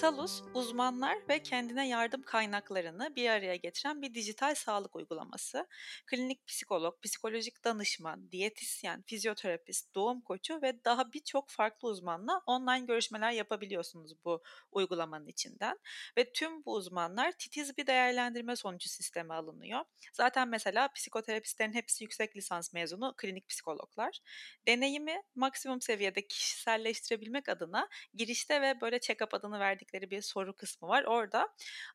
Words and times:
Salus, 0.00 0.42
uzmanlar 0.54 1.16
ve 1.28 1.42
kendine 1.42 1.88
yardım 1.88 2.22
kaynaklarını 2.22 3.16
bir 3.16 3.30
araya 3.30 3.56
getiren 3.56 4.02
bir 4.02 4.14
dijital 4.14 4.54
sağlık 4.54 4.96
uygulaması. 4.96 5.66
Klinik 6.06 6.46
psikolog, 6.46 7.02
psikolojik 7.02 7.64
danışman, 7.64 8.32
diyetisyen, 8.32 9.02
fizyoterapist, 9.02 9.94
doğum 9.94 10.20
koçu 10.20 10.62
ve 10.62 10.84
daha 10.84 11.12
birçok 11.12 11.50
farklı 11.50 11.88
uzmanla 11.88 12.42
online 12.46 12.86
görüşmeler 12.86 13.30
yapabiliyorsunuz 13.30 14.24
bu 14.24 14.42
uygulamanın 14.72 15.26
içinden. 15.26 15.78
Ve 16.18 16.32
tüm 16.32 16.64
bu 16.64 16.72
uzmanlar 16.74 17.32
titiz 17.32 17.76
bir 17.78 17.86
değerlendirme 17.86 18.56
sonucu 18.56 18.88
sisteme 18.88 19.34
alınıyor. 19.34 19.80
Zaten 20.12 20.48
mesela 20.48 20.88
psikoterapistlerin 20.88 21.72
hepsi 21.72 22.04
yüksek 22.04 22.36
lisans 22.36 22.72
mezunu 22.72 23.14
klinik 23.16 23.48
psikologlar. 23.48 24.20
Deneyimi 24.68 25.22
maksimum 25.34 25.80
seviyede 25.80 26.26
kişiselleştirebilmek 26.26 27.48
adına 27.48 27.88
girişte 28.14 28.62
ve 28.62 28.80
böyle 28.80 28.96
check-up 28.96 29.36
adını 29.36 29.58
verdikleri 29.86 30.10
bir 30.10 30.22
soru 30.22 30.56
kısmı 30.56 30.88
var. 30.88 31.04
Orada 31.04 31.48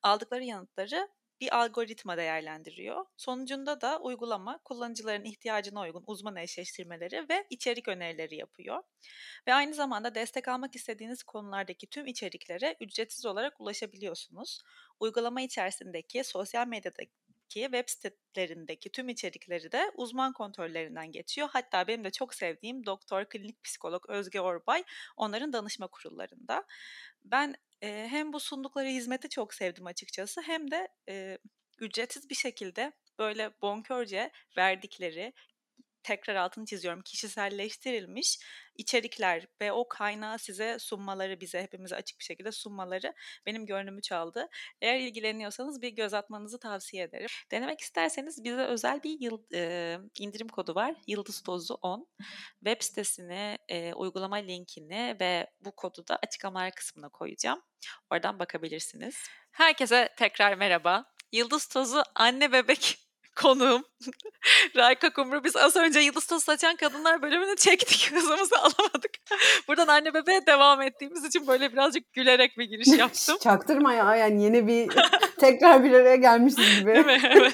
aldıkları 0.04 0.44
yanıtları 0.44 1.08
bir 1.42 1.58
algoritma 1.58 2.18
değerlendiriyor. 2.18 3.06
Sonucunda 3.18 3.82
da 3.82 4.00
uygulama 4.00 4.58
kullanıcıların 4.58 5.26
ihtiyacına 5.26 5.82
uygun 5.82 6.04
uzman 6.08 6.36
eşleştirmeleri 6.36 7.30
ve 7.30 7.46
içerik 7.50 7.88
önerileri 7.88 8.36
yapıyor. 8.36 8.84
Ve 9.48 9.54
aynı 9.54 9.74
zamanda 9.74 10.16
destek 10.16 10.48
almak 10.48 10.76
istediğiniz 10.76 11.24
konulardaki 11.24 11.88
tüm 11.88 12.08
içeriklere 12.08 12.76
ücretsiz 12.82 13.26
olarak 13.26 13.62
ulaşabiliyorsunuz. 13.62 14.62
Uygulama 15.00 15.42
içerisindeki 15.42 16.24
sosyal 16.24 16.68
medyadaki 16.68 17.12
web 17.50 17.88
sitelerindeki 17.88 18.90
tüm 18.90 19.10
içerikleri 19.10 19.72
de 19.72 19.92
uzman 19.96 20.34
kontrollerinden 20.34 21.12
geçiyor. 21.12 21.50
Hatta 21.52 21.88
benim 21.88 22.04
de 22.04 22.12
çok 22.12 22.36
sevdiğim 22.36 22.86
doktor, 22.86 23.26
klinik 23.26 23.64
psikolog 23.64 24.10
Özge 24.10 24.42
Orbay 24.42 24.84
onların 25.18 25.54
danışma 25.54 25.88
kurullarında. 25.88 26.64
Ben 27.24 27.56
e, 27.82 28.08
hem 28.10 28.34
bu 28.34 28.40
sundukları 28.40 28.88
hizmeti 28.88 29.30
çok 29.30 29.54
sevdim 29.54 29.86
açıkçası 29.86 30.42
hem 30.42 30.72
de 30.72 30.88
e, 31.10 31.38
ücretsiz 31.80 32.30
bir 32.30 32.36
şekilde 32.36 32.92
böyle 33.20 33.52
bonkörce 33.62 34.32
verdikleri 34.58 35.34
tekrar 36.04 36.36
altını 36.36 36.66
çiziyorum 36.66 37.02
kişiselleştirilmiş 37.02 38.40
içerikler 38.78 39.48
ve 39.62 39.72
o 39.72 39.88
kaynağı 39.88 40.40
size 40.40 40.80
sunmaları 40.80 41.40
bize 41.40 41.64
hepimize 41.64 41.96
açık 41.96 42.20
bir 42.20 42.24
şekilde 42.24 42.52
sunmaları 42.52 43.14
benim 43.46 43.66
gönlümü 43.66 44.02
çaldı. 44.02 44.48
Eğer 44.82 45.00
ilgileniyorsanız 45.00 45.82
bir 45.82 45.90
göz 45.90 46.14
atmanızı 46.14 46.60
tavsiye 46.60 47.04
ederim. 47.04 47.30
Denemek 47.52 47.82
isterseniz 47.82 48.44
bize 48.44 48.62
özel 48.62 49.04
bir 49.04 49.20
yıl, 49.20 49.42
e, 49.54 49.98
indirim 50.20 50.48
kodu 50.48 50.76
var. 50.76 50.96
Yıldız 51.08 51.44
Tozu 51.44 51.78
10. 51.82 52.08
Web 52.60 52.82
sitesini, 52.82 53.58
e, 53.70 53.94
uygulama 53.94 54.36
linkini 54.36 55.18
ve 55.20 55.48
bu 55.60 55.72
kodu 55.76 56.08
da 56.08 56.20
açıklamalar 56.24 56.72
kısmına 56.72 57.10
koyacağım. 57.10 57.62
Oradan 58.12 58.40
bakabilirsiniz. 58.40 59.16
Herkese 59.52 60.10
tekrar 60.18 60.56
merhaba. 60.56 61.06
Yıldız 61.32 61.68
Tozu 61.68 62.04
anne 62.16 62.52
bebek 62.52 63.11
konuğum 63.36 63.84
Rayka 64.76 65.14
Kumru. 65.14 65.44
Biz 65.44 65.56
az 65.56 65.76
önce 65.76 66.00
Yıldız 66.00 66.26
Tozu 66.26 66.42
Saçan 66.42 66.76
Kadınlar 66.76 67.22
bölümünü 67.22 67.56
çektik. 67.56 68.12
Hızımızı 68.16 68.56
alamadık. 68.56 69.12
Buradan 69.68 69.88
anne 69.88 70.14
bebeğe 70.14 70.46
devam 70.46 70.82
ettiğimiz 70.82 71.26
için 71.26 71.48
böyle 71.48 71.72
birazcık 71.72 72.14
gülerek 72.14 72.58
bir 72.58 72.66
giriş 72.66 72.88
yaptım. 73.00 73.38
Çaktırma 73.44 73.94
ya 73.94 74.16
yani 74.16 74.44
yeni 74.44 74.68
bir 74.68 74.90
tekrar 75.40 75.84
bir 75.84 75.94
araya 75.94 76.16
gelmişiz 76.16 76.80
gibi. 76.80 76.94
Değil 76.94 77.06
mi? 77.06 77.22
Evet. 77.24 77.54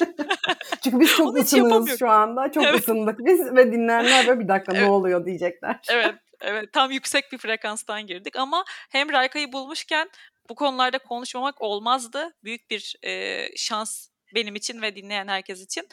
Çünkü 0.83 0.99
biz 0.99 1.15
çok 1.15 1.37
ısınığız 1.37 1.99
şu 1.99 2.09
anda. 2.09 2.51
Çok 2.51 2.63
evet. 2.63 2.79
ısındık 2.79 3.19
biz 3.19 3.55
ve 3.55 3.71
dinleyenler 3.71 4.27
böyle 4.27 4.39
bir 4.39 4.47
dakika 4.47 4.71
evet. 4.71 4.81
ne 4.81 4.89
oluyor 4.89 5.25
diyecekler. 5.25 5.79
Evet. 5.89 6.15
Evet 6.41 6.73
tam 6.73 6.91
yüksek 6.91 7.31
bir 7.31 7.37
frekanstan 7.37 8.07
girdik 8.07 8.35
ama 8.35 8.63
hem 8.89 9.11
Rayka'yı 9.11 9.53
bulmuşken 9.53 10.09
bu 10.49 10.55
konularda 10.55 10.97
konuşmamak 10.97 11.61
olmazdı. 11.61 12.33
Büyük 12.43 12.69
bir 12.69 12.95
e, 13.03 13.43
şans 13.55 14.07
benim 14.35 14.55
için 14.55 14.81
ve 14.81 14.95
dinleyen 14.95 15.27
herkes 15.27 15.61
için. 15.61 15.87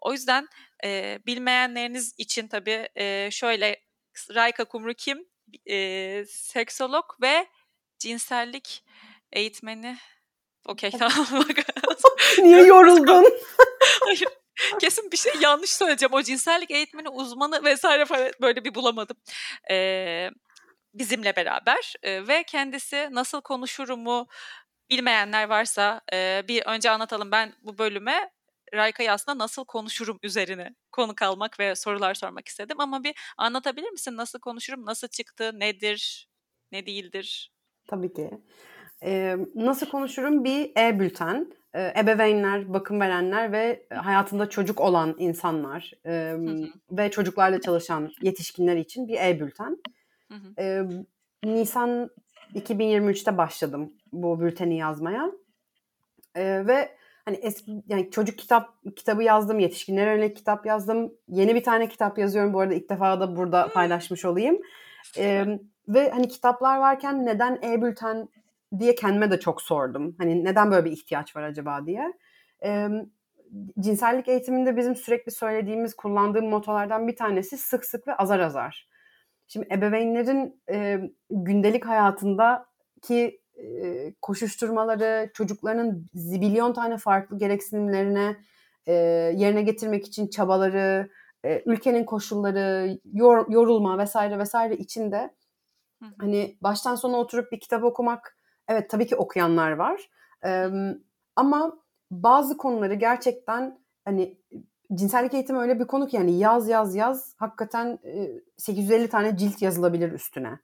O 0.00 0.12
yüzden 0.12 0.48
e, 0.84 1.18
bilmeyenleriniz 1.26 2.14
için 2.18 2.48
tabii 2.48 2.88
e, 2.96 3.28
şöyle 3.30 3.80
Rayka 4.34 4.64
Kumru 4.64 4.94
kim? 4.94 5.26
E, 5.70 6.24
seksolog 6.28 7.04
ve 7.22 7.46
cinsellik 7.98 8.84
eğitmeni. 9.32 9.98
Okey 10.66 10.90
tamam. 10.90 11.26
Niye 12.42 12.62
yoruldun? 12.62 13.24
Hayır. 14.04 14.28
Kesin 14.80 15.12
bir 15.12 15.16
şey 15.16 15.32
yanlış 15.40 15.70
söyleyeceğim. 15.70 16.12
O 16.12 16.22
cinsellik 16.22 16.70
eğitmeni 16.70 17.08
uzmanı 17.08 17.64
vesaire 17.64 18.04
falan 18.04 18.30
böyle 18.40 18.64
bir 18.64 18.74
bulamadım. 18.74 19.16
Ee, 19.70 20.30
bizimle 20.94 21.36
beraber 21.36 21.94
e, 22.02 22.28
ve 22.28 22.42
kendisi 22.42 23.08
nasıl 23.12 23.40
konuşurumu 23.40 24.26
bilmeyenler 24.90 25.48
varsa 25.48 26.00
e, 26.12 26.42
bir 26.48 26.62
önce 26.66 26.90
anlatalım. 26.90 27.30
Ben 27.30 27.52
bu 27.62 27.78
bölüme 27.78 28.30
Rayka'yı 28.74 29.12
aslında 29.12 29.38
nasıl 29.38 29.64
konuşurum 29.64 30.18
üzerine 30.22 30.74
konu 30.92 31.14
kalmak 31.14 31.60
ve 31.60 31.74
sorular 31.74 32.14
sormak 32.14 32.48
istedim. 32.48 32.80
Ama 32.80 33.04
bir 33.04 33.14
anlatabilir 33.36 33.90
misin? 33.90 34.16
Nasıl 34.16 34.40
konuşurum? 34.40 34.86
Nasıl 34.86 35.08
çıktı? 35.08 35.50
Nedir? 35.54 36.28
Ne 36.72 36.86
değildir? 36.86 37.52
Tabii 37.88 38.12
ki. 38.12 38.30
Ee, 39.02 39.36
nasıl 39.54 39.86
konuşurum? 39.86 40.44
Bir 40.44 40.72
e-bülten. 40.76 41.52
Ee, 41.74 41.92
ebeveynler, 41.98 42.74
bakım 42.74 43.00
verenler 43.00 43.52
ve 43.52 43.86
hayatında 43.94 44.48
çocuk 44.48 44.80
olan 44.80 45.16
insanlar 45.18 45.92
e, 46.06 46.34
ve 46.90 47.10
çocuklarla 47.10 47.60
çalışan 47.60 48.10
yetişkinler 48.22 48.76
için 48.76 49.08
bir 49.08 49.20
e-bülten. 49.20 49.76
Ee, 50.58 50.82
Nisan 51.44 52.10
2023'te 52.54 53.38
başladım 53.38 53.92
bu 54.12 54.40
bülteni 54.40 54.76
yazmaya. 54.76 55.32
Ee, 56.34 56.66
ve 56.66 56.96
hani 57.24 57.36
eski 57.36 57.82
yani 57.88 58.10
çocuk 58.10 58.38
kitap 58.38 58.74
kitabı 58.96 59.22
yazdım, 59.22 59.58
yetişkinlere 59.58 60.10
yönelik 60.10 60.36
kitap 60.36 60.66
yazdım. 60.66 61.12
Yeni 61.28 61.54
bir 61.54 61.64
tane 61.64 61.88
kitap 61.88 62.18
yazıyorum 62.18 62.52
bu 62.52 62.60
arada 62.60 62.74
ilk 62.74 62.90
defa 62.90 63.20
da 63.20 63.36
burada 63.36 63.64
hmm. 63.64 63.72
paylaşmış 63.72 64.24
olayım. 64.24 64.58
Ee, 65.18 65.46
ve 65.88 66.10
hani 66.10 66.28
kitaplar 66.28 66.78
varken 66.78 67.26
neden 67.26 67.58
e-bülten 67.62 68.28
diye 68.78 68.94
kendime 68.94 69.30
de 69.30 69.40
çok 69.40 69.62
sordum. 69.62 70.14
Hani 70.18 70.44
neden 70.44 70.70
böyle 70.70 70.84
bir 70.84 70.92
ihtiyaç 70.92 71.36
var 71.36 71.42
acaba 71.42 71.86
diye. 71.86 72.12
Ee, 72.64 72.88
cinsellik 73.80 74.28
eğitiminde 74.28 74.76
bizim 74.76 74.96
sürekli 74.96 75.32
söylediğimiz, 75.32 75.94
kullandığım 75.94 76.48
motolardan 76.48 77.08
bir 77.08 77.16
tanesi 77.16 77.58
sık 77.58 77.84
sık 77.84 78.08
ve 78.08 78.16
azar 78.16 78.40
azar. 78.40 78.88
Şimdi 79.46 79.68
ebeveynlerin 79.72 80.62
e, 80.70 81.00
gündelik 81.30 81.86
hayatındaki 81.86 83.40
e, 83.56 84.14
koşuşturmaları, 84.22 85.30
çocuklarının 85.34 86.06
zibilyon 86.14 86.72
tane 86.72 86.96
farklı 86.96 87.38
gereksinimlerine 87.38 88.36
e, 88.86 88.92
yerine 89.36 89.62
getirmek 89.62 90.06
için 90.06 90.28
çabaları, 90.28 91.10
e, 91.44 91.62
ülkenin 91.66 92.04
koşulları, 92.04 92.98
yor, 93.12 93.50
yorulma 93.50 93.98
vesaire 93.98 94.38
vesaire 94.38 94.76
içinde 94.76 95.34
Hı. 96.02 96.06
hani 96.20 96.56
baştan 96.60 96.94
sona 96.94 97.16
oturup 97.16 97.52
bir 97.52 97.60
kitap 97.60 97.84
okumak 97.84 98.36
evet 98.68 98.90
tabii 98.90 99.06
ki 99.06 99.16
okuyanlar 99.16 99.72
var. 99.72 100.10
E, 100.46 100.68
ama 101.36 101.78
bazı 102.10 102.56
konuları 102.56 102.94
gerçekten 102.94 103.78
hani 104.04 104.38
cinsellik 104.94 105.34
eğitimi 105.34 105.58
öyle 105.58 105.80
bir 105.80 105.84
konu 105.84 106.06
ki 106.06 106.16
yani 106.16 106.38
yaz 106.38 106.68
yaz 106.68 106.94
yaz 106.94 107.34
hakikaten 107.36 107.98
e, 108.04 108.28
850 108.56 109.08
tane 109.08 109.36
cilt 109.36 109.62
yazılabilir 109.62 110.12
üstüne. 110.12 110.58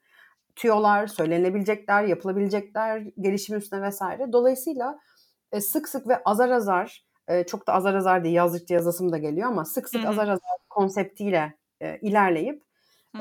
Tüyolar, 0.57 1.07
söylenebilecekler, 1.07 2.05
yapılabilecekler, 2.05 3.03
gelişim 3.21 3.57
üstüne 3.57 3.83
vesaire. 3.83 4.33
Dolayısıyla 4.33 4.99
e, 5.53 5.61
sık 5.61 5.89
sık 5.89 6.09
ve 6.09 6.23
azar 6.25 6.51
azar, 6.51 7.07
e, 7.29 7.45
çok 7.47 7.67
da 7.67 7.73
azar 7.73 7.95
azar 7.95 8.25
diye 8.25 8.35
yazdıkça 8.35 8.75
yazasım 8.75 9.13
da 9.13 9.19
geliyor 9.19 9.49
ama 9.49 9.65
sık 9.65 9.89
sık 9.89 10.01
Hı-hı. 10.01 10.11
azar 10.11 10.29
azar 10.29 10.59
konseptiyle 10.71 11.55
e, 11.81 11.99
ilerleyip 11.99 12.63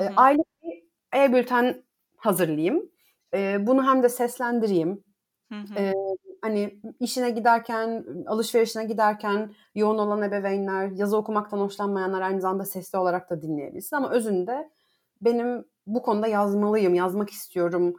bir 0.00 0.82
e-bülten 1.14 1.84
hazırlayayım. 2.16 2.90
E, 3.34 3.66
bunu 3.66 3.86
hem 3.86 4.02
de 4.02 4.08
seslendireyim. 4.08 5.04
E, 5.76 5.92
hani 6.42 6.80
işine 7.00 7.30
giderken, 7.30 8.04
alışverişine 8.26 8.84
giderken 8.84 9.54
yoğun 9.74 9.98
olan 9.98 10.22
ebeveynler, 10.22 10.90
yazı 10.90 11.16
okumaktan 11.16 11.58
hoşlanmayanlar 11.58 12.22
aynı 12.22 12.40
zamanda 12.40 12.64
sesli 12.64 12.98
olarak 12.98 13.30
da 13.30 13.42
dinleyebilsin. 13.42 13.96
Ama 13.96 14.10
özünde 14.10 14.70
benim 15.20 15.64
bu 15.86 16.02
konuda 16.02 16.26
yazmalıyım, 16.26 16.94
yazmak 16.94 17.30
istiyorum 17.30 17.96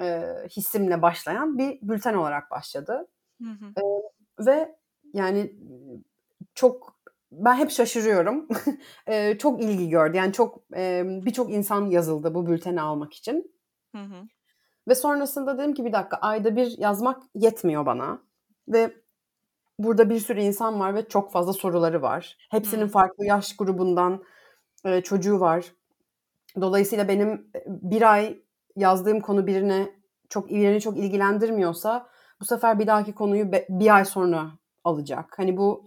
e, 0.00 0.22
hissimle 0.56 1.02
başlayan 1.02 1.58
bir 1.58 1.78
bülten 1.82 2.14
olarak 2.14 2.50
başladı. 2.50 3.08
Hı 3.42 3.50
hı. 3.50 3.80
E, 3.80 3.84
ve 4.46 4.76
yani 5.14 5.52
çok 6.54 6.96
ben 7.32 7.54
hep 7.54 7.70
şaşırıyorum. 7.70 8.48
e, 9.06 9.38
çok 9.38 9.62
ilgi 9.62 9.88
gördü. 9.88 10.16
Yani 10.16 10.32
çok 10.32 10.62
e, 10.76 11.02
birçok 11.06 11.50
insan 11.50 11.86
yazıldı 11.86 12.34
bu 12.34 12.46
bülteni 12.46 12.80
almak 12.80 13.14
için. 13.14 13.54
Hı 13.94 14.02
hı. 14.02 14.28
Ve 14.88 14.94
sonrasında 14.94 15.58
dedim 15.58 15.74
ki 15.74 15.84
bir 15.84 15.92
dakika 15.92 16.16
ayda 16.16 16.56
bir 16.56 16.78
yazmak 16.78 17.22
yetmiyor 17.34 17.86
bana. 17.86 18.18
Ve 18.68 18.96
burada 19.78 20.10
bir 20.10 20.20
sürü 20.20 20.40
insan 20.40 20.80
var 20.80 20.94
ve 20.94 21.08
çok 21.08 21.32
fazla 21.32 21.52
soruları 21.52 22.02
var. 22.02 22.36
Hepsinin 22.50 22.88
farklı 22.88 23.24
yaş 23.24 23.56
grubundan 23.56 24.24
e, 24.84 25.00
çocuğu 25.00 25.40
var. 25.40 25.72
Dolayısıyla 26.60 27.08
benim 27.08 27.50
bir 27.66 28.12
ay 28.12 28.38
yazdığım 28.76 29.20
konu 29.20 29.46
birine 29.46 29.90
çok 30.28 30.50
ilerini 30.50 30.80
çok 30.80 30.98
ilgilendirmiyorsa 30.98 32.08
bu 32.40 32.44
sefer 32.44 32.78
bir 32.78 32.86
dahaki 32.86 33.14
konuyu 33.14 33.52
be, 33.52 33.66
bir 33.68 33.96
ay 33.96 34.04
sonra 34.04 34.50
alacak. 34.84 35.38
Hani 35.38 35.56
bu 35.56 35.86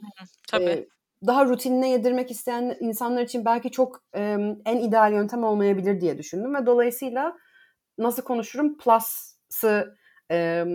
Tabii. 0.52 0.64
e, 0.64 0.88
daha 1.28 1.46
rutinine 1.46 1.90
yedirmek 1.90 2.32
isteyen 2.32 2.78
insanlar 2.80 3.22
için 3.22 3.46
belki 3.46 3.72
çok 3.72 4.04
e, 4.16 4.22
en 4.66 4.78
ideal 4.78 5.14
yöntem 5.14 5.44
olmayabilir 5.44 6.02
diye 6.02 6.18
düşündüm 6.18 6.56
ve 6.56 6.66
dolayısıyla 6.66 7.38
nasıl 8.00 8.24
konuşurum 8.24 8.78
Plus'ı 8.78 9.98
e, 10.32 10.66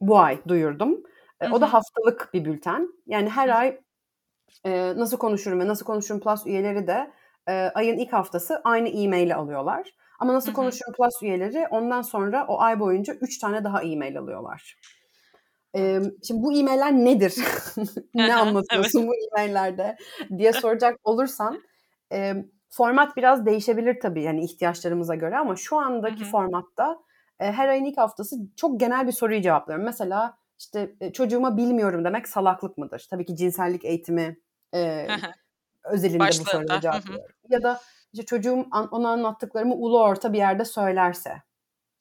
bu 0.00 0.18
ay 0.18 0.40
duyurdum. 0.48 1.02
E, 1.40 1.48
o 1.48 1.60
da 1.60 1.72
haftalık 1.72 2.30
bir 2.34 2.44
bülten. 2.44 2.88
Yani 3.06 3.28
her 3.28 3.48
ay 3.48 3.80
e, 4.64 4.96
nasıl 4.96 5.16
konuşurum 5.16 5.60
ve 5.60 5.66
nasıl 5.66 5.86
konuşurum 5.86 6.20
Plus 6.20 6.46
üyeleri 6.46 6.86
de 6.86 7.10
e, 7.48 7.52
ayın 7.52 7.98
ilk 7.98 8.12
haftası 8.12 8.60
aynı 8.64 8.88
e-maili 8.88 9.34
alıyorlar. 9.34 9.90
Ama 10.18 10.34
nasıl 10.34 10.52
konuşurum 10.52 10.92
Plus 10.92 11.22
üyeleri 11.22 11.66
ondan 11.70 12.02
sonra 12.02 12.46
o 12.48 12.60
ay 12.60 12.80
boyunca 12.80 13.14
3 13.14 13.38
tane 13.38 13.64
daha 13.64 13.82
e-mail 13.82 14.18
alıyorlar. 14.18 14.76
Ee, 15.76 16.00
şimdi 16.26 16.42
bu 16.42 16.52
e-mailler 16.52 16.92
nedir? 16.92 17.34
ne 18.14 18.34
anlatıyorsun 18.34 18.98
evet. 18.98 19.08
bu 19.08 19.14
e-maillerde 19.14 19.96
diye 20.38 20.52
soracak 20.52 21.00
olursan 21.04 21.62
e, 22.12 22.34
format 22.76 23.16
biraz 23.16 23.46
değişebilir 23.46 24.00
tabii 24.00 24.22
yani 24.22 24.44
ihtiyaçlarımıza 24.44 25.14
göre 25.14 25.38
ama 25.38 25.56
şu 25.56 25.76
andaki 25.76 26.24
formatta 26.24 26.98
e, 27.40 27.52
her 27.52 27.68
ayın 27.68 27.84
ilk 27.84 27.98
haftası 27.98 28.36
çok 28.56 28.80
genel 28.80 29.06
bir 29.06 29.12
soruyu 29.12 29.42
cevaplıyorum. 29.42 29.84
Mesela 29.84 30.38
işte 30.58 30.94
e, 31.00 31.12
çocuğuma 31.12 31.56
bilmiyorum 31.56 32.04
demek 32.04 32.28
salaklık 32.28 32.78
mıdır? 32.78 33.06
Tabii 33.10 33.26
ki 33.26 33.36
cinsellik 33.36 33.84
eğitimi 33.84 34.38
e, 34.74 35.06
özelinde 35.84 36.20
Başlığında. 36.20 36.44
bu 36.44 36.50
soruyu 36.50 36.80
cevaplıyorum. 36.80 37.34
Ya 37.48 37.62
da 37.62 37.80
işte 38.12 38.24
çocuğum 38.24 38.66
ona 38.90 39.08
anlattıklarımı 39.08 39.74
ulu 39.74 40.02
orta 40.02 40.32
bir 40.32 40.38
yerde 40.38 40.64
söylerse 40.64 41.42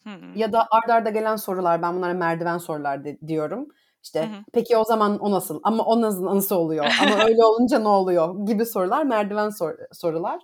Hı-hı. 0.05 0.39
Ya 0.39 0.53
da 0.53 0.67
ardarda 0.71 0.93
arda 0.93 1.09
gelen 1.09 1.35
sorular 1.35 1.81
ben 1.81 1.95
bunlara 1.95 2.13
merdiven 2.13 2.57
sorular 2.57 3.03
de, 3.05 3.17
diyorum. 3.27 3.67
İşte 4.03 4.19
Hı-hı. 4.21 4.43
peki 4.53 4.77
o 4.77 4.83
zaman 4.83 5.19
o 5.19 5.31
nasıl? 5.31 5.59
Ama 5.63 5.83
o 5.83 6.01
nasıl 6.01 6.25
nasıl 6.25 6.55
oluyor? 6.55 6.85
Ama 7.01 7.15
öyle 7.25 7.43
olunca 7.43 7.79
ne 7.79 7.87
oluyor? 7.87 8.45
Gibi 8.45 8.65
sorular 8.65 9.03
merdiven 9.03 9.49
sor- 9.49 9.77
sorular. 9.91 10.41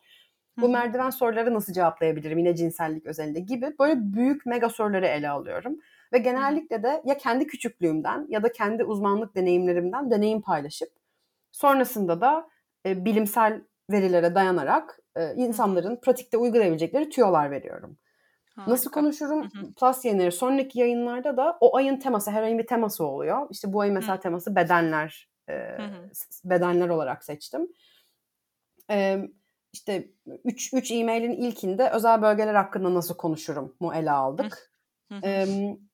Bu 0.62 0.70
merdiven 0.70 1.10
soruları 1.10 1.54
nasıl 1.54 1.74
cevaplayabilirim? 1.74 2.38
Yine 2.38 2.56
cinsellik 2.56 3.06
özelinde 3.06 3.40
gibi 3.40 3.76
böyle 3.80 4.14
büyük 4.14 4.46
mega 4.46 4.70
soruları 4.70 5.06
ele 5.08 5.30
alıyorum. 5.30 5.78
Ve 6.14 6.18
genellikle 6.18 6.84
de 6.84 7.02
ya 7.06 7.18
kendi 7.18 7.48
küçüklüğümden 7.48 8.26
ya 8.30 8.44
da 8.44 8.52
kendi 8.52 8.84
uzmanlık 8.84 9.36
deneyimlerimden 9.36 10.12
deneyim 10.12 10.42
paylaşıp 10.42 10.90
sonrasında 11.52 12.22
da 12.22 12.50
e, 12.86 13.06
bilimsel 13.06 13.62
verilere 13.92 14.36
dayanarak 14.36 15.00
e, 15.16 15.34
insanların 15.36 15.96
pratikte 15.96 16.38
uygulayabilecekleri 16.38 17.10
tüyolar 17.10 17.52
veriyorum. 17.52 17.98
Harika. 18.56 18.72
Nasıl 18.72 18.92
konuşurum? 18.92 19.44
Hı 19.44 19.60
hı. 19.60 19.74
Plus 19.74 20.06
yayınları. 20.06 20.32
Sonraki 20.32 20.80
yayınlarda 20.80 21.38
da 21.38 21.58
o 21.60 21.76
ayın 21.76 21.98
teması, 21.98 22.32
her 22.32 22.44
ayın 22.44 22.60
bir 22.60 22.68
teması 22.68 23.06
oluyor. 23.06 23.48
İşte 23.52 23.74
bu 23.74 23.82
ayın 23.82 23.94
mesela 23.94 24.18
hı. 24.18 24.22
teması 24.22 24.56
bedenler, 24.56 25.30
e, 25.48 25.54
hı 25.54 25.84
hı. 25.84 26.10
bedenler 26.46 26.90
olarak 26.90 27.24
seçtim. 27.24 27.68
E, 28.90 29.28
işte 29.74 30.12
3 30.44 30.74
3 30.74 30.92
e-mailin 30.92 31.32
ilkinde 31.32 31.90
özel 31.90 32.22
bölgeler 32.22 32.56
hakkında 32.56 32.94
nasıl 32.94 33.16
konuşurum 33.18 33.76
mu 33.80 33.94
ele 33.96 34.12
aldık. 34.12 34.72
Hı 35.12 35.16
hı. 35.16 35.22
E, 35.28 35.46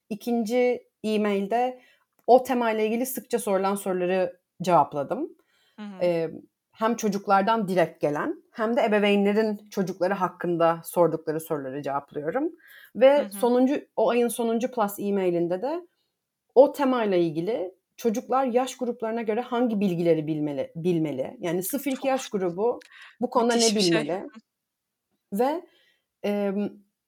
ikinci 0.09 0.87
e-mailde 1.03 1.81
o 2.27 2.43
temayla 2.43 2.83
ilgili 2.83 3.05
sıkça 3.05 3.39
sorulan 3.39 3.75
soruları 3.75 4.39
cevapladım. 4.61 5.29
Hı 5.75 5.81
hı. 5.81 6.03
E, 6.03 6.31
hem 6.71 6.95
çocuklardan 6.95 7.67
direkt 7.67 8.01
gelen 8.01 8.43
hem 8.51 8.77
de 8.77 8.81
ebeveynlerin 8.81 9.69
çocukları 9.69 10.13
hakkında 10.13 10.81
sordukları 10.83 11.39
soruları 11.39 11.81
cevaplıyorum. 11.81 12.51
Ve 12.95 13.17
hı 13.17 13.25
hı. 13.25 13.31
sonuncu 13.31 13.81
o 13.95 14.09
ayın 14.09 14.27
sonuncu 14.27 14.71
plus 14.71 14.99
e-mailinde 14.99 15.61
de 15.61 15.87
o 16.55 16.71
temayla 16.71 17.17
ilgili 17.17 17.76
çocuklar 17.97 18.45
yaş 18.45 18.77
gruplarına 18.77 19.21
göre 19.21 19.41
hangi 19.41 19.79
bilgileri 19.79 20.27
bilmeli 20.27 20.71
bilmeli. 20.75 21.37
Yani 21.39 21.59
0-2 21.59 22.07
yaş 22.07 22.29
grubu 22.29 22.79
bu 23.21 23.29
konuda 23.29 23.53
ne 23.53 23.61
şey. 23.61 23.75
bilmeli? 23.75 24.07
Şey. 24.07 24.21
Ve 25.33 25.61
e, 26.25 26.53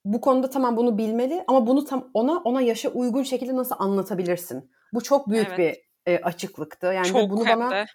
bu 0.04 0.20
konuda 0.20 0.50
tamam 0.50 0.76
bunu 0.76 0.98
bilmeli 0.98 1.44
ama 1.46 1.66
bunu 1.66 1.84
tam 1.84 2.10
ona 2.14 2.38
ona 2.38 2.62
yaşa 2.62 2.88
uygun 2.88 3.22
şekilde 3.22 3.56
nasıl 3.56 3.76
anlatabilirsin? 3.78 4.70
Bu 4.92 5.02
çok 5.02 5.28
büyük 5.30 5.48
evet. 5.48 5.58
bir 6.06 6.12
e, 6.12 6.18
açıklıktı. 6.18 6.86
Yani 6.86 7.06
çok 7.06 7.30
bunu 7.30 7.44
bana 7.46 7.70
de 7.70 7.86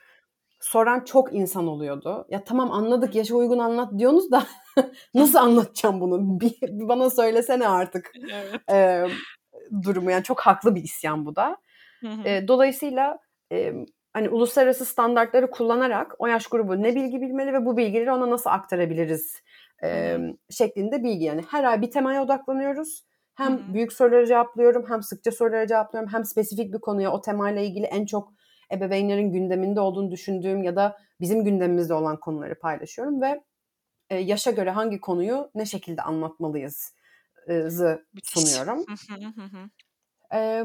soran 0.59 1.03
çok 1.06 1.33
insan 1.33 1.68
oluyordu. 1.68 2.27
Ya 2.30 2.44
tamam 2.44 2.71
anladık 2.71 3.15
yaşa 3.15 3.36
uygun 3.36 3.59
anlat 3.59 4.00
diyorsunuz 4.00 4.31
da 4.31 4.44
nasıl 5.13 5.38
anlatacağım 5.38 6.01
bunu? 6.01 6.39
Bir, 6.39 6.57
bana 6.62 7.09
söylesene 7.09 7.68
artık. 7.68 8.12
Evet. 8.33 8.62
Ee, 8.71 9.06
durumu 9.83 10.12
yani 10.12 10.24
çok 10.24 10.41
haklı 10.41 10.75
bir 10.75 10.83
isyan 10.83 11.25
bu 11.25 11.36
da. 11.36 11.57
Ee, 12.25 12.48
dolayısıyla 12.48 13.19
e, 13.52 13.74
hani 14.13 14.30
uluslararası 14.30 14.86
standartları 14.86 15.52
kullanarak 15.52 16.16
o 16.19 16.28
yaş 16.28 16.48
grubu 16.48 16.84
ne 16.84 16.96
bilgi 16.96 17.22
bilmeli 17.22 17.54
ve 17.54 17.66
bu 17.66 17.78
bilgileri 17.78 18.12
ona 18.12 18.30
nasıl 18.30 18.50
aktarabiliriz 18.50 19.42
e, 19.84 20.18
şeklinde 20.50 21.04
bilgi. 21.04 21.25
Yani 21.25 21.44
her 21.52 21.63
ay 21.63 21.81
bir 21.81 21.92
temaya 21.92 22.24
odaklanıyoruz. 22.24 23.04
Hem 23.36 23.52
Hı-hı. 23.52 23.74
büyük 23.74 23.94
soruları 23.94 24.28
cevaplıyorum, 24.28 24.86
hem 24.90 25.04
sıkça 25.04 25.31
soruları 25.31 25.68
cevaplıyorum, 25.68 26.13
hem 26.13 26.25
spesifik 26.25 26.74
bir 26.74 26.80
konuya 26.80 27.12
o 27.12 27.22
temayla 27.22 27.62
ilgili 27.62 27.86
en 27.86 28.06
çok 28.06 28.34
ebeveynlerin 28.72 29.31
gündeminde 29.31 29.80
olduğunu 29.80 30.12
düşündüğüm 30.12 30.63
ya 30.63 30.75
da 30.75 30.98
bizim 31.22 31.44
gündemimizde 31.44 31.94
olan 31.94 32.19
konuları 32.19 32.60
paylaşıyorum 32.60 33.22
ve 33.22 33.44
e, 34.10 34.18
yaşa 34.18 34.51
göre 34.51 34.72
hangi 34.72 35.00
konuyu 35.00 35.50
ne 35.56 35.66
şekilde 35.66 36.01
anlatmalıyız 36.01 36.94
zı 37.68 38.06
sunuyorum. 38.24 38.86
e, 40.34 40.63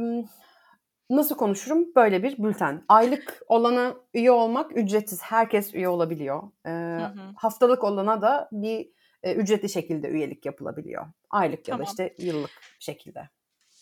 nasıl 1.11 1.37
konuşurum? 1.37 1.95
Böyle 1.97 2.23
bir 2.23 2.43
bülten. 2.43 2.85
Aylık 2.89 3.43
olana 3.49 3.97
üye 4.15 4.31
olmak 4.31 4.77
ücretsiz. 4.77 5.23
Herkes 5.23 5.75
üye 5.75 5.89
olabiliyor. 5.89 6.43
E, 6.67 7.01
haftalık 7.37 7.85
olana 7.85 8.23
da 8.23 8.49
bir 8.53 8.89
e, 9.23 9.35
ücretli 9.35 9.69
şekilde 9.69 10.09
üyelik 10.09 10.47
yapılabiliyor. 10.47 11.07
Aylık 11.31 11.65
tamam. 11.65 11.81
ya 11.81 11.87
da 11.87 11.91
işte 11.91 12.15
yıllık 12.19 12.51
şekilde. 12.79 13.29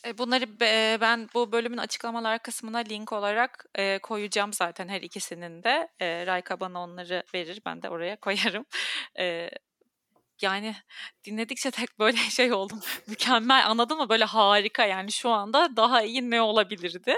E, 0.07 0.19
bunları 0.19 0.61
ben 1.01 1.29
bu 1.35 1.53
bölümün 1.53 1.79
açıklamalar 1.79 2.39
kısmına 2.39 2.79
link 2.79 3.13
olarak 3.13 3.67
koyacağım 4.03 4.53
zaten 4.53 4.89
her 4.89 5.03
ikisinin 5.03 5.63
de. 5.63 5.89
Rayka 6.01 6.61
bana 6.61 6.83
onları 6.83 7.23
verir, 7.35 7.63
ben 7.67 7.83
de 7.83 7.91
oraya 7.91 8.17
koyarım 8.21 8.65
yani 10.43 10.75
dinledikçe 11.25 11.71
tek 11.71 11.99
böyle 11.99 12.17
şey 12.31 12.53
oldum. 12.53 12.81
Mükemmel 13.07 13.67
anladın 13.67 13.99
mı? 13.99 14.09
Böyle 14.09 14.25
harika 14.25 14.85
yani 14.87 15.13
şu 15.13 15.31
anda 15.31 15.77
daha 15.77 16.03
iyi 16.03 16.31
ne 16.31 16.43
olabilirdi? 16.43 17.15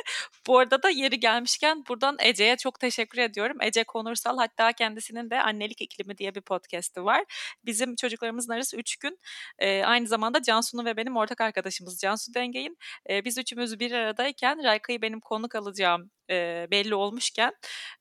Bu 0.47 0.59
arada 0.59 0.83
da 0.83 0.91
yeri 0.91 1.21
gelmişken 1.21 1.85
buradan 1.89 2.17
Ece'ye 2.21 2.57
çok 2.57 2.81
teşekkür 2.81 3.19
ediyorum. 3.19 3.57
Ece 3.63 3.85
Konursal 3.85 4.39
hatta 4.39 4.73
kendisinin 4.73 5.31
de 5.31 5.43
Annelik 5.43 5.81
İklimi 5.81 6.19
diye 6.19 6.35
bir 6.35 6.41
podcast'i 6.41 7.05
var. 7.05 7.25
Bizim 7.65 7.97
çocuklarımızın 7.97 8.53
arası 8.53 8.77
3 8.77 8.97
gün. 8.97 9.19
Ee, 9.59 9.83
aynı 9.85 10.07
zamanda 10.07 10.43
Cansu'nun 10.43 10.85
ve 10.85 10.97
benim 10.97 11.17
ortak 11.17 11.41
arkadaşımız 11.41 11.99
Cansu 11.99 12.35
Dengey'in. 12.35 12.77
Ee, 13.11 13.25
biz 13.25 13.39
üçümüz 13.39 13.81
bir 13.81 13.93
aradayken 13.93 14.65
Rayka'yı 14.65 15.03
benim 15.03 15.21
konuk 15.21 15.55
alacağım 15.55 16.11
e, 16.31 16.67
belli 16.71 16.95
olmuşken 16.95 17.53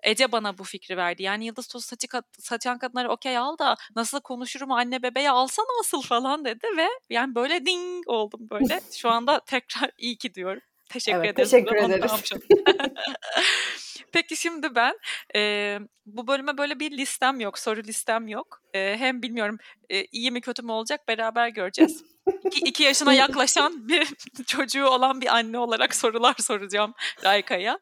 Ece 0.03 0.31
bana 0.31 0.57
bu 0.57 0.63
fikri 0.63 0.97
verdi. 0.97 1.23
Yani 1.23 1.45
yıldız 1.45 1.67
tozu 1.67 1.85
saçı 1.85 2.07
saçan 2.39 2.79
kadınları 2.79 3.09
okey 3.09 3.37
al 3.37 3.57
da 3.57 3.75
nasıl 3.95 4.21
konuşurum 4.21 4.71
anne 4.71 5.03
bebeğe 5.09 5.31
alsana 5.31 5.67
asıl 5.79 6.01
falan 6.01 6.45
dedi 6.45 6.67
ve 6.77 6.87
yani 7.09 7.35
böyle 7.35 7.65
ding 7.65 8.03
oldum 8.07 8.49
böyle. 8.49 8.81
Şu 8.97 9.09
anda 9.09 9.39
tekrar 9.39 9.91
iyi 9.97 10.17
ki 10.17 10.33
diyorum. 10.33 10.61
Teşekkür 10.89 11.19
evet, 11.19 11.33
ederiz. 11.33 11.51
Teşekkür 11.51 11.75
ederiz. 11.75 12.11
Peki 14.11 14.37
şimdi 14.37 14.75
ben 14.75 14.99
e, 15.35 15.79
bu 16.05 16.27
bölüme 16.27 16.57
böyle 16.57 16.79
bir 16.79 16.97
listem 16.97 17.39
yok, 17.39 17.59
soru 17.59 17.83
listem 17.83 18.27
yok. 18.27 18.61
E, 18.73 18.97
hem 18.97 19.21
bilmiyorum 19.21 19.57
e, 19.89 20.05
iyi 20.05 20.31
mi 20.31 20.41
kötü 20.41 20.61
mü 20.61 20.71
olacak 20.71 21.07
beraber 21.07 21.47
göreceğiz. 21.47 22.03
İki, 22.45 22.59
iki 22.59 22.83
yaşına 22.83 23.13
yaklaşan 23.13 23.73
bir 23.89 24.07
çocuğu 24.45 24.85
olan 24.85 25.21
bir 25.21 25.35
anne 25.35 25.57
olarak 25.57 25.95
sorular 25.95 26.35
soracağım 26.39 26.93
Rayka'ya. 27.23 27.79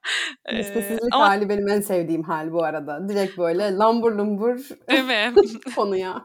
Listesizlik 0.53 1.15
ama... 1.15 1.29
hali 1.29 1.49
benim 1.49 1.67
en 1.67 1.81
sevdiğim 1.81 2.23
hal 2.23 2.51
bu 2.51 2.63
arada. 2.63 3.09
Direkt 3.09 3.37
böyle 3.37 3.75
lambur 3.75 4.11
lumbur 4.11 4.57
Değil 4.89 5.03
mi? 5.03 5.33
konuya. 5.75 6.23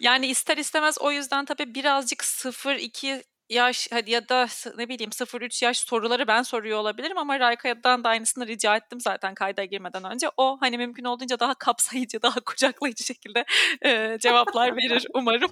yani 0.00 0.26
ister 0.26 0.56
istemez 0.56 0.98
o 1.00 1.12
yüzden 1.12 1.44
tabii 1.44 1.74
birazcık 1.74 2.22
0-2 2.22 3.22
yaş 3.52 3.88
hadi 3.92 4.10
ya 4.10 4.28
da 4.28 4.46
ne 4.78 4.88
bileyim 4.88 5.10
0-3 5.10 5.64
yaş 5.64 5.78
soruları 5.78 6.26
ben 6.26 6.42
soruyor 6.42 6.78
olabilirim 6.78 7.18
ama 7.18 7.40
Rayka'dan 7.40 8.04
da 8.04 8.08
aynısını 8.08 8.46
rica 8.46 8.76
ettim 8.76 9.00
zaten 9.00 9.34
kayda 9.34 9.64
girmeden 9.64 10.04
önce. 10.04 10.26
O 10.36 10.56
hani 10.60 10.78
mümkün 10.78 11.04
olduğunca 11.04 11.40
daha 11.40 11.54
kapsayıcı, 11.54 12.22
daha 12.22 12.40
kucaklayıcı 12.40 13.04
şekilde 13.04 13.44
e, 13.84 14.18
cevaplar 14.18 14.76
verir 14.76 15.06
umarım. 15.14 15.50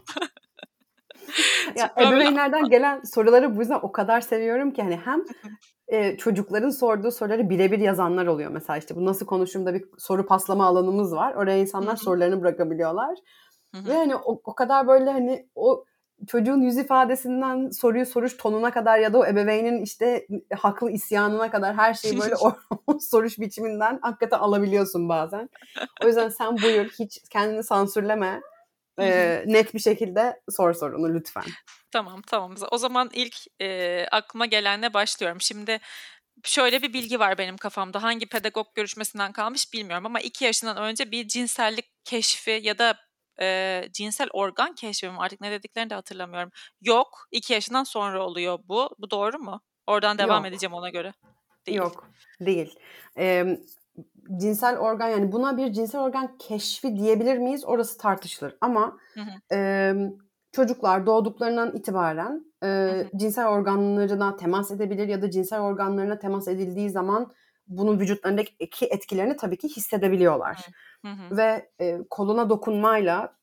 ya 1.76 1.94
ebeveynlerden 1.98 2.68
gelen 2.68 3.02
soruları 3.02 3.56
bu 3.56 3.60
yüzden 3.60 3.78
o 3.82 3.92
kadar 3.92 4.20
seviyorum 4.20 4.70
ki 4.70 4.82
hani 4.82 4.96
hem 4.96 5.24
e, 5.88 6.16
çocukların 6.16 6.70
sorduğu 6.70 7.10
soruları 7.10 7.50
birebir 7.50 7.78
yazanlar 7.78 8.26
oluyor. 8.26 8.50
Mesela 8.50 8.76
işte 8.76 8.96
bu 8.96 9.04
nasıl 9.04 9.26
konuşumda 9.26 9.74
bir 9.74 9.84
soru 9.98 10.26
paslama 10.26 10.66
alanımız 10.66 11.12
var. 11.12 11.34
Oraya 11.34 11.58
insanlar 11.58 11.96
sorularını 11.96 12.40
bırakabiliyorlar. 12.40 13.18
Ve 13.74 13.94
hani 13.94 14.16
o, 14.16 14.40
o 14.44 14.54
kadar 14.54 14.88
böyle 14.88 15.10
hani 15.10 15.48
o 15.54 15.84
çocuğun 16.26 16.60
yüz 16.60 16.78
ifadesinden 16.78 17.70
soruyu 17.70 18.06
soruş 18.06 18.36
tonuna 18.36 18.70
kadar 18.70 18.98
ya 18.98 19.12
da 19.12 19.18
o 19.18 19.26
ebeveynin 19.26 19.82
işte 19.82 20.26
haklı 20.54 20.90
isyanına 20.90 21.50
kadar 21.50 21.74
her 21.74 21.94
şeyi 21.94 22.20
böyle 22.20 22.36
o, 22.40 22.52
o 22.86 22.98
soruş 22.98 23.38
biçiminden 23.38 23.98
hakikaten 24.02 24.38
alabiliyorsun 24.38 25.08
bazen. 25.08 25.48
O 26.04 26.06
yüzden 26.06 26.28
sen 26.28 26.56
buyur 26.62 26.84
hiç 26.98 27.18
kendini 27.30 27.64
sansürleme. 27.64 28.40
Ee, 29.00 29.44
net 29.46 29.74
bir 29.74 29.78
şekilde 29.78 30.40
sor 30.50 30.74
sorunu 30.74 31.14
lütfen. 31.14 31.44
Tamam 31.90 32.22
tamam. 32.22 32.54
O 32.70 32.78
zaman 32.78 33.10
ilk 33.12 33.36
e, 33.60 34.06
aklıma 34.10 34.46
gelenle 34.46 34.94
başlıyorum. 34.94 35.40
Şimdi 35.40 35.78
şöyle 36.44 36.82
bir 36.82 36.92
bilgi 36.92 37.20
var 37.20 37.38
benim 37.38 37.56
kafamda. 37.56 38.02
Hangi 38.02 38.26
pedagog 38.28 38.66
görüşmesinden 38.74 39.32
kalmış 39.32 39.72
bilmiyorum 39.72 40.06
ama 40.06 40.20
iki 40.20 40.44
yaşından 40.44 40.76
önce 40.76 41.10
bir 41.10 41.28
cinsellik 41.28 41.90
keşfi 42.04 42.60
ya 42.62 42.78
da 42.78 42.98
e, 43.40 43.82
cinsel 43.92 44.28
organ 44.32 44.74
keşfi 44.74 45.08
mi 45.08 45.18
artık 45.18 45.40
ne 45.40 45.50
dediklerini 45.50 45.90
de 45.90 45.94
hatırlamıyorum. 45.94 46.50
Yok. 46.80 47.28
iki 47.30 47.52
yaşından 47.52 47.84
sonra 47.84 48.22
oluyor 48.26 48.58
bu. 48.64 48.90
Bu 48.98 49.10
doğru 49.10 49.38
mu? 49.38 49.60
Oradan 49.86 50.18
devam 50.18 50.44
Yok. 50.44 50.52
edeceğim 50.52 50.74
ona 50.74 50.90
göre. 50.90 51.12
Değil. 51.66 51.78
Yok. 51.78 52.10
Değil. 52.40 52.74
Ee, 53.18 53.58
cinsel 54.36 54.78
organ 54.78 55.08
yani 55.08 55.32
buna 55.32 55.56
bir 55.56 55.72
cinsel 55.72 56.00
organ 56.00 56.36
keşfi 56.38 56.96
diyebilir 56.96 57.38
miyiz? 57.38 57.64
Orası 57.64 57.98
tartışılır. 57.98 58.56
Ama 58.60 58.98
hı 59.14 59.20
hı. 59.20 59.56
E, 59.56 59.94
çocuklar 60.52 61.06
doğduklarından 61.06 61.76
itibaren 61.76 62.44
e, 62.62 62.66
hı 62.66 63.08
hı. 63.12 63.18
cinsel 63.18 63.46
organlarına 63.46 64.36
temas 64.36 64.70
edebilir 64.70 65.08
ya 65.08 65.22
da 65.22 65.30
cinsel 65.30 65.60
organlarına 65.60 66.18
temas 66.18 66.48
edildiği 66.48 66.90
zaman 66.90 67.32
bunun 67.68 68.00
vücutlarındaki 68.00 68.54
etkilerini 68.86 69.36
tabii 69.36 69.56
ki 69.58 69.68
hissedebiliyorlar. 69.68 70.66
Hı 71.04 71.08
hı. 71.08 71.36
Ve 71.36 71.70
e, 71.80 71.98
koluna 72.10 72.50
dokunmayla 72.50 73.36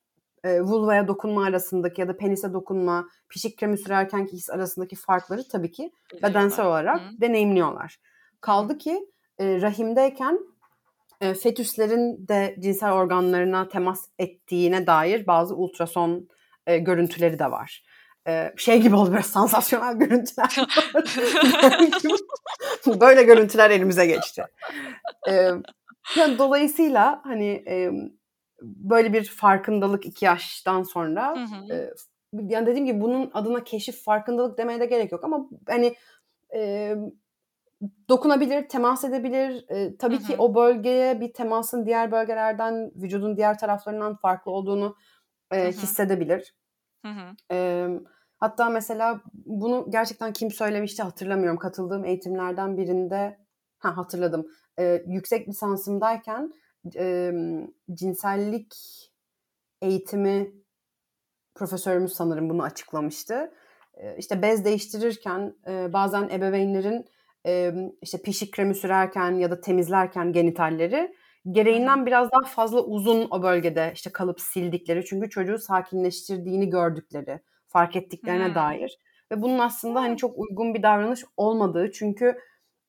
e, 0.43 0.61
vulvaya 0.61 1.07
dokunma 1.07 1.45
arasındaki 1.45 2.01
ya 2.01 2.07
da 2.07 2.17
penise 2.17 2.53
dokunma, 2.53 3.09
pişik 3.29 3.59
kremi 3.59 3.77
sürerkenki 3.77 4.33
his 4.33 4.49
arasındaki 4.49 4.95
farkları 4.95 5.47
tabii 5.47 5.71
ki 5.71 5.91
bedensel 6.23 6.65
olarak 6.65 7.01
hı. 7.01 7.21
deneyimliyorlar. 7.21 7.99
Kaldı 8.41 8.77
ki 8.77 9.11
e, 9.39 9.61
rahimdeyken 9.61 10.39
e, 11.21 11.33
fetüslerin 11.33 12.27
de 12.27 12.55
cinsel 12.59 12.91
organlarına 12.91 13.69
temas 13.69 14.05
ettiğine 14.19 14.87
dair 14.87 15.27
bazı 15.27 15.55
ultrason 15.55 16.29
e, 16.67 16.77
görüntüleri 16.77 17.39
de 17.39 17.51
var. 17.51 17.83
E, 18.27 18.53
şey 18.57 18.81
gibi 18.81 18.95
oldu 18.95 19.11
böyle 19.11 19.23
sansasyonel 19.23 19.93
görüntüler 19.99 20.57
böyle 23.01 23.23
görüntüler 23.23 23.69
elimize 23.69 24.05
geçti. 24.05 24.43
E, 25.29 25.33
yani 26.17 26.37
dolayısıyla 26.37 27.21
hani 27.23 27.63
e, 27.67 27.91
böyle 28.61 29.13
bir 29.13 29.25
farkındalık 29.25 30.05
iki 30.05 30.25
yaştan 30.25 30.83
sonra 30.83 31.35
hı 31.35 31.55
hı. 31.55 31.73
E, 31.73 31.93
yani 32.33 32.67
dediğim 32.67 32.85
gibi 32.85 33.01
bunun 33.01 33.31
adına 33.33 33.63
keşif 33.63 34.03
farkındalık 34.03 34.57
demeye 34.57 34.79
de 34.79 34.85
gerek 34.85 35.11
yok 35.11 35.23
ama 35.23 35.49
hani 35.67 35.95
e, 36.55 36.93
dokunabilir, 38.09 38.69
temas 38.69 39.03
edebilir. 39.03 39.65
E, 39.69 39.97
tabii 39.97 40.19
hı 40.19 40.23
hı. 40.23 40.27
ki 40.27 40.35
o 40.37 40.55
bölgeye 40.55 41.21
bir 41.21 41.33
temasın 41.33 41.85
diğer 41.85 42.11
bölgelerden, 42.11 42.91
vücudun 42.95 43.37
diğer 43.37 43.57
taraflarından 43.59 44.15
farklı 44.15 44.51
olduğunu 44.51 44.95
e, 45.51 45.67
hissedebilir. 45.67 46.55
E, 47.51 47.87
hatta 48.37 48.69
mesela 48.69 49.21
bunu 49.33 49.85
gerçekten 49.89 50.33
kim 50.33 50.51
söylemişti 50.51 51.03
hatırlamıyorum. 51.03 51.59
Katıldığım 51.59 52.05
eğitimlerden 52.05 52.77
birinde 52.77 53.37
ha 53.77 53.97
hatırladım. 53.97 54.47
E, 54.79 55.03
yüksek 55.07 55.47
lisansımdayken 55.47 56.53
e, 56.95 57.31
cinsellik 57.93 58.75
eğitimi 59.81 60.53
profesörümüz 61.55 62.13
sanırım 62.13 62.49
bunu 62.49 62.63
açıklamıştı. 62.63 63.53
E, 63.93 64.17
işte 64.17 64.41
bez 64.41 64.65
değiştirirken 64.65 65.55
e, 65.67 65.93
bazen 65.93 66.29
ebeveynlerin 66.29 67.05
e, 67.47 67.73
işte 68.01 68.21
pişik 68.21 68.53
kremi 68.53 68.75
sürerken 68.75 69.31
ya 69.31 69.51
da 69.51 69.61
temizlerken 69.61 70.33
genitalleri 70.33 71.15
gereğinden 71.51 72.05
biraz 72.05 72.31
daha 72.31 72.43
fazla 72.43 72.81
uzun 72.81 73.27
o 73.31 73.43
bölgede 73.43 73.91
işte 73.95 74.09
kalıp 74.09 74.41
sildikleri 74.41 75.05
çünkü 75.05 75.29
çocuğu 75.29 75.57
sakinleştirdiğini 75.57 76.69
gördükleri, 76.69 77.39
fark 77.67 77.95
ettiklerine 77.95 78.47
hmm. 78.47 78.55
dair 78.55 78.99
ve 79.31 79.41
bunun 79.41 79.59
aslında 79.59 80.01
hani 80.01 80.17
çok 80.17 80.37
uygun 80.37 80.73
bir 80.73 80.83
davranış 80.83 81.23
olmadığı 81.37 81.91
çünkü 81.91 82.37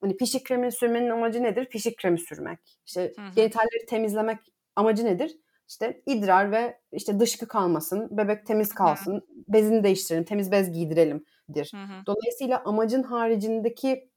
hani 0.00 0.16
pişik 0.16 0.46
kremi 0.46 0.72
sürmenin 0.72 1.10
amacı 1.10 1.42
nedir? 1.42 1.66
Pişik 1.66 1.98
kremi 1.98 2.18
sürmek. 2.18 2.58
İşte 2.86 3.12
hı 3.16 3.22
genitalleri 3.36 3.86
temizlemek 3.88 4.38
amacı 4.76 5.04
nedir? 5.04 5.38
İşte 5.68 6.02
idrar 6.06 6.52
ve 6.52 6.78
işte 6.92 7.20
dışkı 7.20 7.48
kalmasın, 7.48 8.08
bebek 8.10 8.46
temiz 8.46 8.74
kalsın, 8.74 9.14
hı 9.14 9.22
bezini 9.48 9.84
değiştirelim, 9.84 10.24
temiz 10.24 10.52
bez 10.52 10.72
giydirelimdir. 10.72 11.72
Hı 11.74 12.06
Dolayısıyla 12.06 12.62
amacın 12.64 13.02
haricindeki 13.02 14.10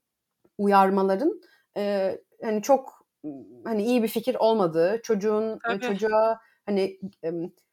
uyarmaların 0.58 1.40
e, 1.76 2.14
hani 2.42 2.62
çok 2.62 3.06
hani 3.64 3.82
iyi 3.84 4.02
bir 4.02 4.08
fikir 4.08 4.34
olmadığı, 4.34 5.00
çocuğun 5.02 5.58
Tabii. 5.58 5.80
çocuğa 5.80 6.40
hani 6.66 6.98
e, 7.24 7.30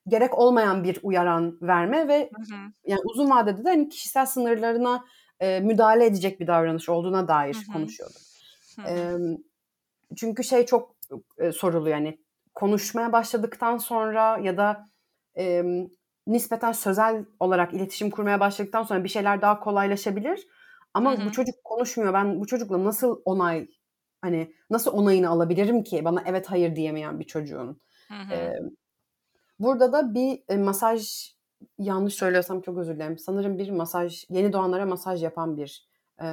gerek 0.07 0.37
olmayan 0.37 0.83
bir 0.83 0.99
uyaran 1.03 1.57
verme 1.61 2.07
ve 2.07 2.29
hı 2.35 2.41
hı. 2.55 2.59
yani 2.85 3.01
uzun 3.05 3.29
vadede 3.29 3.65
de 3.65 3.69
hani 3.69 3.89
kişisel 3.89 4.25
sınırlarına 4.25 5.05
e, 5.39 5.59
müdahale 5.59 6.05
edecek 6.05 6.39
bir 6.39 6.47
davranış 6.47 6.89
olduğuna 6.89 7.27
dair 7.27 7.55
hı 7.55 7.59
hı. 7.59 7.73
konuşuyorduk. 7.73 8.21
Hı 8.75 8.81
hı. 8.81 8.87
E, 8.87 9.17
çünkü 10.15 10.43
şey 10.43 10.65
çok 10.65 10.95
e, 11.37 11.51
soruluyor 11.51 11.97
yani 11.97 12.17
konuşmaya 12.55 13.11
başladıktan 13.11 13.77
sonra 13.77 14.37
ya 14.37 14.57
da 14.57 14.85
e, 15.37 15.63
nispeten 16.27 16.71
sözel 16.71 17.25
olarak 17.39 17.73
iletişim 17.73 18.09
kurmaya 18.09 18.39
başladıktan 18.39 18.83
sonra 18.83 19.03
bir 19.03 19.09
şeyler 19.09 19.41
daha 19.41 19.59
kolaylaşabilir. 19.59 20.47
Ama 20.93 21.17
Hı-hı. 21.17 21.25
bu 21.25 21.31
çocuk 21.31 21.63
konuşmuyor. 21.63 22.13
Ben 22.13 22.39
bu 22.39 22.47
çocukla 22.47 22.83
nasıl 22.83 23.21
onay 23.25 23.67
hani 24.21 24.53
nasıl 24.69 24.91
onayını 24.91 25.29
alabilirim 25.29 25.83
ki 25.83 26.05
bana 26.05 26.23
evet 26.25 26.47
hayır 26.47 26.75
diyemeyen 26.75 27.19
bir 27.19 27.25
çocuğun. 27.25 27.81
Ee, 28.31 28.53
burada 29.59 29.93
da 29.93 30.13
bir 30.13 30.43
e, 30.49 30.57
masaj 30.57 31.31
yanlış 31.77 32.13
söylüyorsam 32.13 32.61
çok 32.61 32.77
özür 32.77 32.95
dilerim. 32.95 33.17
Sanırım 33.17 33.57
bir 33.57 33.69
masaj 33.69 34.25
yeni 34.29 34.53
doğanlara 34.53 34.85
masaj 34.85 35.23
yapan 35.23 35.57
bir 35.57 35.89
e, 36.21 36.25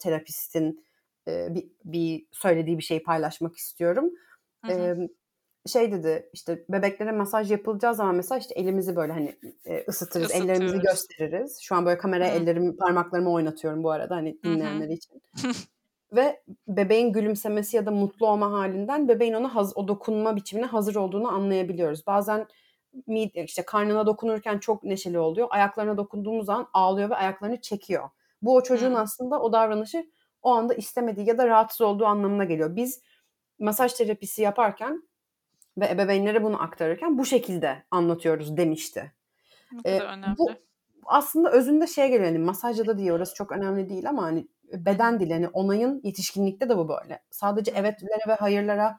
terapistin 0.00 0.84
e, 1.28 1.54
bir, 1.54 1.68
bir 1.84 2.26
söylediği 2.32 2.78
bir 2.78 2.82
şey 2.82 3.02
paylaşmak 3.02 3.56
istiyorum. 3.56 4.10
Hı 4.64 4.72
hı. 4.72 4.76
E, 4.76 5.08
şey 5.66 5.92
dedi 5.92 6.30
işte 6.32 6.64
bebeklere 6.68 7.12
masaj 7.12 7.50
yapılacağı 7.50 7.94
zaman 7.94 8.14
mesela 8.14 8.38
işte 8.38 8.54
elimizi 8.54 8.96
böyle 8.96 9.12
hani 9.12 9.36
e, 9.64 9.84
ısıtırız, 9.88 10.30
ellerimizi 10.30 10.78
gösteririz. 10.78 11.58
Şu 11.62 11.74
an 11.74 11.86
böyle 11.86 11.98
kameraya 11.98 12.34
ellerimi 12.34 12.76
parmaklarımı 12.76 13.32
oynatıyorum 13.32 13.84
bu 13.84 13.90
arada 13.90 14.16
hani 14.16 14.42
dinleyenler 14.44 14.88
için. 14.88 15.22
Ve 16.12 16.42
bebeğin 16.68 17.12
gülümsemesi 17.12 17.76
ya 17.76 17.86
da 17.86 17.90
mutlu 17.90 18.26
olma 18.26 18.52
halinden 18.52 19.08
bebeğin 19.08 19.32
ona 19.32 19.54
haz, 19.54 19.76
o 19.76 19.88
dokunma 19.88 20.36
biçimine 20.36 20.66
hazır 20.66 20.94
olduğunu 20.94 21.28
anlayabiliyoruz. 21.28 22.06
Bazen 22.06 22.46
işte 23.34 23.62
karnına 23.62 24.06
dokunurken 24.06 24.58
çok 24.58 24.84
neşeli 24.84 25.18
oluyor. 25.18 25.48
Ayaklarına 25.50 25.96
dokunduğumuz 25.96 26.46
zaman 26.46 26.68
ağlıyor 26.72 27.10
ve 27.10 27.14
ayaklarını 27.14 27.60
çekiyor. 27.60 28.08
Bu 28.42 28.54
o 28.54 28.62
çocuğun 28.62 28.94
aslında 28.94 29.40
o 29.40 29.52
davranışı 29.52 30.04
o 30.42 30.50
anda 30.50 30.74
istemediği 30.74 31.28
ya 31.28 31.38
da 31.38 31.46
rahatsız 31.46 31.80
olduğu 31.80 32.06
anlamına 32.06 32.44
geliyor. 32.44 32.76
Biz 32.76 33.02
masaj 33.58 33.92
terapisi 33.92 34.42
yaparken 34.42 35.02
ve 35.78 35.88
ebeveynlere 35.88 36.42
bunu 36.42 36.62
aktarırken 36.62 37.18
bu 37.18 37.24
şekilde 37.24 37.82
anlatıyoruz 37.90 38.56
demişti. 38.56 39.12
ee, 39.84 40.00
önemli. 40.00 40.38
Bu 40.38 40.50
aslında 41.06 41.52
özünde 41.52 41.86
şey 41.86 42.08
geliyor 42.08 42.24
hani 42.24 42.38
masajda 42.38 42.86
da 42.86 42.98
diye 42.98 43.12
orası 43.12 43.34
çok 43.34 43.52
önemli 43.52 43.88
değil 43.88 44.08
ama 44.08 44.22
hani 44.22 44.48
beden 44.72 45.20
dili 45.20 45.32
hani 45.32 45.48
onayın 45.48 46.00
yetişkinlikte 46.04 46.68
de 46.68 46.76
bu 46.76 46.88
böyle. 46.88 47.22
Sadece 47.30 47.70
evetlere 47.70 48.28
ve 48.28 48.34
hayırlara 48.34 48.98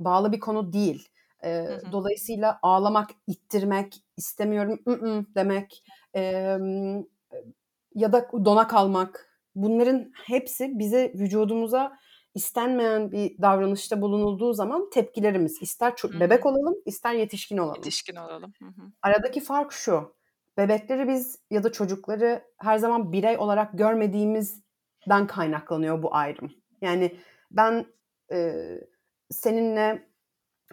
bağlı 0.00 0.32
bir 0.32 0.40
konu 0.40 0.72
değil. 0.72 1.08
Ee, 1.44 1.66
dolayısıyla 1.92 2.58
ağlamak, 2.62 3.10
ittirmek, 3.26 4.02
istemiyorum 4.16 4.80
ı-ı 4.88 5.26
demek 5.34 5.84
e, 6.14 6.22
ya 7.94 8.12
da 8.12 8.30
dona 8.44 8.66
kalmak 8.66 9.40
bunların 9.54 10.12
hepsi 10.26 10.78
bize 10.78 11.12
vücudumuza 11.14 11.98
istenmeyen 12.36 13.12
bir 13.12 13.42
davranışta 13.42 14.00
bulunulduğu 14.00 14.52
zaman 14.52 14.90
tepkilerimiz 14.90 15.62
ister 15.62 15.92
ço- 15.92 16.20
bebek 16.20 16.46
olalım 16.46 16.74
ister 16.86 17.14
yetişkin 17.14 17.58
olalım. 17.58 17.76
Yetişkin 17.76 18.16
olalım. 18.16 18.52
Hı-hı. 18.58 18.86
Aradaki 19.02 19.40
fark 19.40 19.72
şu. 19.72 20.16
Bebekleri 20.56 21.08
biz 21.08 21.38
ya 21.50 21.62
da 21.62 21.72
çocukları 21.72 22.42
her 22.58 22.78
zaman 22.78 23.12
birey 23.12 23.38
olarak 23.38 23.78
görmediğimizden 23.78 25.26
kaynaklanıyor 25.26 26.02
bu 26.02 26.14
ayrım. 26.14 26.52
Yani 26.80 27.16
ben 27.50 27.86
e, 28.32 28.52
seninle 29.30 30.08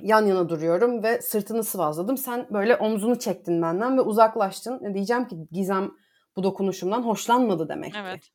yan 0.02 0.26
yana 0.26 0.50
duruyorum 0.50 1.04
ve 1.04 1.22
sırtını 1.22 1.64
sıvazladım. 1.64 2.18
Sen 2.18 2.48
böyle 2.50 2.76
omzunu 2.76 3.20
çektin 3.20 3.62
benden 3.62 3.98
ve 3.98 4.02
uzaklaştın. 4.02 4.86
E, 4.86 4.94
diyeceğim 4.94 5.28
ki 5.28 5.36
Gizem 5.52 5.92
bu 6.36 6.44
dokunuşumdan 6.44 7.02
hoşlanmadı 7.02 7.70
demek 7.70 7.94
evet. 7.98 8.30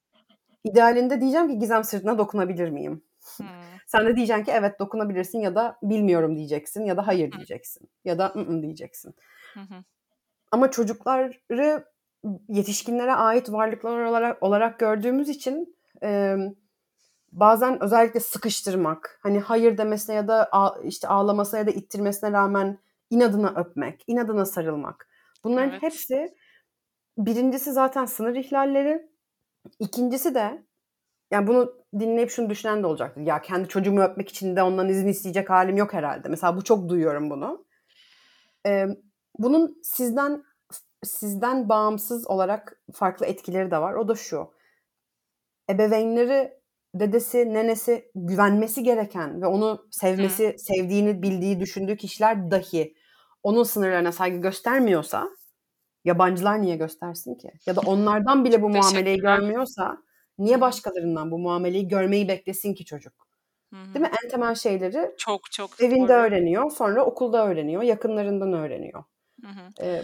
İdealinde 0.65 1.21
diyeceğim 1.21 1.49
ki 1.49 1.59
Gizem 1.59 1.85
sırtına 1.85 2.19
dokunabilir 2.19 2.71
miyim? 2.71 3.03
Hmm. 3.37 3.47
Sen 3.87 4.07
de 4.07 4.17
diyeceksin 4.17 4.45
ki 4.45 4.51
evet 4.55 4.79
dokunabilirsin 4.79 5.41
ya 5.41 5.55
da 5.55 5.79
bilmiyorum 5.83 6.37
diyeceksin 6.37 6.85
ya 6.85 6.97
da 6.97 7.07
hayır 7.07 7.33
diyeceksin 7.33 7.91
ya 8.05 8.19
da 8.19 8.33
ı 8.37 8.63
diyeceksin. 8.63 9.15
Ama 10.53 10.71
çocukları 10.71 11.85
yetişkinlere 12.49 13.13
ait 13.13 13.53
varlıklar 13.53 14.05
olarak, 14.05 14.43
olarak 14.43 14.79
gördüğümüz 14.79 15.29
için 15.29 15.77
e, 16.03 16.37
bazen 17.33 17.83
özellikle 17.83 18.21
sıkıştırmak, 18.21 19.19
hani 19.23 19.41
hayır 19.41 19.79
demesine 19.79 20.17
ya 20.17 20.29
da 20.29 20.51
işte 20.85 21.09
ağlamasına 21.09 21.59
ya 21.59 21.67
da 21.67 21.71
ittirmesine 21.71 22.33
rağmen 22.33 22.79
inadına 23.11 23.55
öpmek, 23.57 24.05
inadına 24.07 24.45
sarılmak. 24.45 25.09
Bunların 25.45 25.71
evet. 25.71 25.83
hepsi 25.83 26.35
birincisi 27.19 27.73
zaten 27.73 28.05
sınır 28.05 28.35
ihlalleri. 28.35 29.09
İkincisi 29.79 30.35
de 30.35 30.63
yani 31.31 31.47
bunu 31.47 31.75
dinleyip 31.99 32.31
şunu 32.31 32.51
düşünen 32.51 32.83
de 32.83 32.87
olacaktır. 32.87 33.21
Ya 33.21 33.43
kendi 33.43 33.69
çocuğumu 33.69 34.03
öpmek 34.03 34.29
için 34.29 34.57
de 34.57 34.63
ondan 34.63 34.89
izin 34.89 35.09
isteyecek 35.09 35.51
halim 35.51 35.77
yok 35.77 35.93
herhalde. 35.93 36.29
Mesela 36.29 36.57
bu 36.57 36.65
çok 36.65 36.89
duyuyorum 36.89 37.31
bunu. 37.31 37.67
Ee, 38.67 38.87
bunun 39.39 39.81
sizden 39.83 40.45
sizden 41.05 41.69
bağımsız 41.69 42.27
olarak 42.27 42.83
farklı 42.93 43.27
etkileri 43.27 43.71
de 43.71 43.79
var. 43.79 43.95
O 43.95 44.09
da 44.09 44.15
şu. 44.15 44.51
Ebeveynleri, 45.71 46.53
dedesi, 46.95 47.55
nenesi 47.55 48.11
güvenmesi 48.15 48.83
gereken 48.83 49.43
ve 49.43 49.47
onu 49.47 49.87
sevmesi, 49.91 50.53
Hı. 50.53 50.59
sevdiğini 50.59 51.23
bildiği, 51.23 51.61
düşündüğü 51.61 51.97
kişiler 51.97 52.51
dahi 52.51 52.95
onun 53.43 53.63
sınırlarına 53.63 54.13
saygı 54.13 54.39
göstermiyorsa 54.39 55.29
yabancılar 56.05 56.63
niye 56.63 56.77
göstersin 56.77 57.35
ki? 57.35 57.51
Ya 57.67 57.77
da 57.77 57.81
onlardan 57.87 58.45
bile 58.45 58.63
bu 58.63 58.69
muameleyi 58.69 59.19
görmüyorsa 59.19 59.99
niye 60.39 60.61
başkalarından 60.61 61.31
bu 61.31 61.39
muameleyi 61.39 61.89
görmeyi 61.89 62.29
beklesin 62.29 62.75
ki 62.75 62.85
çocuk? 62.85 63.13
Hı-hı. 63.73 63.95
Değil 63.95 64.01
mi? 64.01 64.11
En 64.25 64.29
temel 64.29 64.55
şeyleri 64.55 65.15
çok 65.19 65.53
çok 65.53 65.81
evinde 65.81 66.09
doğru. 66.09 66.13
öğreniyor, 66.13 66.71
sonra 66.71 67.05
okulda 67.05 67.47
öğreniyor, 67.47 67.83
yakınlarından 67.83 68.53
öğreniyor. 68.53 69.05
Ee, 69.83 70.03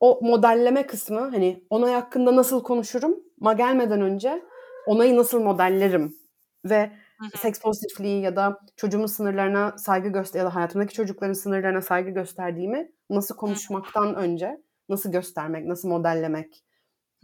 o 0.00 0.20
modelleme 0.22 0.86
kısmı 0.86 1.20
hani 1.20 1.64
onay 1.70 1.92
hakkında 1.92 2.36
nasıl 2.36 2.62
konuşurum? 2.62 3.16
Ma 3.40 3.52
gelmeden 3.52 4.00
önce 4.00 4.42
onayı 4.86 5.16
nasıl 5.16 5.40
modellerim 5.42 6.16
ve 6.64 6.90
Hı-hı. 7.18 7.38
seks 7.38 7.60
pozitifliği 7.60 8.22
ya 8.22 8.36
da 8.36 8.60
çocuğumun 8.76 9.06
sınırlarına 9.06 9.78
saygı 9.78 10.08
göster 10.08 10.40
ya 10.40 10.46
da 10.46 10.54
hayatımdaki 10.54 10.94
çocukların 10.94 11.32
sınırlarına 11.32 11.80
saygı 11.80 12.10
gösterdiğimi 12.10 12.92
nasıl 13.10 13.36
konuşmaktan 13.36 14.14
önce 14.14 14.62
nasıl 14.88 15.12
göstermek, 15.12 15.66
nasıl 15.66 15.88
modellemek, 15.88 16.63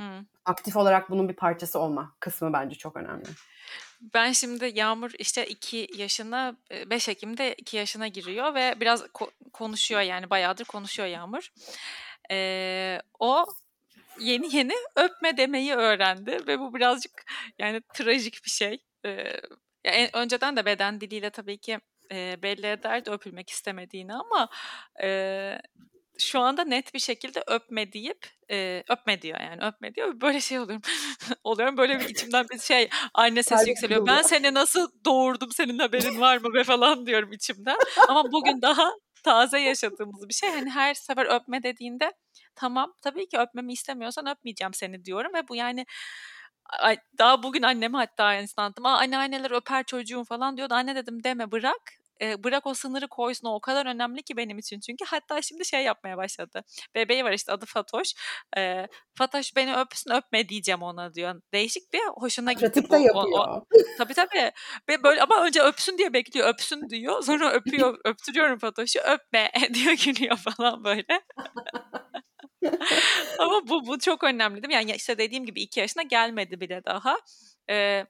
Hı. 0.01 0.25
aktif 0.45 0.77
olarak 0.77 1.11
bunun 1.11 1.29
bir 1.29 1.37
parçası 1.37 1.79
olma 1.79 2.17
kısmı 2.21 2.53
bence 2.53 2.79
çok 2.79 2.97
önemli. 2.97 3.29
Ben 4.15 4.33
şimdi 4.33 4.71
Yağmur 4.75 5.11
işte 5.19 5.47
2 5.47 5.89
yaşına 5.97 6.57
5 6.71 7.09
Ekim'de 7.09 7.55
2 7.55 7.77
yaşına 7.77 8.09
giriyor 8.09 8.55
ve 8.55 8.75
biraz 8.81 9.03
ko- 9.03 9.51
konuşuyor 9.53 10.01
yani 10.01 10.31
bayağıdır 10.31 10.65
konuşuyor 10.65 11.09
Yağmur. 11.09 11.49
Ee, 12.31 13.01
o 13.19 13.47
yeni 14.21 14.57
yeni 14.57 14.75
öpme 14.97 15.37
demeyi 15.37 15.75
öğrendi 15.75 16.47
ve 16.47 16.59
bu 16.59 16.75
birazcık 16.75 17.25
yani 17.59 17.83
trajik 17.95 18.45
bir 18.45 18.51
şey. 18.51 18.85
Ee, 19.05 19.33
yani 19.85 20.11
önceden 20.13 20.57
de 20.57 20.65
beden 20.65 21.01
diliyle 21.01 21.31
tabii 21.31 21.59
ki 21.59 21.79
e, 22.13 22.43
belli 22.43 22.67
ederdi 22.67 23.11
öpülmek 23.11 23.51
istemediğini 23.51 24.15
ama 24.15 24.49
e, 25.03 25.09
şu 26.21 26.41
anda 26.41 26.65
net 26.65 26.95
bir 26.95 26.99
şekilde 26.99 27.43
öpme 27.47 27.93
deyip 27.93 28.27
e, 28.51 28.85
öpme 28.89 29.23
diyor 29.23 29.41
yani 29.41 29.65
öpme 29.65 29.95
diyor. 29.95 30.21
Böyle 30.21 30.41
şey 30.41 30.59
oluyorum. 30.59 30.83
oluyorum 31.45 31.77
böyle 31.77 32.01
bir 32.01 32.09
içimden 32.09 32.47
bir 32.53 32.59
şey 32.59 32.89
anne 33.15 33.43
sesi 33.43 33.71
yükseliyor. 33.71 34.07
Ben 34.07 34.23
seni 34.23 34.55
nasıl 34.55 34.91
doğurdum 35.05 35.53
senin 35.53 35.79
haberin 35.79 36.21
var 36.21 36.37
mı 36.37 36.55
be 36.55 36.65
falan 36.65 37.07
diyorum 37.07 37.33
içimden. 37.33 37.77
Ama 38.09 38.33
bugün 38.33 38.63
daha 38.63 38.91
taze 39.25 39.59
yaşadığımız 39.59 40.29
bir 40.29 40.35
şey. 40.35 40.51
Hani 40.51 40.71
her 40.71 40.95
sefer 40.95 41.27
öpme 41.37 41.63
dediğinde 41.63 42.13
tamam 42.55 42.95
tabii 43.03 43.29
ki 43.29 43.39
öpmemi 43.39 43.73
istemiyorsan 43.73 44.27
öpmeyeceğim 44.27 44.75
seni 44.75 45.05
diyorum 45.05 45.35
ve 45.35 45.49
bu 45.49 45.57
yani 45.57 45.87
daha 47.19 47.43
bugün 47.43 47.63
anneme 47.63 47.99
hatta 47.99 48.25
aynısını 48.25 48.65
anlattım. 48.65 48.87
Aa, 48.87 48.99
anneanneler 48.99 49.51
öper 49.51 49.85
çocuğum 49.85 50.25
falan 50.25 50.57
diyordu. 50.57 50.75
Anne 50.75 50.97
dedim 50.97 51.25
deme 51.25 51.53
bırak 51.53 52.00
e, 52.23 52.45
bırak 52.45 52.67
o 52.67 52.75
sınırı 52.75 53.09
koysun 53.09 53.49
o, 53.49 53.55
o 53.55 53.61
kadar 53.61 53.87
önemli 53.87 54.23
ki 54.23 54.37
benim 54.37 54.59
için. 54.59 54.81
Çünkü 54.81 55.05
hatta 55.05 55.43
şimdi 55.43 55.65
şey 55.65 55.85
yapmaya 55.85 56.17
başladı. 56.17 56.63
Bebeği 56.95 57.25
var 57.25 57.33
işte 57.33 57.53
adı 57.53 57.67
Fatoş. 57.67 58.15
E, 58.57 58.87
Fatoş 59.15 59.57
beni 59.57 59.77
öpsün 59.77 60.11
öpme 60.11 60.49
diyeceğim 60.49 60.83
ona 60.83 61.15
diyor. 61.15 61.43
Değişik 61.55 61.93
bir 61.93 62.01
hoşuna 62.15 62.53
gitti 62.53 62.65
Pratikte 62.65 62.97
yapıyor. 62.97 63.25
O, 63.33 63.39
o, 63.39 63.65
tabii 63.99 64.15
tabii. 64.15 64.53
Ve 64.89 65.03
böyle 65.03 65.23
ama 65.23 65.45
önce 65.45 65.63
öpsün 65.63 65.99
diye 65.99 66.13
bekliyor. 66.13 66.49
Öpsün 66.49 66.91
diyor. 66.91 67.23
Sonra 67.23 67.53
öpüyor 67.53 67.99
öptürüyorum 68.05 68.59
Fatoş'u. 68.59 69.01
Öpme 69.01 69.51
diyor 69.75 69.93
gülüyor 69.93 70.37
falan 70.37 70.85
böyle. 70.85 71.23
Ama 73.39 73.69
bu 73.69 73.87
bu 73.87 73.99
çok 73.99 74.25
önemli 74.25 74.63
değil 74.63 74.69
mi? 74.69 74.75
Yani 74.75 74.93
işte 74.97 75.19
dediğim 75.19 75.47
gibi 75.47 75.61
iki 75.61 75.81
yaşına 75.81 76.03
gelmedi 76.03 76.61
bile 76.61 76.85
daha. 76.85 77.17
Ee, 77.71 78.07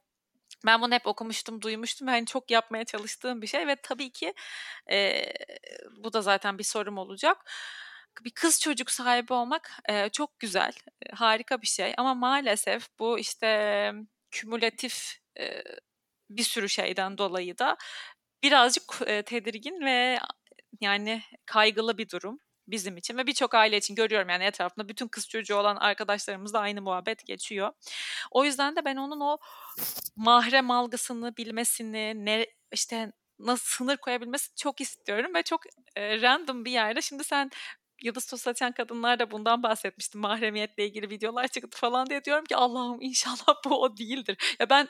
ben 0.66 0.82
bunu 0.82 0.94
hep 0.94 1.06
okumuştum, 1.06 1.62
duymuştum. 1.62 2.08
Yani 2.08 2.26
çok 2.26 2.50
yapmaya 2.50 2.84
çalıştığım 2.84 3.42
bir 3.42 3.46
şey 3.46 3.66
ve 3.66 3.76
tabii 3.76 4.10
ki 4.10 4.34
e, 4.90 5.24
bu 5.96 6.12
da 6.12 6.22
zaten 6.22 6.58
bir 6.58 6.64
sorum 6.64 6.98
olacak. 6.98 7.50
Bir 8.24 8.30
kız 8.30 8.60
çocuk 8.60 8.90
sahibi 8.90 9.32
olmak 9.32 9.70
e, 9.88 10.08
çok 10.08 10.38
güzel, 10.40 10.72
harika 11.12 11.62
bir 11.62 11.66
şey 11.66 11.94
ama 11.98 12.14
maalesef 12.14 12.88
bu 12.98 13.18
işte 13.18 13.92
kümülatif 14.30 15.18
e, 15.40 15.62
bir 16.30 16.42
sürü 16.42 16.68
şeyden 16.68 17.18
dolayı 17.18 17.58
da 17.58 17.76
birazcık 18.42 18.84
e, 19.06 19.22
tedirgin 19.22 19.80
ve 19.84 20.18
yani 20.80 21.22
kaygılı 21.46 21.98
bir 21.98 22.08
durum 22.08 22.40
bizim 22.70 22.96
için 22.96 23.18
ve 23.18 23.26
birçok 23.26 23.54
aile 23.54 23.76
için 23.76 23.94
görüyorum 23.94 24.28
yani 24.28 24.44
etrafında 24.44 24.88
bütün 24.88 25.08
kız 25.08 25.28
çocuğu 25.28 25.56
olan 25.56 25.76
arkadaşlarımızla 25.76 26.58
aynı 26.58 26.82
muhabbet 26.82 27.26
geçiyor. 27.26 27.72
O 28.30 28.44
yüzden 28.44 28.76
de 28.76 28.84
ben 28.84 28.96
onun 28.96 29.20
o 29.20 29.38
mahrem 30.16 30.70
algısını 30.70 31.36
bilmesini, 31.36 32.24
ne 32.24 32.46
işte 32.72 33.12
nasıl 33.38 33.66
sınır 33.66 33.96
koyabilmesi 33.96 34.54
çok 34.56 34.80
istiyorum 34.80 35.34
ve 35.34 35.42
çok 35.42 35.60
e, 35.96 36.20
random 36.22 36.64
bir 36.64 36.70
yerde. 36.70 37.02
Şimdi 37.02 37.24
sen 37.24 37.50
Yıldız 38.04 38.26
Toz 38.26 38.40
saçan 38.40 38.72
kadınlar 38.72 39.18
da 39.18 39.30
bundan 39.30 39.62
bahsetmişti. 39.62 40.18
Mahremiyetle 40.18 40.86
ilgili 40.86 41.10
videolar 41.10 41.48
çıktı 41.48 41.78
falan 41.78 42.06
diye 42.06 42.24
diyorum 42.24 42.44
ki 42.44 42.56
Allah'ım 42.56 42.98
inşallah 43.00 43.54
bu 43.64 43.82
o 43.82 43.96
değildir. 43.96 44.36
Ya 44.60 44.70
ben 44.70 44.88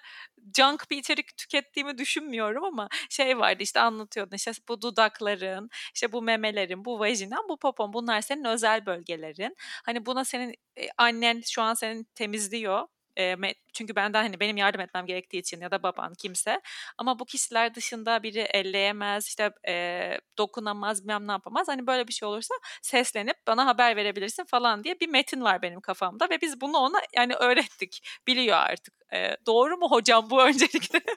junk 0.57 0.91
bir 0.91 0.99
içerik 0.99 1.37
tükettiğimi 1.37 1.99
düşünmüyorum 1.99 2.65
ama 2.65 2.89
şey 3.11 3.39
vardı 3.39 3.63
işte 3.63 3.81
anlatıyordun 3.81 4.37
işte 4.37 4.53
bu 4.69 4.83
dudakların, 4.83 5.71
işte 5.95 6.13
bu 6.13 6.23
memelerin, 6.23 6.85
bu 6.85 6.99
vajinan, 7.01 7.49
bu 7.49 7.59
popon 7.59 7.93
bunlar 7.93 8.21
senin 8.21 8.45
özel 8.45 8.87
bölgelerin. 8.87 9.55
Hani 9.85 10.07
buna 10.07 10.25
senin 10.25 10.55
annen 10.99 11.43
şu 11.51 11.63
an 11.63 11.75
senin 11.75 12.05
temizliyor 12.15 12.87
e, 13.21 13.55
çünkü 13.73 13.97
benden 13.97 14.23
hani 14.23 14.41
benim 14.41 14.57
yardım 14.57 14.81
etmem 14.81 15.07
gerektiği 15.07 15.39
için 15.39 15.61
ya 15.61 15.71
da 15.71 15.83
baban 15.83 16.15
kimse. 16.15 16.61
Ama 16.99 17.19
bu 17.19 17.25
kişiler 17.25 17.75
dışında 17.75 18.23
biri 18.23 18.41
elleyemez 18.41 19.27
işte 19.27 19.51
e, 19.69 20.13
dokunamaz 20.39 21.03
bilmem 21.03 21.29
ne 21.29 21.33
yapamaz. 21.33 21.69
Hani 21.69 21.87
böyle 21.87 22.09
bir 22.09 22.13
şey 22.13 22.29
olursa 22.29 22.55
seslenip 22.83 23.37
bana 23.47 23.67
haber 23.67 23.97
verebilirsin 23.97 24.45
falan 24.45 24.85
diye 24.85 25.01
bir 25.01 25.09
metin 25.09 25.41
var 25.41 25.63
benim 25.63 25.81
kafamda 25.81 26.31
ve 26.31 26.41
biz 26.41 26.61
bunu 26.61 26.77
ona 26.77 26.99
yani 27.17 27.35
öğrettik. 27.35 28.03
Biliyor 28.27 28.57
artık. 28.57 28.95
E, 29.13 29.37
doğru 29.47 29.77
mu 29.77 29.91
hocam 29.91 30.31
bu 30.31 30.43
öncelikle? 30.43 31.01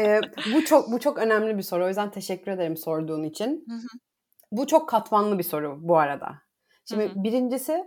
E, 0.00 0.20
bu 0.54 0.64
çok 0.64 0.92
bu 0.92 1.00
çok 1.00 1.18
önemli 1.18 1.58
bir 1.58 1.62
soru. 1.62 1.84
O 1.84 1.88
yüzden 1.88 2.10
teşekkür 2.10 2.52
ederim 2.52 2.76
sorduğun 2.76 3.22
için. 3.22 3.64
Hı 3.68 3.74
hı. 3.74 3.98
bu 4.52 4.66
çok 4.66 4.88
katmanlı 4.88 5.38
bir 5.38 5.44
soru 5.44 5.78
bu 5.80 5.98
arada. 5.98 6.38
Şimdi 6.88 7.04
hı 7.04 7.08
hı. 7.08 7.24
birincisi 7.24 7.84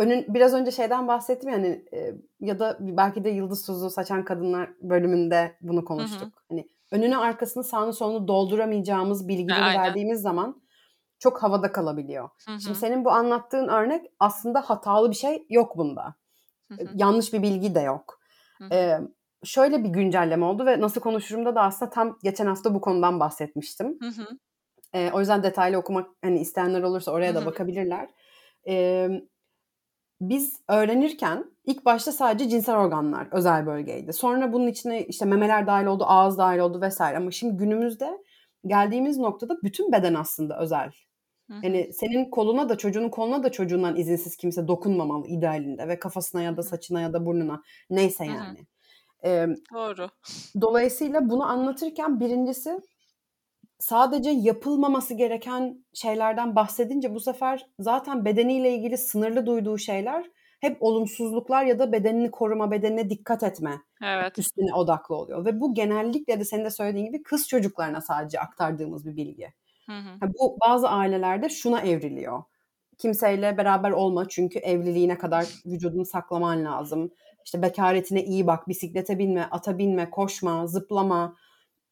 önün 0.00 0.34
biraz 0.34 0.54
önce 0.54 0.70
şeyden 0.70 1.08
bahsettim 1.08 1.50
yani 1.50 1.84
e, 1.92 2.14
ya 2.40 2.58
da 2.58 2.76
belki 2.80 3.24
de 3.24 3.30
yıldız 3.30 3.66
tuzu 3.66 3.90
saçan 3.90 4.24
kadınlar 4.24 4.70
bölümünde 4.82 5.56
bunu 5.60 5.84
konuştuk. 5.84 6.22
Hı 6.22 6.26
hı. 6.26 6.44
Hani 6.48 6.68
önünü 6.92 7.16
arkasını 7.16 7.64
sağını 7.64 7.92
solunu 7.92 8.28
dolduramayacağımız 8.28 9.28
bilgileri 9.28 9.62
Aynen. 9.62 9.82
verdiğimiz 9.82 10.20
zaman 10.20 10.62
çok 11.18 11.42
havada 11.42 11.72
kalabiliyor. 11.72 12.28
Hı 12.46 12.52
hı. 12.52 12.60
Şimdi 12.60 12.78
senin 12.78 13.04
bu 13.04 13.10
anlattığın 13.10 13.68
örnek 13.68 14.06
aslında 14.20 14.60
hatalı 14.60 15.10
bir 15.10 15.16
şey 15.16 15.46
yok 15.50 15.78
bunda. 15.78 16.14
Hı 16.68 16.74
hı. 16.74 16.88
Yanlış 16.94 17.32
bir 17.32 17.42
bilgi 17.42 17.74
de 17.74 17.80
yok. 17.80 18.20
Hı 18.58 18.64
hı. 18.64 18.74
Ee, 18.74 19.00
şöyle 19.44 19.84
bir 19.84 19.88
güncelleme 19.88 20.44
oldu 20.44 20.66
ve 20.66 20.80
nasıl 20.80 21.00
konuşurumda 21.00 21.54
da 21.54 21.62
aslında 21.62 21.90
tam 21.90 22.18
geçen 22.22 22.46
hafta 22.46 22.74
bu 22.74 22.80
konudan 22.80 23.20
bahsetmiştim. 23.20 23.98
Hı 24.00 24.08
hı. 24.08 24.38
Ee, 24.94 25.10
o 25.12 25.20
yüzden 25.20 25.42
detaylı 25.42 25.78
okumak 25.78 26.10
hani 26.22 26.40
isteyenler 26.40 26.82
olursa 26.82 27.12
oraya 27.12 27.34
hı 27.34 27.38
hı. 27.38 27.42
da 27.42 27.46
bakabilirler. 27.46 28.08
Ee, 28.68 29.08
biz 30.20 30.60
öğrenirken 30.68 31.44
ilk 31.64 31.84
başta 31.84 32.12
sadece 32.12 32.48
cinsel 32.48 32.76
organlar 32.76 33.28
özel 33.32 33.66
bölgeydi. 33.66 34.12
Sonra 34.12 34.52
bunun 34.52 34.66
içine 34.66 35.04
işte 35.04 35.24
memeler 35.24 35.66
dahil 35.66 35.86
oldu, 35.86 36.04
ağız 36.06 36.38
dahil 36.38 36.58
oldu 36.58 36.80
vesaire. 36.80 37.16
Ama 37.16 37.30
şimdi 37.30 37.56
günümüzde 37.56 38.18
geldiğimiz 38.66 39.18
noktada 39.18 39.56
bütün 39.62 39.92
beden 39.92 40.14
aslında 40.14 40.60
özel. 40.60 40.90
Yani 41.62 41.92
senin 41.92 42.30
koluna 42.30 42.68
da 42.68 42.78
çocuğunun 42.78 43.08
koluna 43.08 43.42
da 43.42 43.52
çocuğundan 43.52 43.96
izinsiz 43.96 44.36
kimse 44.36 44.68
dokunmamalı 44.68 45.26
idealinde 45.26 45.88
ve 45.88 45.98
kafasına 45.98 46.42
ya 46.42 46.56
da 46.56 46.62
saçına 46.62 47.00
ya 47.00 47.12
da 47.12 47.26
burnuna 47.26 47.62
neyse 47.90 48.24
yani. 48.24 48.58
Ee, 49.24 49.46
Doğru. 49.74 50.08
Dolayısıyla 50.60 51.30
bunu 51.30 51.44
anlatırken 51.44 52.20
birincisi 52.20 52.80
sadece 53.80 54.30
yapılmaması 54.30 55.14
gereken 55.14 55.84
şeylerden 55.94 56.56
bahsedince 56.56 57.14
bu 57.14 57.20
sefer 57.20 57.66
zaten 57.78 58.24
bedeniyle 58.24 58.74
ilgili 58.74 58.98
sınırlı 58.98 59.46
duyduğu 59.46 59.78
şeyler 59.78 60.30
hep 60.60 60.82
olumsuzluklar 60.82 61.64
ya 61.64 61.78
da 61.78 61.92
bedenini 61.92 62.30
koruma, 62.30 62.70
bedenine 62.70 63.10
dikkat 63.10 63.42
etme 63.42 63.80
Evet. 64.02 64.38
üstüne 64.38 64.74
odaklı 64.74 65.14
oluyor. 65.14 65.44
Ve 65.44 65.60
bu 65.60 65.74
genellikle 65.74 66.40
de 66.40 66.44
senin 66.44 66.64
de 66.64 66.70
söylediğin 66.70 67.06
gibi 67.06 67.22
kız 67.22 67.48
çocuklarına 67.48 68.00
sadece 68.00 68.40
aktardığımız 68.40 69.06
bir 69.06 69.16
bilgi. 69.16 69.52
Hı 69.86 69.92
hı. 69.92 70.32
Bu 70.38 70.56
bazı 70.66 70.88
ailelerde 70.88 71.48
şuna 71.48 71.80
evriliyor. 71.80 72.42
Kimseyle 72.98 73.58
beraber 73.58 73.90
olma 73.90 74.28
çünkü 74.28 74.58
evliliğine 74.58 75.18
kadar 75.18 75.46
vücudunu 75.66 76.04
saklaman 76.04 76.64
lazım. 76.64 77.10
İşte 77.44 77.62
bekaretine 77.62 78.24
iyi 78.24 78.46
bak, 78.46 78.68
bisiklete 78.68 79.18
binme, 79.18 79.48
ata 79.50 79.78
binme, 79.78 80.10
koşma, 80.10 80.66
zıplama, 80.66 81.36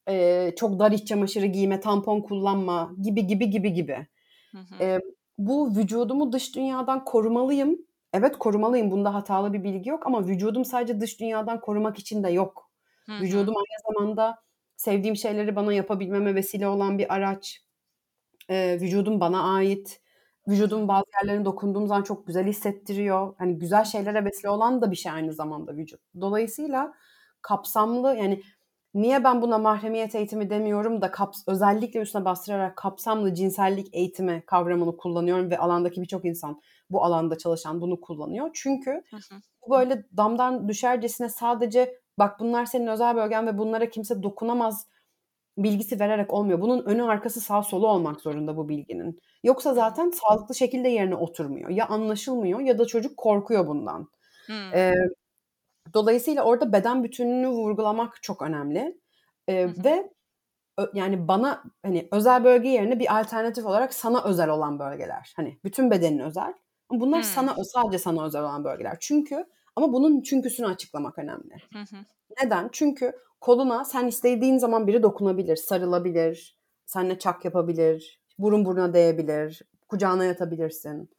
e, 0.09 0.51
çok 0.55 0.79
dar 0.79 0.91
iç 0.91 1.07
çamaşırı 1.07 1.45
giyme, 1.45 1.79
tampon 1.79 2.21
kullanma 2.21 2.91
gibi 3.01 3.27
gibi 3.27 3.49
gibi 3.49 3.73
gibi. 3.73 4.07
Hı 4.51 4.57
hı. 4.57 4.83
E, 4.83 4.99
bu 5.37 5.75
vücudumu 5.75 6.31
dış 6.31 6.55
dünyadan 6.55 7.05
korumalıyım. 7.05 7.77
Evet 8.13 8.37
korumalıyım. 8.39 8.91
Bunda 8.91 9.13
hatalı 9.13 9.53
bir 9.53 9.63
bilgi 9.63 9.89
yok 9.89 10.07
ama 10.07 10.27
vücudum 10.27 10.65
sadece 10.65 11.01
dış 11.01 11.19
dünyadan 11.19 11.61
korumak 11.61 11.99
için 11.99 12.23
de 12.23 12.29
yok. 12.29 12.71
Hı 13.05 13.11
hı. 13.11 13.21
Vücudum 13.21 13.55
aynı 13.57 13.93
zamanda 13.93 14.37
sevdiğim 14.75 15.15
şeyleri 15.15 15.55
bana 15.55 15.73
yapabilmeme 15.73 16.35
vesile 16.35 16.67
olan 16.67 16.97
bir 16.97 17.13
araç. 17.13 17.61
E, 18.49 18.77
vücudum 18.81 19.19
bana 19.19 19.53
ait. 19.53 20.01
Vücudum 20.47 20.87
bazı 20.87 21.05
yerlerine 21.21 21.45
dokunduğum 21.45 21.87
zaman 21.87 22.03
çok 22.03 22.27
güzel 22.27 22.47
hissettiriyor. 22.47 23.35
Hani 23.37 23.57
güzel 23.59 23.83
şeylere 23.83 24.25
vesile 24.25 24.49
olan 24.49 24.81
da 24.81 24.91
bir 24.91 24.95
şey 24.95 25.11
aynı 25.11 25.33
zamanda 25.33 25.77
vücut. 25.77 26.01
Dolayısıyla 26.21 26.93
kapsamlı 27.41 28.15
yani 28.15 28.41
niye 29.01 29.23
ben 29.23 29.41
buna 29.41 29.57
mahremiyet 29.57 30.15
eğitimi 30.15 30.49
demiyorum 30.49 31.01
da 31.01 31.11
kaps 31.11 31.43
özellikle 31.47 31.99
üstüne 31.99 32.25
bastırarak 32.25 32.77
kapsamlı 32.77 33.33
cinsellik 33.33 33.87
eğitimi 33.93 34.43
kavramını 34.45 34.97
kullanıyorum 34.97 35.51
ve 35.51 35.57
alandaki 35.57 36.01
birçok 36.01 36.25
insan 36.25 36.61
bu 36.89 37.03
alanda 37.03 37.37
çalışan 37.37 37.81
bunu 37.81 38.01
kullanıyor. 38.01 38.49
Çünkü 38.53 39.03
bu 39.67 39.71
böyle 39.71 40.05
damdan 40.17 40.67
düşercesine 40.67 41.29
sadece 41.29 41.95
bak 42.19 42.39
bunlar 42.39 42.65
senin 42.65 42.87
özel 42.87 43.15
bölgen 43.15 43.47
ve 43.47 43.57
bunlara 43.57 43.89
kimse 43.89 44.23
dokunamaz 44.23 44.87
bilgisi 45.57 45.99
vererek 45.99 46.33
olmuyor. 46.33 46.61
Bunun 46.61 46.85
önü 46.85 47.03
arkası 47.03 47.41
sağ 47.41 47.63
solu 47.63 47.87
olmak 47.87 48.21
zorunda 48.21 48.57
bu 48.57 48.69
bilginin. 48.69 49.19
Yoksa 49.43 49.73
zaten 49.73 50.09
sağlıklı 50.09 50.55
şekilde 50.55 50.89
yerine 50.89 51.15
oturmuyor. 51.15 51.69
Ya 51.69 51.87
anlaşılmıyor 51.87 52.59
ya 52.59 52.77
da 52.77 52.85
çocuk 52.85 53.17
korkuyor 53.17 53.67
bundan. 53.67 54.07
Hı. 54.47 54.53
Ee, 54.73 54.93
dolayısıyla 55.93 56.43
orada 56.43 56.73
beden 56.73 57.03
bütünlüğünü 57.03 57.49
vurgulamak 57.49 58.23
çok 58.23 58.41
önemli. 58.41 59.01
Hı 59.63 59.69
hı. 59.69 59.83
ve 59.85 60.09
yani 60.93 61.27
bana 61.27 61.63
hani 61.85 62.07
özel 62.11 62.43
bölge 62.43 62.69
yerine 62.69 62.99
bir 62.99 63.19
alternatif 63.19 63.65
olarak 63.65 63.93
sana 63.93 64.23
özel 64.23 64.49
olan 64.49 64.79
bölgeler. 64.79 65.33
Hani 65.35 65.59
bütün 65.63 65.91
bedenin 65.91 66.19
özel. 66.19 66.53
Bunlar 66.91 67.21
Hmm. 67.21 67.23
sana 67.23 67.55
sadece 67.63 67.99
sana 67.99 68.25
özel 68.25 68.41
olan 68.41 68.63
bölgeler. 68.63 68.97
Çünkü 68.99 69.45
ama 69.75 69.93
bunun 69.93 70.21
çünküsünü 70.21 70.67
açıklamak 70.67 71.19
önemli. 71.19 71.55
Hı 71.73 71.79
hı. 71.79 72.05
Neden? 72.43 72.69
Çünkü 72.71 73.13
koluna 73.41 73.85
sen 73.85 74.07
istediğin 74.07 74.57
zaman 74.57 74.87
biri 74.87 75.03
dokunabilir, 75.03 75.55
sarılabilir, 75.55 76.57
seninle 76.85 77.19
çak 77.19 77.45
yapabilir, 77.45 78.21
burun 78.37 78.65
buruna 78.65 78.93
değebilir, 78.93 79.61
kucağına 79.89 80.25
yatabilirsin. 80.25 81.09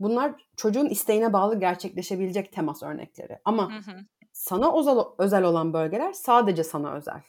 Bunlar 0.00 0.32
çocuğun 0.56 0.86
isteğine 0.86 1.32
bağlı 1.32 1.60
gerçekleşebilecek 1.60 2.52
temas 2.52 2.82
örnekleri. 2.82 3.38
Ama 3.44 3.72
Hı 3.72 3.90
hı. 3.92 3.96
sana 4.32 4.78
özel, 4.80 4.96
özel 5.18 5.44
olan 5.44 5.72
bölgeler 5.72 6.12
sadece 6.12 6.64
sana 6.64 6.94
özel. 6.96 7.22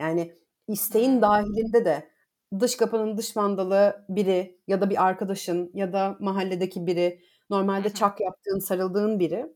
Yani 0.00 0.34
isteğin 0.68 1.12
Hmm. 1.14 1.22
dahilinde 1.22 1.84
de 1.84 2.10
dış 2.60 2.76
kapının 2.76 3.16
dış 3.16 3.36
mandalı 3.36 4.06
biri 4.08 4.60
ya 4.68 4.80
da 4.80 4.90
bir 4.90 5.04
arkadaşın 5.06 5.70
ya 5.74 5.92
da 5.92 6.16
mahalledeki 6.20 6.86
biri 6.86 7.22
normalde 7.50 7.88
Hı 7.88 7.92
hı. 7.92 7.94
çak 7.94 8.20
yaptığın, 8.20 8.58
sarıldığın 8.58 9.18
biri 9.18 9.46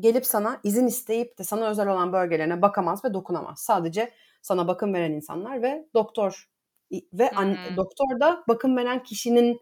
gelip 0.00 0.26
sana 0.26 0.60
izin 0.64 0.86
isteyip 0.86 1.38
de 1.38 1.44
sana 1.44 1.68
özel 1.70 1.88
olan 1.88 2.12
bölgelerine 2.12 2.62
bakamaz 2.62 3.04
ve 3.04 3.14
dokunamaz. 3.14 3.58
Sadece 3.60 4.12
sana 4.42 4.68
bakım 4.68 4.94
veren 4.94 5.12
insanlar 5.12 5.62
ve 5.62 5.88
doktor 5.94 6.50
ve 6.92 7.34
an- 7.34 7.76
doktor 7.76 8.20
da 8.20 8.44
bakım 8.48 8.76
veren 8.76 9.02
kişinin 9.02 9.60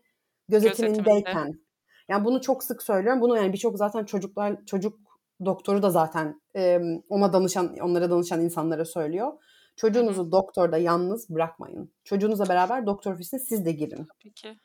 gözetimindeyken. 0.48 1.60
Yani 2.08 2.24
bunu 2.24 2.40
çok 2.40 2.64
sık 2.64 2.82
söylüyorum. 2.82 3.20
Bunu 3.20 3.36
yani 3.36 3.52
birçok 3.52 3.78
zaten 3.78 4.04
çocuklar 4.04 4.64
çocuk 4.66 4.98
doktoru 5.44 5.82
da 5.82 5.90
zaten 5.90 6.40
e, 6.56 6.80
ona 7.08 7.32
danışan 7.32 7.76
onlara 7.80 8.10
danışan 8.10 8.40
insanlara 8.40 8.84
söylüyor. 8.84 9.32
Çocuğunuzu 9.76 10.32
doktorda 10.32 10.78
yalnız 10.78 11.30
bırakmayın. 11.30 11.92
Çocuğunuzla 12.04 12.48
beraber 12.48 12.86
doktor 12.86 13.12
ofisine 13.12 13.40
siz 13.40 13.64
de 13.64 13.72
girin. 13.72 14.06
Tabii 14.22 14.32
ki. 14.32 14.58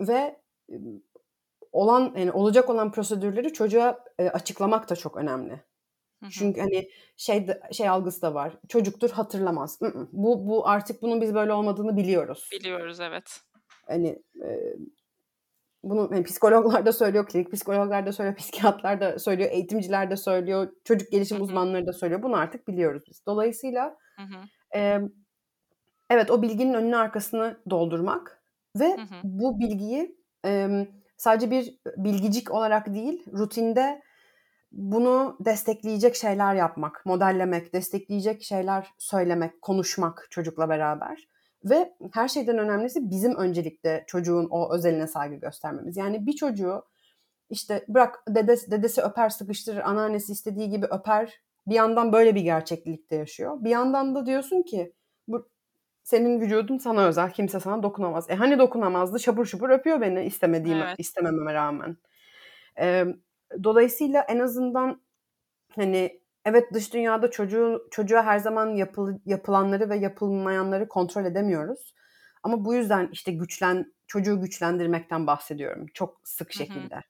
Ve 0.00 0.40
olan 1.72 2.14
yani 2.16 2.32
olacak 2.32 2.70
olan 2.70 2.92
prosedürleri 2.92 3.52
çocuğa 3.52 4.04
e, 4.18 4.28
açıklamak 4.28 4.90
da 4.90 4.96
çok 4.96 5.16
önemli. 5.16 5.60
Çünkü 6.30 6.60
hani 6.60 6.90
şey 7.16 7.46
şey 7.72 7.88
algısı 7.88 8.22
da 8.22 8.34
var. 8.34 8.58
Çocuktur 8.68 9.10
hatırlamaz. 9.10 9.80
Bu 10.12 10.48
bu 10.48 10.68
artık 10.68 11.02
bunun 11.02 11.20
biz 11.20 11.34
böyle 11.34 11.52
olmadığını 11.52 11.96
biliyoruz. 11.96 12.48
Biliyoruz 12.52 13.00
evet. 13.00 13.40
Hani 13.86 14.22
e, 14.44 14.76
bunu 15.90 16.10
hani 16.10 16.22
psikologlar 16.22 16.86
da 16.86 16.92
söylüyor, 16.92 17.26
klinik 17.26 17.52
psikologlar 17.52 18.06
da 18.06 18.12
söylüyor, 18.12 18.36
psikiyatrlar 18.38 19.00
da 19.00 19.18
söylüyor, 19.18 19.50
eğitimciler 19.52 20.10
de 20.10 20.16
söylüyor, 20.16 20.68
çocuk 20.84 21.12
gelişim 21.12 21.40
uzmanları 21.40 21.86
da 21.86 21.92
söylüyor. 21.92 22.22
Bunu 22.22 22.36
artık 22.36 22.68
biliyoruz 22.68 23.02
biz. 23.08 23.26
Dolayısıyla 23.26 23.96
e, 24.74 25.00
evet 26.10 26.30
o 26.30 26.42
bilginin 26.42 26.74
önünü 26.74 26.96
arkasını 26.96 27.60
doldurmak 27.70 28.42
ve 28.80 28.96
bu 29.24 29.60
bilgiyi 29.60 30.16
e, 30.46 30.86
sadece 31.16 31.50
bir 31.50 31.78
bilgicik 31.96 32.50
olarak 32.50 32.94
değil, 32.94 33.26
rutinde 33.32 34.02
bunu 34.72 35.36
destekleyecek 35.40 36.16
şeyler 36.16 36.54
yapmak, 36.54 37.06
modellemek, 37.06 37.72
destekleyecek 37.72 38.42
şeyler 38.42 38.86
söylemek, 38.98 39.62
konuşmak 39.62 40.26
çocukla 40.30 40.68
beraber. 40.68 41.28
Ve 41.70 41.94
her 42.12 42.28
şeyden 42.28 42.58
önemlisi 42.58 43.10
bizim 43.10 43.36
öncelikle 43.36 44.04
çocuğun 44.06 44.48
o 44.50 44.74
özeline 44.74 45.06
saygı 45.06 45.34
göstermemiz. 45.34 45.96
Yani 45.96 46.26
bir 46.26 46.32
çocuğu 46.32 46.82
işte 47.50 47.84
bırak 47.88 48.22
dedesi, 48.28 48.70
dedesi 48.70 49.02
öper 49.02 49.28
sıkıştırır, 49.28 49.80
anneannesi 49.80 50.32
istediği 50.32 50.70
gibi 50.70 50.86
öper. 50.86 51.40
Bir 51.66 51.74
yandan 51.74 52.12
böyle 52.12 52.34
bir 52.34 52.40
gerçeklikte 52.40 53.16
yaşıyor. 53.16 53.64
Bir 53.64 53.70
yandan 53.70 54.14
da 54.14 54.26
diyorsun 54.26 54.62
ki 54.62 54.92
bu 55.28 55.48
senin 56.02 56.40
vücudun 56.40 56.78
sana 56.78 57.06
özel, 57.06 57.30
kimse 57.30 57.60
sana 57.60 57.82
dokunamaz. 57.82 58.30
E 58.30 58.34
hani 58.34 58.58
dokunamazdı? 58.58 59.20
Şapur 59.20 59.46
şupur 59.46 59.70
öpüyor 59.70 60.00
beni 60.00 60.24
istemediğim, 60.24 60.78
Evet. 60.78 60.94
istemememe 60.98 61.54
rağmen. 61.54 61.96
Ee, 62.80 63.06
dolayısıyla 63.64 64.22
en 64.22 64.38
azından 64.38 65.00
hani 65.68 66.20
evet 66.46 66.72
dış 66.72 66.94
dünyada 66.94 67.30
çocuğu 67.30 67.88
çocuğa 67.90 68.24
her 68.24 68.38
zaman 68.38 68.70
yapıl, 68.70 69.18
yapılanları 69.24 69.90
ve 69.90 69.96
yapılmayanları 69.96 70.88
kontrol 70.88 71.24
edemiyoruz. 71.24 71.94
Ama 72.42 72.64
bu 72.64 72.74
yüzden 72.74 73.08
işte 73.12 73.32
güçlen 73.32 73.94
çocuğu 74.06 74.40
güçlendirmekten 74.40 75.26
bahsediyorum 75.26 75.86
çok 75.94 76.20
sık 76.24 76.48
Hı 76.48 76.52
hı. 76.52 76.58
şekilde. 76.58 77.00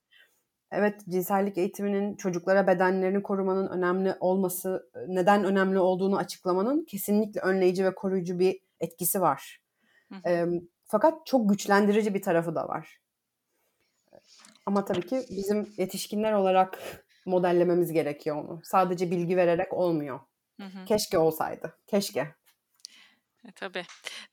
Evet 0.73 1.01
cinsellik 1.09 1.59
eğitiminin 1.59 2.17
çocuklara 2.17 2.67
bedenlerini 2.67 3.23
korumanın 3.23 3.69
önemli 3.69 4.15
olması, 4.21 4.91
neden 5.09 5.45
önemli 5.45 5.79
olduğunu 5.79 6.17
açıklamanın 6.17 6.85
kesinlikle 6.85 7.41
önleyici 7.41 7.85
ve 7.85 7.95
koruyucu 7.95 8.39
bir 8.39 8.61
etkisi 8.81 9.21
var. 9.21 9.61
Hı 10.09 10.15
hı. 10.15 10.29
Ee, 10.29 10.47
fakat 10.85 11.27
çok 11.27 11.49
güçlendirici 11.49 12.15
bir 12.15 12.23
tarafı 12.23 12.55
da 12.55 12.69
var. 12.69 13.01
Ama 14.67 14.85
tabii 14.85 15.07
ki 15.07 15.23
bizim 15.31 15.69
yetişkinler 15.77 16.33
olarak 16.33 16.79
modellememiz 17.27 17.93
gerekiyor 17.93 18.37
onu. 18.37 18.61
Sadece 18.65 19.11
bilgi 19.11 19.37
vererek 19.37 19.73
olmuyor. 19.73 20.21
Hı 20.61 20.67
hı. 20.67 20.85
Keşke 20.85 21.19
olsaydı. 21.19 21.79
Keşke. 21.87 22.35
E, 23.49 23.53
tabii. 23.55 23.85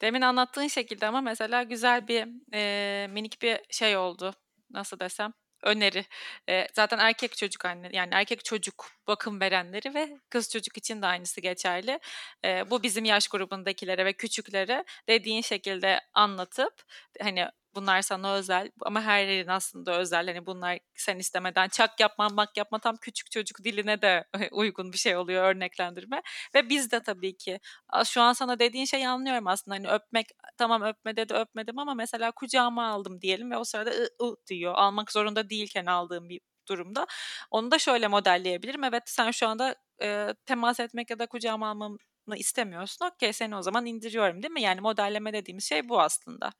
Demin 0.01 0.21
anlattığın 0.21 0.67
şekilde 0.67 1.07
ama 1.07 1.21
mesela 1.21 1.63
güzel 1.63 2.07
bir 2.07 2.27
e, 2.53 3.07
minik 3.07 3.41
bir 3.41 3.59
şey 3.69 3.97
oldu. 3.97 4.33
Nasıl 4.71 4.99
desem? 4.99 5.33
Öneri. 5.63 6.05
E, 6.49 6.67
zaten 6.73 6.97
erkek 6.97 7.37
çocuk 7.37 7.65
anne 7.65 7.89
yani 7.93 8.09
erkek 8.13 8.45
çocuk 8.45 8.89
bakım 9.07 9.39
verenleri 9.41 9.93
ve 9.93 10.17
kız 10.29 10.49
çocuk 10.49 10.77
için 10.77 11.01
de 11.01 11.05
aynısı 11.05 11.41
geçerli. 11.41 11.99
E, 12.45 12.69
bu 12.69 12.83
bizim 12.83 13.05
yaş 13.05 13.27
grubundakilere 13.27 14.05
ve 14.05 14.13
küçüklere 14.13 14.83
dediğin 15.09 15.41
şekilde 15.41 15.99
anlatıp 16.13 16.83
hani 17.21 17.47
bunlar 17.75 18.01
sana 18.01 18.33
özel 18.35 18.71
ama 18.81 19.01
her 19.01 19.27
yerin 19.27 19.47
aslında 19.47 19.99
özel. 19.99 20.27
Hani 20.27 20.45
bunlar 20.45 20.79
sen 20.95 21.19
istemeden 21.19 21.67
çak 21.69 21.99
yapma, 21.99 22.29
mak 22.29 22.57
yapma 22.57 22.79
tam 22.79 22.95
küçük 22.97 23.31
çocuk 23.31 23.63
diline 23.63 24.01
de 24.01 24.25
uygun 24.51 24.93
bir 24.93 24.97
şey 24.97 25.17
oluyor 25.17 25.43
örneklendirme. 25.43 26.21
Ve 26.55 26.69
biz 26.69 26.91
de 26.91 26.99
tabii 27.03 27.37
ki 27.37 27.59
şu 28.05 28.21
an 28.21 28.33
sana 28.33 28.59
dediğin 28.59 28.85
şeyi 28.85 29.07
anlıyorum 29.07 29.47
aslında. 29.47 29.75
Hani 29.75 29.87
öpmek 29.89 30.27
tamam 30.57 30.81
öpme 30.81 31.15
dedi 31.15 31.33
öpmedim 31.33 31.79
ama 31.79 31.93
mesela 31.93 32.31
kucağıma 32.31 32.87
aldım 32.87 33.21
diyelim 33.21 33.51
ve 33.51 33.57
o 33.57 33.63
sırada 33.63 33.91
ı, 33.91 34.09
ı 34.23 34.35
diyor. 34.47 34.73
Almak 34.75 35.11
zorunda 35.11 35.49
değilken 35.49 35.85
aldığım 35.85 36.29
bir 36.29 36.41
durumda. 36.69 37.07
Onu 37.51 37.71
da 37.71 37.79
şöyle 37.79 38.07
modelleyebilirim. 38.07 38.83
Evet 38.83 39.03
sen 39.05 39.31
şu 39.31 39.47
anda 39.47 39.75
e, 40.01 40.33
temas 40.45 40.79
etmek 40.79 41.09
ya 41.09 41.19
da 41.19 41.25
kucağıma 41.27 41.69
almam 41.69 41.97
istemiyorsun. 42.35 43.05
Okey 43.05 43.33
seni 43.33 43.55
o 43.55 43.61
zaman 43.61 43.85
indiriyorum 43.85 44.43
değil 44.43 44.51
mi? 44.53 44.61
Yani 44.61 44.81
modelleme 44.81 45.33
dediğimiz 45.33 45.63
şey 45.69 45.89
bu 45.89 46.01
aslında. 46.01 46.51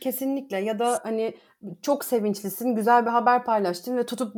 Kesinlikle 0.00 0.58
ya 0.58 0.78
da 0.78 1.00
hani 1.02 1.34
çok 1.82 2.04
sevinçlisin, 2.04 2.74
güzel 2.74 3.06
bir 3.06 3.10
haber 3.10 3.44
paylaştın 3.44 3.96
ve 3.96 4.06
tutup 4.06 4.34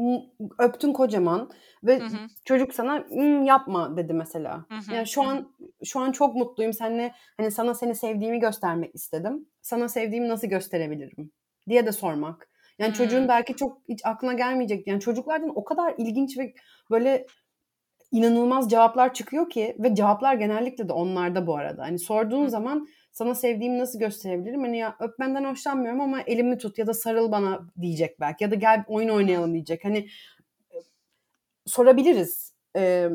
öptün 0.59 0.93
kocaman 0.93 1.51
ve 1.85 2.01
hı 2.01 2.05
hı. 2.05 2.17
çocuk 2.45 2.75
sana 2.75 3.05
yapma 3.45 3.97
dedi 3.97 4.13
mesela. 4.13 4.65
Hı 4.69 4.75
hı. 4.75 4.95
Yani 4.95 5.07
şu 5.07 5.23
an 5.23 5.55
şu 5.85 6.01
an 6.01 6.13
çok 6.13 6.35
mutluyum 6.35 6.73
seninle 6.73 7.13
hani 7.37 7.51
sana 7.51 7.75
seni 7.75 7.95
sevdiğimi 7.95 8.41
göstermek 8.41 8.95
istedim. 8.95 9.49
Sana 9.63 9.89
sevdiğimi 9.89 10.29
nasıl 10.29 10.47
gösterebilirim 10.47 11.33
diye 11.69 11.87
de 11.87 11.93
sormak. 11.93 12.49
Yani 12.79 12.89
hmm. 12.89 12.97
çocuğun 12.97 13.29
belki 13.29 13.57
çok 13.57 13.79
hiç 13.89 14.01
aklına 14.05 14.33
gelmeyecek. 14.33 14.87
Yani 14.87 15.01
çocuklardan 15.01 15.53
o 15.55 15.65
kadar 15.65 15.95
ilginç 15.99 16.39
ve 16.39 16.55
böyle 16.91 17.27
inanılmaz 18.13 18.71
cevaplar 18.71 19.15
çıkıyor 19.15 19.51
ki 19.51 19.77
ve 19.79 19.95
cevaplar 19.95 20.35
genellikle 20.35 20.89
de 20.89 20.93
onlarda 20.93 21.47
bu 21.47 21.57
arada. 21.57 21.83
Hani 21.83 21.99
sorduğun 21.99 22.43
hmm. 22.43 22.49
zaman 22.49 22.87
sana 23.15 23.35
sevdiğimi 23.35 23.79
nasıl 23.79 23.99
gösterebilirim? 23.99 24.61
Hani 24.61 24.79
ya 24.79 24.97
öpmenden 25.01 25.45
hoşlanmıyorum 25.45 26.01
ama 26.01 26.21
elimi 26.21 26.59
tut 26.59 26.79
ya 26.79 26.87
da 26.87 26.95
sarıl 26.95 27.33
bana 27.33 27.61
diyecek 27.81 28.21
belki 28.21 28.45
ya 28.45 28.51
da 28.51 28.55
gel 28.55 28.85
oyun 28.89 29.09
oynayalım 29.09 29.53
diyecek. 29.53 29.85
Hani 29.85 30.09
sorabiliriz. 31.67 32.55
Ee, 32.77 33.11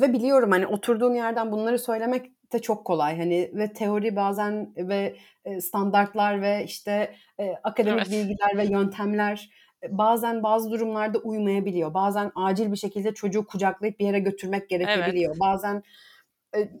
ve 0.00 0.12
biliyorum 0.12 0.50
hani 0.50 0.66
oturduğun 0.66 1.14
yerden 1.14 1.52
bunları 1.52 1.78
söylemek 1.78 2.52
de 2.52 2.58
çok 2.58 2.84
kolay. 2.84 3.18
Hani 3.18 3.50
ve 3.54 3.72
teori 3.72 4.16
bazen 4.16 4.74
ve 4.76 5.16
standartlar 5.60 6.42
ve 6.42 6.64
işte 6.64 7.14
e, 7.38 7.54
akademik 7.62 8.08
evet. 8.08 8.10
bilgiler 8.10 8.56
ve 8.56 8.64
yöntemler 8.64 9.50
bazen 9.88 10.42
bazı 10.42 10.70
durumlarda 10.70 11.18
uymayabiliyor. 11.18 11.94
Bazen 11.94 12.32
acil 12.34 12.72
bir 12.72 12.76
şekilde 12.76 13.14
çocuğu 13.14 13.46
kucaklayıp 13.46 14.00
bir 14.00 14.06
yere 14.06 14.18
götürmek 14.18 14.68
gerekebiliyor. 14.68 15.30
Evet. 15.30 15.40
Bazen 15.40 15.82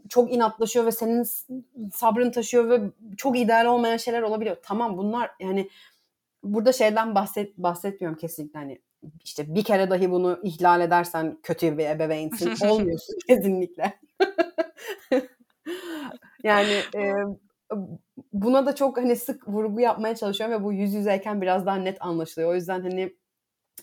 çok 0.08 0.32
inatlaşıyor 0.32 0.86
ve 0.86 0.92
senin 0.92 1.26
sabrın 1.92 2.30
taşıyor 2.30 2.70
ve 2.70 2.80
çok 3.16 3.38
ideal 3.38 3.66
olmayan 3.66 3.96
şeyler 3.96 4.22
olabiliyor. 4.22 4.56
Tamam 4.62 4.98
bunlar 4.98 5.30
yani 5.40 5.70
burada 6.42 6.72
şeyden 6.72 7.14
bahset 7.14 7.58
bahsetmiyorum 7.58 8.18
kesinlikle 8.18 8.58
hani 8.58 8.80
işte 9.24 9.54
bir 9.54 9.64
kere 9.64 9.90
dahi 9.90 10.10
bunu 10.10 10.40
ihlal 10.42 10.80
edersen 10.80 11.38
kötü 11.42 11.78
bir 11.78 11.86
ebeveynsin 11.86 12.66
olmuyorsun 12.68 13.18
kesinlikle. 13.28 13.98
yani 16.42 16.72
e, 16.94 17.12
buna 18.32 18.66
da 18.66 18.74
çok 18.74 18.96
hani 18.96 19.16
sık 19.16 19.48
vurgu 19.48 19.80
yapmaya 19.80 20.16
çalışıyorum 20.16 20.60
ve 20.60 20.64
bu 20.64 20.72
yüz 20.72 20.94
yüzeyken 20.94 21.42
biraz 21.42 21.66
daha 21.66 21.76
net 21.76 22.02
anlaşılıyor. 22.02 22.50
O 22.50 22.54
yüzden 22.54 22.80
hani 22.80 23.00
e, 23.02 23.14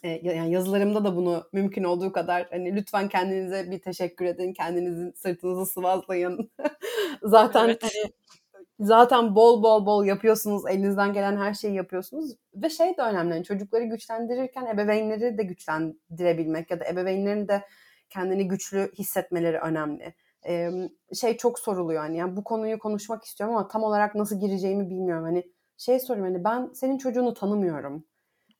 yani 0.03 0.51
yazılarımda 0.51 1.03
da 1.03 1.15
bunu 1.15 1.43
mümkün 1.53 1.83
olduğu 1.83 2.11
kadar 2.11 2.47
hani 2.51 2.75
lütfen 2.75 3.09
kendinize 3.09 3.71
bir 3.71 3.81
teşekkür 3.81 4.25
edin, 4.25 4.53
kendinizin 4.53 5.11
sırtınızı 5.11 5.65
sıvazlayın. 5.65 6.51
zaten 7.23 7.65
evet. 7.65 7.83
hani 7.83 8.13
zaten 8.79 9.35
bol 9.35 9.63
bol 9.63 9.85
bol 9.85 10.05
yapıyorsunuz, 10.05 10.63
elinizden 10.69 11.13
gelen 11.13 11.37
her 11.37 11.53
şeyi 11.53 11.75
yapıyorsunuz 11.75 12.35
ve 12.55 12.69
şey 12.69 12.97
de 12.97 13.01
önemli. 13.01 13.33
Yani 13.33 13.43
çocukları 13.43 13.83
güçlendirirken 13.83 14.65
ebeveynleri 14.65 15.37
de 15.37 15.43
güçlendirebilmek 15.43 16.71
ya 16.71 16.79
da 16.79 16.85
ebeveynlerin 16.85 17.47
de 17.47 17.61
kendini 18.09 18.47
güçlü 18.47 18.91
hissetmeleri 18.99 19.57
önemli. 19.57 20.13
Ee, 20.47 20.71
şey 21.21 21.37
çok 21.37 21.59
soruluyor 21.59 22.01
hani 22.01 22.17
yani 22.17 22.35
bu 22.35 22.43
konuyu 22.43 22.79
konuşmak 22.79 23.23
istiyorum 23.23 23.55
ama 23.55 23.67
tam 23.67 23.83
olarak 23.83 24.15
nasıl 24.15 24.39
gireceğimi 24.39 24.89
bilmiyorum. 24.89 25.23
Hani 25.23 25.43
şey 25.77 25.99
soruyorum 25.99 26.33
hani 26.33 26.43
ben 26.43 26.73
senin 26.73 26.97
çocuğunu 26.97 27.33
tanımıyorum 27.33 28.05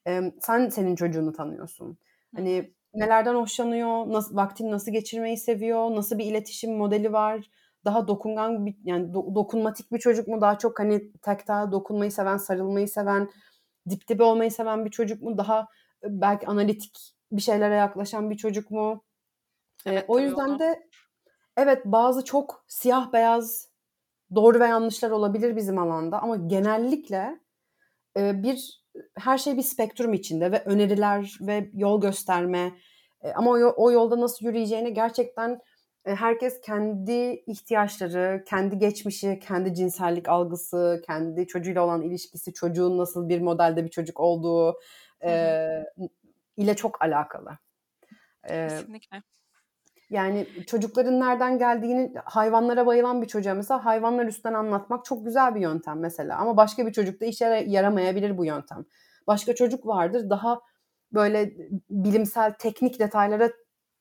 e, 0.07 0.33
sen 0.41 0.69
senin 0.69 0.95
çocuğunu 0.95 1.33
tanıyorsun. 1.33 1.97
Hani 2.35 2.73
nelerden 2.93 3.35
hoşlanıyor, 3.35 4.11
nasıl, 4.11 4.35
vaktini 4.35 4.71
nasıl 4.71 4.91
geçirmeyi 4.91 5.37
seviyor, 5.37 5.95
nasıl 5.95 6.17
bir 6.17 6.25
iletişim 6.25 6.77
modeli 6.77 7.13
var, 7.13 7.49
daha 7.85 8.07
dokungan 8.07 8.65
bir 8.65 8.75
yani 8.83 9.13
do, 9.13 9.35
dokunmatik 9.35 9.91
bir 9.91 9.99
çocuk 9.99 10.27
mu 10.27 10.41
daha 10.41 10.57
çok 10.57 10.79
hani 10.79 11.11
takta 11.21 11.71
dokunmayı 11.71 12.11
seven, 12.11 12.37
sarılmayı 12.37 12.87
seven, 12.87 13.29
dip 13.89 14.07
dibe 14.07 14.23
olmayı 14.23 14.51
seven 14.51 14.85
bir 14.85 14.91
çocuk 14.91 15.21
mu 15.21 15.37
daha 15.37 15.67
belki 16.03 16.47
analitik 16.47 17.15
bir 17.31 17.41
şeylere 17.41 17.75
yaklaşan 17.75 18.29
bir 18.29 18.37
çocuk 18.37 18.71
mu? 18.71 19.03
Evet, 19.85 20.05
o 20.07 20.19
yüzden 20.19 20.49
onu. 20.49 20.59
de 20.59 20.89
evet 21.57 21.85
bazı 21.85 22.25
çok 22.25 22.65
siyah 22.67 23.13
beyaz 23.13 23.69
doğru 24.35 24.59
ve 24.59 24.67
yanlışlar 24.67 25.11
olabilir 25.11 25.55
bizim 25.55 25.77
alanda 25.77 26.21
ama 26.21 26.35
genellikle 26.35 27.39
e, 28.17 28.43
bir 28.43 28.81
her 29.17 29.38
şey 29.38 29.58
bir 29.58 29.62
spektrum 29.62 30.13
içinde 30.13 30.51
ve 30.51 30.63
öneriler 30.65 31.38
ve 31.41 31.69
yol 31.73 32.01
gösterme 32.01 32.71
e, 33.21 33.32
ama 33.32 33.51
o, 33.51 33.73
o 33.77 33.91
yolda 33.91 34.21
nasıl 34.21 34.45
yürüyeceğini 34.45 34.93
gerçekten 34.93 35.60
e, 36.06 36.15
herkes 36.15 36.62
kendi 36.62 37.43
ihtiyaçları, 37.47 38.43
kendi 38.47 38.77
geçmişi, 38.77 39.39
kendi 39.39 39.73
cinsellik 39.73 40.30
algısı, 40.30 41.01
kendi 41.06 41.47
çocuğuyla 41.47 41.86
olan 41.86 42.01
ilişkisi, 42.01 42.54
çocuğun 42.54 42.97
nasıl 42.97 43.30
bir 43.30 43.41
modelde 43.41 43.86
bir 43.86 43.89
çocuk 43.89 44.19
olduğu 44.19 44.80
e, 45.23 45.84
ile 46.58 46.75
çok 46.75 47.01
alakalı. 47.01 47.58
E, 48.43 48.67
Kesinlikle. 48.67 49.23
Yani 50.12 50.47
çocukların 50.67 51.19
nereden 51.19 51.58
geldiğini 51.58 52.13
hayvanlara 52.26 52.86
bayılan 52.86 53.21
bir 53.21 53.28
çocuğa 53.28 53.54
mesela 53.54 53.86
hayvanlar 53.86 54.26
üstten 54.26 54.54
anlatmak 54.54 55.06
çok 55.06 55.26
güzel 55.26 55.56
bir 55.56 55.62
yöntem 55.62 56.00
mesela. 56.00 56.38
Ama 56.38 56.58
başka 56.58 56.88
bir 56.88 56.93
çocukta 56.93 57.26
işe 57.26 57.45
yaramayabilir 57.67 58.38
bu 58.38 58.45
yöntem. 58.45 58.86
Başka 59.28 59.56
çocuk 59.56 59.88
vardır 59.88 60.30
daha 60.30 60.62
böyle 61.13 61.54
bilimsel 61.89 62.54
teknik 62.54 63.00
detayları 63.00 63.54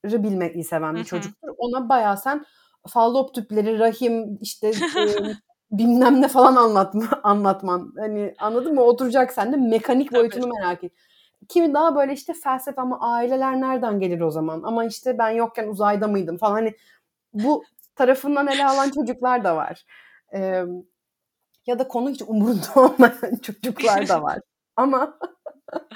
bilmeyi 0.04 0.64
seven 0.64 0.94
bir 0.94 1.04
çocuktur. 1.04 1.48
Ona 1.58 1.88
bayağı 1.88 2.16
sen 2.16 2.44
fallop 2.88 3.34
tüpleri, 3.34 3.78
rahim 3.78 4.38
işte 4.40 4.68
e, 4.68 4.72
bilmem 5.70 6.22
ne 6.22 6.28
falan 6.28 6.56
anlatma, 6.56 7.20
anlatman. 7.22 7.92
Hani 7.98 8.34
anladın 8.38 8.74
mı? 8.74 8.82
Oturacak 8.82 9.32
sen 9.32 9.52
de 9.52 9.56
mekanik 9.56 10.12
boyutunu 10.12 10.46
merak 10.46 10.84
et. 10.84 10.92
Kimi 11.50 11.74
daha 11.74 11.96
böyle 11.96 12.12
işte 12.12 12.32
felsefe 12.34 12.80
ama 12.80 13.00
aileler 13.00 13.60
nereden 13.60 14.00
gelir 14.00 14.20
o 14.20 14.30
zaman? 14.30 14.62
Ama 14.62 14.84
işte 14.84 15.18
ben 15.18 15.30
yokken 15.30 15.68
uzayda 15.68 16.08
mıydım 16.08 16.38
falan. 16.38 16.52
Hani 16.52 16.74
bu 17.32 17.64
tarafından 17.94 18.46
ele 18.46 18.66
alan 18.66 18.90
çocuklar 18.94 19.44
da 19.44 19.56
var. 19.56 19.84
Ee, 20.34 20.64
ya 21.66 21.78
da 21.78 21.88
konu 21.88 22.10
hiç 22.10 22.22
umurunda 22.22 22.66
olmayan 22.76 23.36
çocuklar 23.42 24.08
da 24.08 24.22
var. 24.22 24.38
Ama 24.76 25.18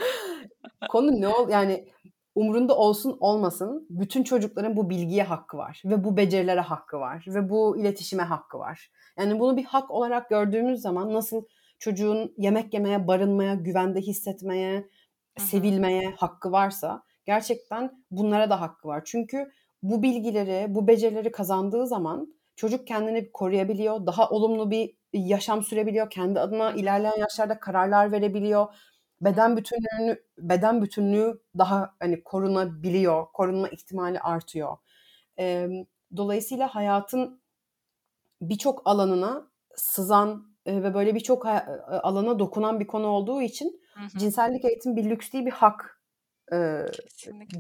konu 0.89 1.21
ne 1.21 1.29
ol 1.29 1.49
yani 1.49 1.89
umurunda 2.35 2.77
olsun 2.77 3.17
olmasın 3.21 3.87
bütün 3.91 4.23
çocukların 4.23 4.77
bu 4.77 4.91
bilgiye 4.91 5.23
hakkı 5.23 5.57
var 5.57 5.83
ve 5.85 6.05
bu 6.05 6.17
becerilere 6.17 6.61
hakkı 6.61 7.01
var 7.01 7.25
ve 7.29 7.51
bu 7.51 7.79
iletişime 7.79 8.23
hakkı 8.23 8.59
var. 8.59 8.91
Yani 9.19 9.41
bunu 9.41 9.57
bir 9.57 9.65
hak 9.65 9.91
olarak 9.91 10.31
gördüğümüz 10.31 10.81
zaman 10.81 11.13
nasıl 11.13 11.45
çocuğun 11.79 12.35
yemek 12.39 12.75
yemeye, 12.75 13.07
barınmaya, 13.07 13.55
güvende 13.55 14.01
hissetmeye, 14.01 14.89
sevilmeye 15.39 16.15
hakkı 16.17 16.53
varsa 16.53 17.03
gerçekten 17.25 18.05
bunlara 18.11 18.51
da 18.51 18.61
hakkı 18.61 18.89
var. 18.89 19.03
Çünkü 19.05 19.51
bu 19.83 20.03
bilgileri, 20.03 20.75
bu 20.75 20.89
becerileri 20.89 21.33
kazandığı 21.33 21.87
zaman 21.87 22.35
çocuk 22.57 22.87
kendini 22.87 23.33
koruyabiliyor, 23.33 24.07
daha 24.07 24.31
olumlu 24.31 24.71
bir 24.71 24.97
yaşam 25.13 25.63
sürebiliyor, 25.63 26.11
kendi 26.11 26.41
adına 26.41 26.73
ilerleyen 26.73 27.19
yaşlarda 27.19 27.61
kararlar 27.61 28.13
verebiliyor. 28.13 28.75
Beden 29.21 29.57
bütünlüğünü 29.57 30.23
beden 30.39 30.83
bütünlüğü 30.83 31.43
daha 31.59 31.95
hani 32.01 32.25
korunabiliyor, 32.25 33.27
korunma 33.33 33.69
ihtimali 33.69 34.21
artıyor. 34.21 34.77
E, 35.39 35.69
dolayısıyla 36.17 36.75
hayatın 36.75 37.41
birçok 38.41 38.83
alanına 38.85 39.51
sızan 39.77 40.47
e, 40.67 40.83
ve 40.83 40.95
böyle 40.95 41.15
birçok 41.15 41.47
alana 42.03 42.39
dokunan 42.39 42.81
bir 42.81 42.87
konu 42.87 43.07
olduğu 43.07 43.43
için 43.43 43.81
Hı 43.95 44.05
hı. 44.05 44.19
Cinsellik 44.19 44.65
eğitim 44.65 44.97
bir 44.97 45.05
lüks 45.05 45.33
değil 45.33 45.47
bir 45.47 45.51
hak 45.51 46.01
e, 46.53 46.87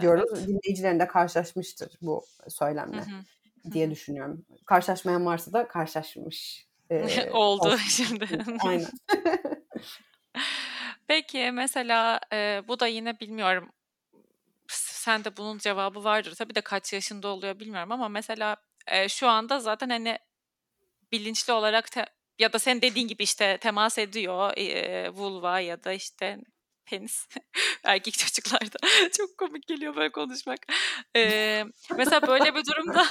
diyoruz. 0.01 0.31
Evet. 0.33 0.49
Dinleyicilerin 0.49 1.01
de 1.01 1.07
karşılaşmıştır 1.07 1.93
bu 2.03 2.25
söylemle 2.49 3.01
hı 3.01 3.17
hı. 3.65 3.73
diye 3.73 3.91
düşünüyorum. 3.91 4.47
Karşılaşmayan 4.67 5.27
varsa 5.27 5.53
da 5.53 5.69
karşılaşmış. 5.69 6.69
E, 6.91 7.31
Oldu 7.33 7.69
olsun. 7.69 7.77
şimdi. 7.89 8.29
Aynen. 8.61 8.91
Peki 11.07 11.51
mesela 11.53 12.21
e, 12.33 12.63
bu 12.69 12.81
da 12.81 12.87
yine 12.87 13.21
bilmiyorum 13.21 13.71
sen 14.69 15.25
de 15.25 15.37
bunun 15.37 15.59
cevabı 15.59 16.05
vardır. 16.05 16.35
Tabii 16.35 16.55
de 16.55 16.61
kaç 16.61 16.93
yaşında 16.93 17.29
oluyor 17.29 17.61
bilmiyorum 17.61 17.93
ama 17.93 18.09
mesela 18.09 18.57
e, 18.87 19.09
şu 19.09 19.29
anda 19.29 19.61
zaten 19.61 19.89
hani 19.89 20.19
bilinçli 21.13 21.53
olarak 21.53 21.91
te- 21.91 22.07
ya 22.39 22.53
da 22.53 22.59
sen 22.59 22.83
dediğin 22.83 23.09
gibi 23.09 23.23
işte 23.23 23.59
temas 23.59 23.99
ediyor 23.99 24.53
e, 24.57 25.11
vulva 25.11 25.61
ya 25.61 25.85
da 25.85 25.93
işte 25.93 26.39
penis 26.87 27.29
erkek 27.85 28.15
çocuklarda 28.15 28.79
çok 29.17 29.39
komik 29.39 29.67
geliyor 29.67 29.97
böyle 29.97 30.13
konuşmak. 30.13 30.59
Ee, 31.17 31.65
mesela 31.97 32.27
böyle 32.27 32.55
bir 32.55 32.63
durumda 32.65 33.07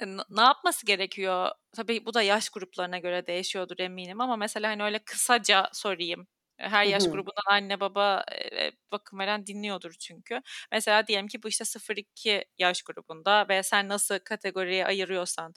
ne 0.30 0.42
yapması 0.42 0.86
gerekiyor? 0.86 1.50
Tabii 1.76 2.06
bu 2.06 2.14
da 2.14 2.22
yaş 2.22 2.48
gruplarına 2.48 2.98
göre 2.98 3.26
değişiyordur 3.26 3.78
eminim 3.78 4.20
ama 4.20 4.36
mesela 4.36 4.70
hani 4.70 4.82
öyle 4.82 4.98
kısaca 4.98 5.70
sorayım. 5.72 6.26
Her 6.58 6.84
Hı 6.84 6.86
yaş 6.86 7.06
grubundan 7.08 7.42
anne 7.50 7.80
baba, 7.80 8.24
eee, 8.32 8.72
bakım 8.92 9.18
veren 9.18 9.46
dinliyordur 9.46 9.92
çünkü. 10.00 10.40
Mesela 10.72 11.06
diyelim 11.06 11.28
ki 11.28 11.42
bu 11.42 11.48
işte 11.48 11.64
0-2 11.64 12.44
yaş 12.58 12.82
grubunda 12.82 13.46
ve 13.48 13.62
sen 13.62 13.88
nasıl 13.88 14.18
kategoriye 14.18 14.86
ayırıyorsan, 14.86 15.54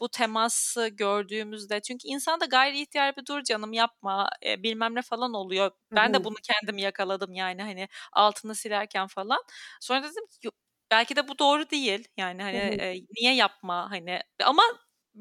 bu 0.00 0.08
teması 0.08 0.88
gördüğümüzde 0.88 1.80
çünkü 1.80 2.08
insanda 2.08 2.44
gayri 2.44 2.80
ihtiyari 2.80 3.16
bir 3.16 3.26
"Dur 3.26 3.42
canım 3.42 3.72
yapma." 3.72 4.30
bilmem 4.58 4.94
ne 4.94 5.02
falan 5.02 5.34
oluyor. 5.34 5.70
Ben 5.96 6.14
de 6.14 6.24
bunu 6.24 6.34
kendim 6.42 6.78
yakaladım 6.78 7.32
yani, 7.32 7.62
hani, 7.62 7.88
altını 8.12 8.54
silerken 8.54 9.06
falan. 9.06 9.38
Sonra 9.80 10.02
dedim 10.02 10.26
ki 10.42 10.50
belki 10.90 11.16
de 11.16 11.28
bu 11.28 11.38
doğru 11.38 11.70
değil. 11.70 12.08
Yani, 12.16 12.42
hani, 12.42 12.56
eee, 12.58 13.00
niye 13.20 13.34
yapma, 13.34 13.90
hani, 13.90 14.20
ama 14.44 14.62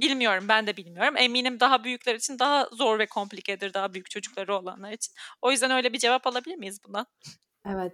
bilmiyorum, 0.02 0.46
ben 0.50 0.68
de 0.68 0.78
bilmiyorum. 0.78 1.16
Eminim 1.18 1.60
daha 1.60 1.84
büyükler 1.84 2.16
için 2.16 2.40
daha 2.40 2.66
zor 2.74 3.00
ve 3.00 3.06
komplikedir, 3.06 3.74
daha 3.74 3.94
büyük 3.94 4.10
çocukları 4.10 4.56
olanlar 4.56 4.92
için. 4.92 5.14
O 5.42 5.52
yüzden 5.52 5.72
öyle 5.72 5.94
bir 5.94 5.98
cevap 6.00 6.28
alabilir 6.28 6.56
miyiz 6.56 6.80
buna? 6.88 7.06
Evet. 7.68 7.94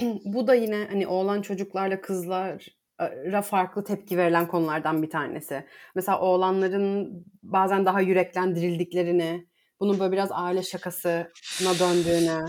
Bu 0.24 0.46
da 0.46 0.54
yine, 0.54 0.86
hani, 0.90 1.06
oğlan 1.06 1.42
çocuklarla 1.42 2.00
kızlar 2.00 2.66
ra 3.00 3.42
farklı 3.42 3.84
tepki 3.84 4.18
verilen 4.18 4.48
konulardan 4.48 5.02
bir 5.02 5.10
tanesi. 5.10 5.66
Mesela 5.94 6.20
oğlanların 6.20 7.24
bazen 7.42 7.86
daha 7.86 8.00
yüreklendirildiklerini, 8.00 9.48
bunun 9.80 10.00
böyle 10.00 10.12
biraz 10.12 10.28
aile 10.32 10.62
şakasına 10.62 11.78
döndüğünü, 11.80 12.44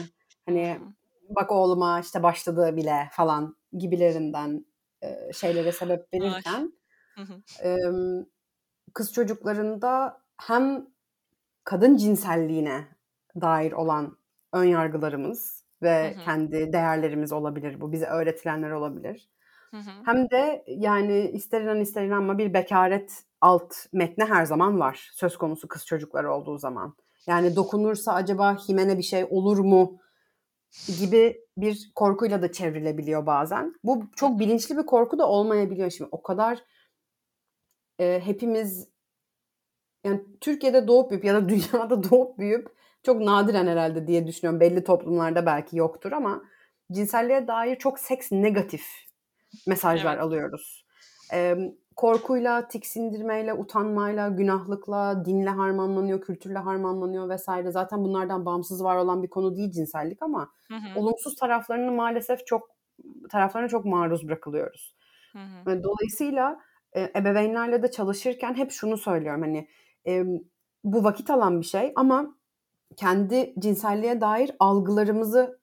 hani, 0.45 0.77
Hımm. 0.77 0.95
"Bak 1.29 1.51
oğluma, 1.51 1.99
işte, 1.99 2.23
başladı 2.23 2.75
bile." 2.75 3.09
falan 3.11 3.57
gibilerinden, 3.77 4.65
şeylere 5.33 5.71
sebep 5.71 6.13
verirken, 6.13 6.73
emm, 7.63 8.25
kız 8.95 9.13
çocuklarında 9.13 10.21
hem 10.37 10.87
kadın 11.63 11.97
cinselliğine 11.97 12.87
dair 13.41 13.71
olan 13.71 14.17
ön 14.53 14.65
yargılarımız 14.65 15.63
Hı 15.81 15.87
ve 15.87 16.13
hı. 16.15 16.19
kendi 16.25 16.73
değerlerimiz 16.73 17.31
olabilir 17.31 17.81
bu, 17.81 17.91
bize 17.91 18.05
öğretilenler 18.05 18.71
olabilir. 18.71 19.29
Hı 19.71 19.77
hı. 19.77 19.91
Hem 20.05 20.29
de, 20.29 20.63
yani, 20.67 21.19
ister 21.33 21.61
inan 21.61 21.79
ister 21.81 22.05
inanma 22.05 22.37
bir 22.37 22.53
bekâret 22.53 23.23
alt 23.41 23.73
metni 23.93 24.25
her 24.25 24.45
zaman 24.45 24.79
var 24.79 25.09
söz 25.13 25.37
konusu 25.37 25.67
kız 25.67 25.85
çocukları 25.85 26.33
olduğu 26.33 26.57
zaman. 26.57 26.95
Yani, 27.27 27.55
dokunursa 27.55 28.13
acaba 28.13 28.57
Himen'e 28.57 28.97
bir 28.97 29.03
şey 29.03 29.27
olur 29.29 29.59
mu 29.59 29.99
gibi 30.99 31.41
bir 31.57 31.91
korkuyla 31.95 32.41
da 32.41 32.51
çevrilebiliyor 32.51 33.25
bazen. 33.25 33.73
Bu 33.83 34.01
Hı 34.01 34.07
çok 34.15 34.35
hı. 34.35 34.39
bilinçli 34.39 34.77
bir 34.77 34.85
korku 34.85 35.19
da 35.19 35.27
olmayabiliyor. 35.29 35.89
Şimdi 35.89 36.09
o 36.11 36.23
kadar 36.23 36.63
eee, 37.99 38.19
hepimiz 38.25 38.87
yani, 40.05 40.21
Türkiye'de 40.41 40.87
doğup 40.87 41.09
büyüyüp 41.11 41.25
ya 41.25 41.33
da 41.35 41.49
dünyada 41.49 42.03
doğup 42.11 42.37
büyüyüp 42.37 42.67
çok 43.03 43.21
nadiren 43.21 43.67
herhâlde 43.67 44.07
diye 44.07 44.27
düşünüyorum. 44.27 44.59
Belli 44.59 44.83
toplumlarda 44.83 45.45
belki 45.45 45.77
yoktur 45.77 46.11
ama 46.11 46.43
cinselliğe 46.91 47.47
dair 47.47 47.75
çok 47.75 47.99
seks 47.99 48.31
negatif 48.31 48.85
mesajlar 49.67 50.17
Evet. 50.17 50.19
alıyoruz. 50.19 50.85
Emm, 51.33 51.71
korkuyla, 51.95 52.67
tiksindirmeyle, 52.67 53.53
utanmayla, 53.53 54.29
günahlıkla, 54.29 55.25
dinle 55.25 55.49
harmanlanıyor, 55.49 56.21
kültürle 56.21 56.59
harmanlanıyor 56.59 57.29
vs. 57.37 57.71
Zaten 57.71 58.03
bunlardan 58.05 58.45
bağımsız 58.45 58.83
var 58.83 58.97
olan 58.97 59.23
bir 59.23 59.29
konu 59.29 59.55
değil 59.55 59.71
cinsellik 59.71 60.23
ama 60.23 60.51
Hı 60.69 60.75
hı. 60.75 60.89
olumsuz 60.93 61.35
taraflarını 61.35 61.91
maalesef 61.91 62.45
çok 62.47 62.69
taraflarına 63.31 63.67
çok 63.69 63.85
maruz 63.85 64.27
bırakılıyoruz. 64.27 64.95
Hı 65.33 65.39
hı. 65.39 65.67
Dolayısıyla, 65.67 66.59
eee, 66.95 67.11
ebeveynlerle 67.15 67.83
de 67.83 67.91
çalışırken 67.91 68.53
hep 68.55 68.71
şunu 68.71 68.97
söylüyorum, 68.97 69.41
hani, 69.41 69.67
emm, 70.05 70.39
bu 70.83 71.03
vakit 71.03 71.29
alan 71.29 71.61
bir 71.61 71.65
şey 71.65 71.93
ama 71.95 72.35
kendi 72.97 73.55
cinselliğe 73.59 74.21
dair 74.21 74.51
algılarımızı 74.59 75.59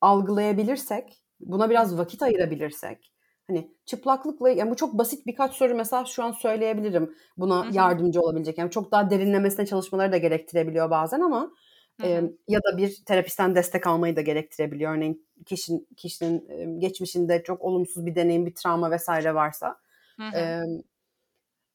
algılayabilirsek, 0.00 1.24
buna 1.40 1.70
biraz 1.70 1.98
vakit 1.98 2.22
ayırabilirsek, 2.22 3.12
hani, 3.48 3.72
çıplaklıkla 3.86 4.50
yani, 4.50 4.70
bu 4.70 4.76
çok 4.76 4.98
basit 4.98 5.26
birkaç 5.26 5.54
soru 5.54 5.74
mesela 5.74 6.04
şu 6.04 6.24
an 6.24 6.32
söyleyebilirim 6.32 7.14
buna 7.38 7.66
Hı 7.66 7.68
hı. 7.68 7.72
yardımcı 7.72 8.20
olabilecek. 8.22 8.58
Yani, 8.58 8.70
çok 8.70 8.92
daha 8.92 9.10
derinlemesine 9.10 9.66
çalışmaları 9.66 10.12
da 10.12 10.16
gerektirebiliyor 10.18 10.90
bazen 10.90 11.20
ama, 11.20 11.52
hı. 12.00 12.22
ya 12.48 12.60
da 12.64 12.76
bir 12.78 13.02
terapisten 13.06 13.54
destek 13.56 13.86
almayı 13.86 14.16
da 14.16 14.20
gerektirebiliyor. 14.22 14.94
Örneğin 14.96 15.26
kişin 15.46 15.88
kişinin, 15.96 16.48
emm, 16.50 16.80
geçmişinde 16.80 17.42
çok 17.44 17.62
olumsuz 17.62 18.06
bir 18.06 18.14
deneyim, 18.16 18.46
bir 18.46 18.54
travma 18.54 18.96
vs. 18.98 19.08
varsa. 19.34 19.78
Hı 20.18 20.22
hı. 20.28 20.54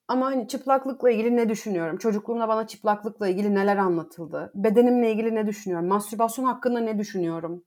Ama, 0.07 0.25
hani, 0.25 0.47
çıplaklıkla 0.47 1.11
ilgili 1.11 1.35
ne 1.35 1.49
düşünüyorum? 1.49 1.97
Çocukluğumda 1.97 2.47
bana 2.47 2.67
çıplaklıkla 2.67 3.27
ilgili 3.27 3.55
neler 3.55 3.77
anlatıldı? 3.77 4.51
Bedenimle 4.55 5.11
ilgili 5.11 5.35
ne 5.35 5.47
düşünüyorum? 5.47 5.87
Mastürbasyon 5.87 6.45
hakkında 6.45 6.79
ne 6.79 6.99
düşünüyorum? 6.99 7.63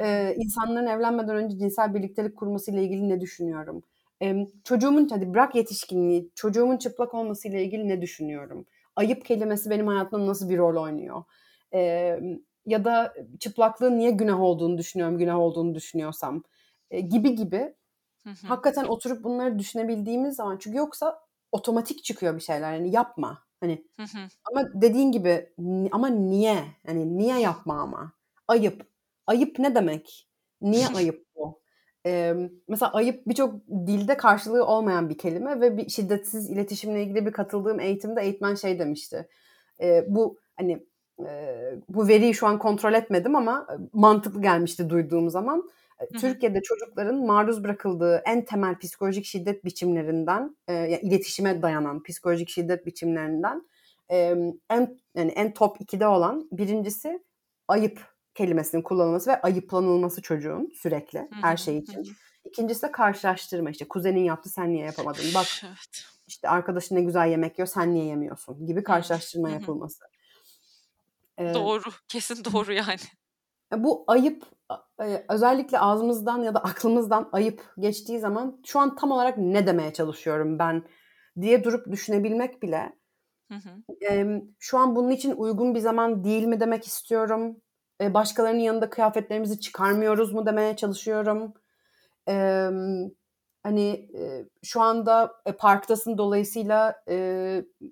Eee, 0.00 0.34
insanların 0.38 0.86
evlenmeden 0.86 1.36
önce 1.36 1.58
cinsel 1.58 1.94
birliktelik 1.94 2.36
kurmasıyla 2.36 2.82
ilgili 2.82 3.08
ne 3.08 3.20
düşünüyorum? 3.20 3.82
Emm, 4.20 4.46
çocuğumun 4.64 5.08
hadi 5.10 5.34
bırak 5.34 5.54
yetişkinliği, 5.54 6.30
çocuğumun 6.34 6.76
çıplak 6.76 7.14
olmasıyla 7.14 7.60
ilgili 7.60 7.88
ne 7.88 8.02
düşünüyorum? 8.02 8.66
Ayıp 8.96 9.24
kelimesi 9.24 9.70
benim 9.70 9.86
hayatımda 9.86 10.26
nasıl 10.26 10.50
bir 10.50 10.58
rol 10.58 10.82
oynuyor? 10.82 11.24
Emm, 11.72 12.38
ya 12.66 12.84
da 12.84 13.14
çıplaklığın 13.40 13.98
niye 13.98 14.10
günah 14.10 14.40
olduğunu 14.40 14.78
düşünüyorum, 14.78 15.18
günah 15.18 15.38
olduğunu 15.38 15.74
düşünüyorsam, 15.74 16.42
eee, 16.90 17.00
gibi 17.00 17.34
gibi. 17.34 17.74
Hı 18.24 18.30
hı. 18.30 18.48
Hakikaten 18.48 18.84
oturup 18.84 19.24
bunları 19.24 19.58
düşünebildiğimiz 19.58 20.36
zaman 20.36 20.58
çünkü 20.58 20.78
yoksa 20.78 21.20
otomatik 21.52 22.04
çıkıyor 22.04 22.36
bir 22.36 22.40
şeyler. 22.40 22.72
Hani, 22.72 22.90
yapma, 22.90 23.38
hani, 23.60 23.86
Hı 23.98 24.02
hı. 24.02 24.30
ama 24.52 24.68
dediğin 24.82 25.12
gibi 25.12 25.54
ama 25.92 26.08
niye? 26.08 26.56
Hani, 26.86 27.18
niye 27.18 27.40
yapma 27.40 27.80
ama? 27.82 28.12
Ayıp. 28.48 28.86
Ayıp 29.26 29.58
ne 29.58 29.74
demek? 29.74 30.28
Niye 30.62 30.88
ayıp 30.88 31.26
bu? 31.36 31.62
Emm, 32.04 32.50
mesela 32.68 32.92
ayıp 32.92 33.28
birçok 33.28 33.54
dilde 33.86 34.16
karşılığı 34.16 34.66
olmayan 34.66 35.10
bir 35.10 35.18
kelime 35.18 35.60
ve 35.60 35.76
bir 35.76 35.88
şiddetsiz 35.88 36.50
iletişimle 36.50 37.02
ilgili 37.02 37.26
bir 37.26 37.32
katıldığım 37.32 37.80
eğitimde 37.80 38.22
eğitmen 38.22 38.54
şey 38.54 38.78
demişti. 38.78 39.28
Eee, 39.80 40.06
bu, 40.08 40.38
hani, 40.56 40.86
eee, 41.20 41.80
bu 41.88 42.08
veriyi 42.08 42.34
şu 42.34 42.46
an 42.46 42.58
kontrol 42.58 42.94
etmedim 42.94 43.36
ama, 43.36 43.66
mantıklı 43.92 44.42
gelmişti 44.42 44.90
duyduğum 44.90 45.30
zaman. 45.30 45.70
Türkiye'de 46.16 46.62
çocukların 46.62 47.16
maruz 47.26 47.64
bırakıldığı 47.64 48.22
en 48.26 48.44
temel 48.44 48.78
psikolojik 48.78 49.24
şiddet 49.24 49.64
biçimlerinden, 49.64 50.56
eee, 50.68 50.74
ya 50.74 50.98
iletişime 51.00 51.62
dayanan 51.62 52.02
psikolojik 52.02 52.48
şiddet 52.48 52.86
biçimlerinden, 52.86 53.68
emm, 54.08 54.52
en 54.70 54.98
yani 55.16 55.30
en 55.30 55.54
top 55.54 55.80
2'de 55.80 56.06
olan 56.06 56.48
1'incisi 56.52 57.24
ayıp 57.68 58.14
kelimesinin 58.34 58.82
kullanılması 58.82 59.30
ve 59.30 59.40
ayıplanılması 59.40 60.22
çocuğun 60.22 60.70
sürekli 60.82 61.28
her 61.40 61.56
şey 61.56 61.78
için. 61.78 62.00
hı. 62.00 62.14
2'ncisi 62.44 62.82
de 62.82 62.92
karşılaştırma. 62.92 63.70
İşte, 63.70 63.88
kuzenin 63.88 64.24
yaptı, 64.24 64.48
sen 64.50 64.70
niye 64.72 64.84
yapamadın? 64.86 65.34
Bak, 65.34 65.46
Evet. 65.64 66.04
işte, 66.26 66.48
arkadaşın 66.48 66.96
ne 66.96 67.02
güzel 67.02 67.28
yemek 67.30 67.58
yiyor, 67.58 67.66
sen 67.68 67.94
niye 67.94 68.04
yemiyorsun? 68.04 68.66
Gibi 68.66 68.82
karşılaştırma 68.84 69.50
yapılması. 69.50 70.04
Eee, 71.38 71.54
Doğru, 71.54 71.90
kesin 72.08 72.44
doğru 72.44 72.72
yani. 72.72 73.00
E, 73.74 73.84
bu 73.84 74.04
ayıp, 74.08 74.44
eee, 75.00 75.26
özellikle 75.30 75.78
ağzımızdan 75.78 76.42
ya 76.42 76.54
da 76.54 76.60
aklımızdan 76.64 77.28
ayıp 77.32 77.62
geçtiği 77.78 78.18
zaman 78.18 78.60
şu 78.66 78.80
an 78.80 78.96
tam 78.96 79.10
olarak 79.12 79.38
ne 79.38 79.66
demeye 79.66 79.92
çalışıyorum 79.92 80.58
ben 80.58 80.82
diye 81.40 81.64
durup 81.64 81.92
düşünebilmek 81.92 82.62
bile, 82.62 82.92
Hı 83.48 83.54
hı. 83.54 83.82
şu 84.58 84.78
an 84.78 84.96
bunun 84.96 85.10
için 85.10 85.32
uygun 85.36 85.74
bir 85.74 85.80
zaman 85.80 86.24
değil 86.24 86.44
mi 86.44 86.60
demek 86.60 86.86
istiyorum? 86.86 87.56
Eee, 88.00 88.14
başkalarının 88.14 88.58
yanında 88.60 88.90
kıyafetlerimizi 88.90 89.60
çıkarmıyoruz 89.60 90.32
mu 90.32 90.46
demeye 90.46 90.76
çalışıyorum? 90.76 91.54
Hani, 93.62 94.08
eee, 94.14 94.48
şu 94.62 94.80
anda, 94.82 95.32
e, 95.46 95.52
parktasın 95.52 96.18
dolayısıyla, 96.18 97.02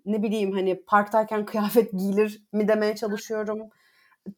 ne 0.06 0.22
bileyim, 0.22 0.52
hani, 0.52 0.84
parktayken 0.84 1.44
kıyafet 1.44 1.92
giyilir 1.92 2.42
mi 2.52 2.68
demeye 2.68 2.96
çalışıyorum? 2.96 3.70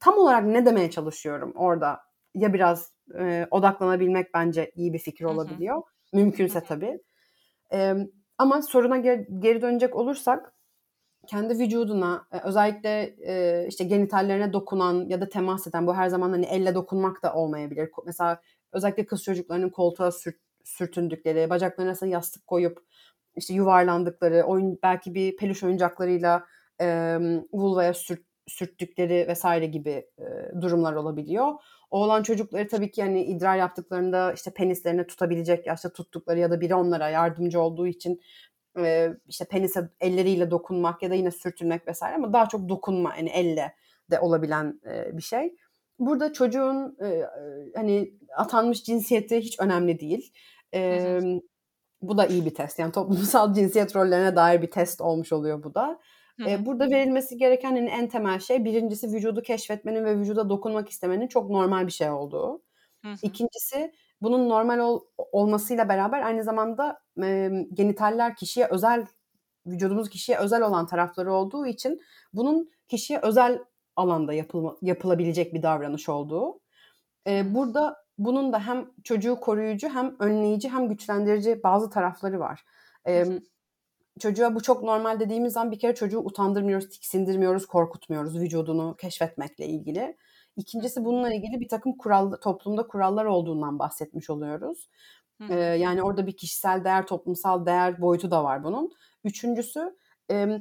Tam 0.01 0.19
olarak 0.19 0.45
ne 0.47 0.67
demeye 0.67 0.91
çalışıyorum 0.91 1.53
orada? 1.57 2.01
Ya 2.35 2.53
biraz, 2.55 2.93
eee, 3.15 3.49
odaklanabilmek 3.51 4.35
bence 4.35 4.73
iyi 4.75 4.93
bir 4.93 4.99
fikir 4.99 5.25
Hı 5.29 5.33
hı. 5.35 5.63
olabiliyor. 5.63 5.83
Hı 6.31 6.33
Mümkünse 6.33 6.63
hı. 6.63 6.65
tabii. 6.65 6.99
Emm, 7.71 8.07
ama 8.39 8.63
soruna 8.63 8.99
ge 8.99 9.29
geri 9.41 9.63
dönecek 9.63 9.97
olursak 9.97 10.55
kendi 11.29 11.59
vücuduna, 11.61 12.27
eee, 12.35 12.41
özellikle, 12.45 13.17
eee, 13.19 13.67
işte, 13.71 13.85
genitallerine 13.85 14.53
dokunan 14.55 15.09
ya 15.11 15.23
da 15.23 15.31
temas 15.31 15.67
eden, 15.69 15.89
bu 15.89 15.95
her 15.97 16.09
zaman, 16.09 16.31
hani, 16.31 16.47
elle 16.47 16.77
dokunmak 16.77 17.25
da 17.25 17.35
olmayabilir. 17.35 17.91
Mesela 18.07 18.41
özellikle 18.73 19.07
kız 19.07 19.25
çocuklarının 19.25 19.71
koltuğa 19.71 20.13
sürt 20.13 20.37
sürtündükleri, 20.65 21.51
bacaklarının 21.51 21.91
arasına 21.91 22.09
yastık 22.11 22.47
koyup, 22.47 22.79
işte, 23.37 23.55
yuvarlandıkları, 23.55 24.43
oyun 24.45 24.79
belki 24.85 25.15
bir 25.15 25.37
peluş 25.39 25.65
oyuncaklarıyla, 25.65 26.45
emm, 26.81 27.43
vulvaya 27.53 27.95
sürt 27.95 28.21
sürttükleri 28.49 29.27
vs. 29.33 29.71
gibi, 29.73 30.07
eee, 30.19 30.53
durumlar 30.61 30.93
olabiliyor. 30.95 31.53
Oğlan 31.91 32.23
çocukları 32.23 32.69
tabii 32.69 32.91
ki, 32.91 33.03
hani, 33.03 33.25
idrar 33.25 33.57
yaptıklarında, 33.57 34.33
işte, 34.33 34.51
penislerini 34.55 35.07
tutabilecek 35.07 35.67
yaşta 35.67 35.93
tuttukları 35.93 36.39
ya 36.39 36.51
da 36.51 36.61
biri 36.61 36.75
onlara 36.75 37.09
yardımcı 37.09 37.61
olduğu 37.61 37.87
için, 37.87 38.21
eee, 38.79 39.17
işte, 39.29 39.45
penise 39.45 39.91
elleriyle 40.01 40.51
dokunmak 40.51 41.03
ya 41.03 41.11
da 41.11 41.15
yine 41.15 41.31
sürtünmek 41.31 41.89
vs. 41.89 42.03
ama 42.03 42.33
daha 42.33 42.49
çok 42.49 42.69
dokunma, 42.69 43.17
hani, 43.17 43.31
elle 43.31 43.75
de 44.11 44.21
olabilen 44.21 44.81
e, 44.87 45.17
bir 45.17 45.23
şey. 45.23 45.57
Burada 45.99 46.33
çocuğun 46.33 46.97
e, 47.05 47.23
hani 47.77 48.15
atanmış 48.37 48.85
cinsiyeti 48.85 49.37
hiç 49.41 49.61
önemli 49.61 50.01
değil. 50.01 50.33
E, 50.75 51.21
bu 52.03 52.19
da 52.19 52.27
iyi 52.27 52.45
bir 52.47 52.55
test. 52.55 52.79
Yani 52.79 52.93
toplumsal 52.93 53.55
cinsiyet 53.55 53.97
rollerine 53.97 54.37
dair 54.37 54.63
bir 54.63 54.71
test 54.71 55.01
olmuş 55.01 55.33
oluyor 55.33 55.63
bu 55.63 55.75
da. 55.75 56.01
E, 56.47 56.67
burada 56.67 56.91
verilmesi 56.91 57.37
gereken 57.37 57.71
hani 57.77 57.89
en 57.89 58.09
temel 58.09 58.39
şey 58.41 58.65
birincisi 58.65 59.13
vücudu 59.13 59.43
keşfetmenin 59.43 60.05
ve 60.05 60.19
vücuda 60.19 60.49
dokunmak 60.49 60.89
istemenin 60.89 61.29
çok 61.29 61.51
normal 61.51 61.87
bir 61.87 61.93
şey 61.93 62.11
olduğu. 62.11 62.63
İkincisi 63.23 63.93
bunun 64.23 64.49
normal 64.49 64.79
ol, 64.79 65.01
olmasıyla 65.19 65.89
beraber 65.89 66.23
aynı 66.23 66.45
zamanda 66.45 67.01
e, 67.23 67.51
genitaller 67.75 68.37
kişiye 68.37 68.67
özel 68.67 69.07
vücudumuz 69.67 70.11
kişiye 70.11 70.39
özel 70.39 70.63
olan 70.63 70.87
tarafları 70.87 71.33
olduğu 71.33 71.67
için 71.67 72.01
bunun 72.33 72.71
kişiye 72.89 73.21
özel 73.23 73.59
alanda 73.97 74.33
yapılma, 74.33 74.77
yapılabilecek 74.83 75.55
bir 75.55 75.63
davranış 75.63 76.09
olduğu. 76.09 76.61
Ee, 77.27 77.55
burada 77.55 77.97
bunun 78.19 78.53
da 78.53 78.67
hem 78.67 78.91
çocuğu 79.05 79.41
koruyucu 79.41 79.89
hem 79.89 80.17
önleyici 80.19 80.69
hem 80.69 80.89
güçlendirici 80.89 81.61
bazı 81.65 81.91
tarafları 81.91 82.41
var. 82.41 82.65
Ee, 83.09 83.27
çocuğa 84.21 84.55
bu 84.55 84.63
çok 84.63 84.83
normal 84.83 85.21
dediğimiz 85.21 85.53
zaman 85.53 85.73
bir 85.73 85.79
kere 85.79 85.95
çocuğu 85.95 86.19
utandırmıyoruz, 86.19 86.89
tiksindirmiyoruz, 86.89 87.67
korkutmuyoruz 87.67 88.41
vücudunu 88.41 88.97
keşfetmekle 88.97 89.67
ilgili. 89.67 90.17
İkincisi 90.57 91.05
bununla 91.05 91.35
ilgili 91.35 91.61
bir 91.61 91.69
takım 91.69 91.97
kural, 91.97 92.33
toplumda 92.33 92.87
kurallar 92.87 93.25
olduğundan 93.25 93.79
bahsetmiş 93.79 94.31
oluyoruz. 94.31 94.89
Ee, 95.51 95.55
yani 95.55 96.03
orada 96.03 96.27
bir 96.27 96.37
kişisel 96.37 96.85
değer, 96.85 97.07
toplumsal 97.07 97.67
değer 97.67 98.01
boyutu 98.01 98.31
da 98.31 98.45
var 98.45 98.65
bunun. 98.65 98.93
Üçüncüsü 99.25 99.97
e, 100.31 100.59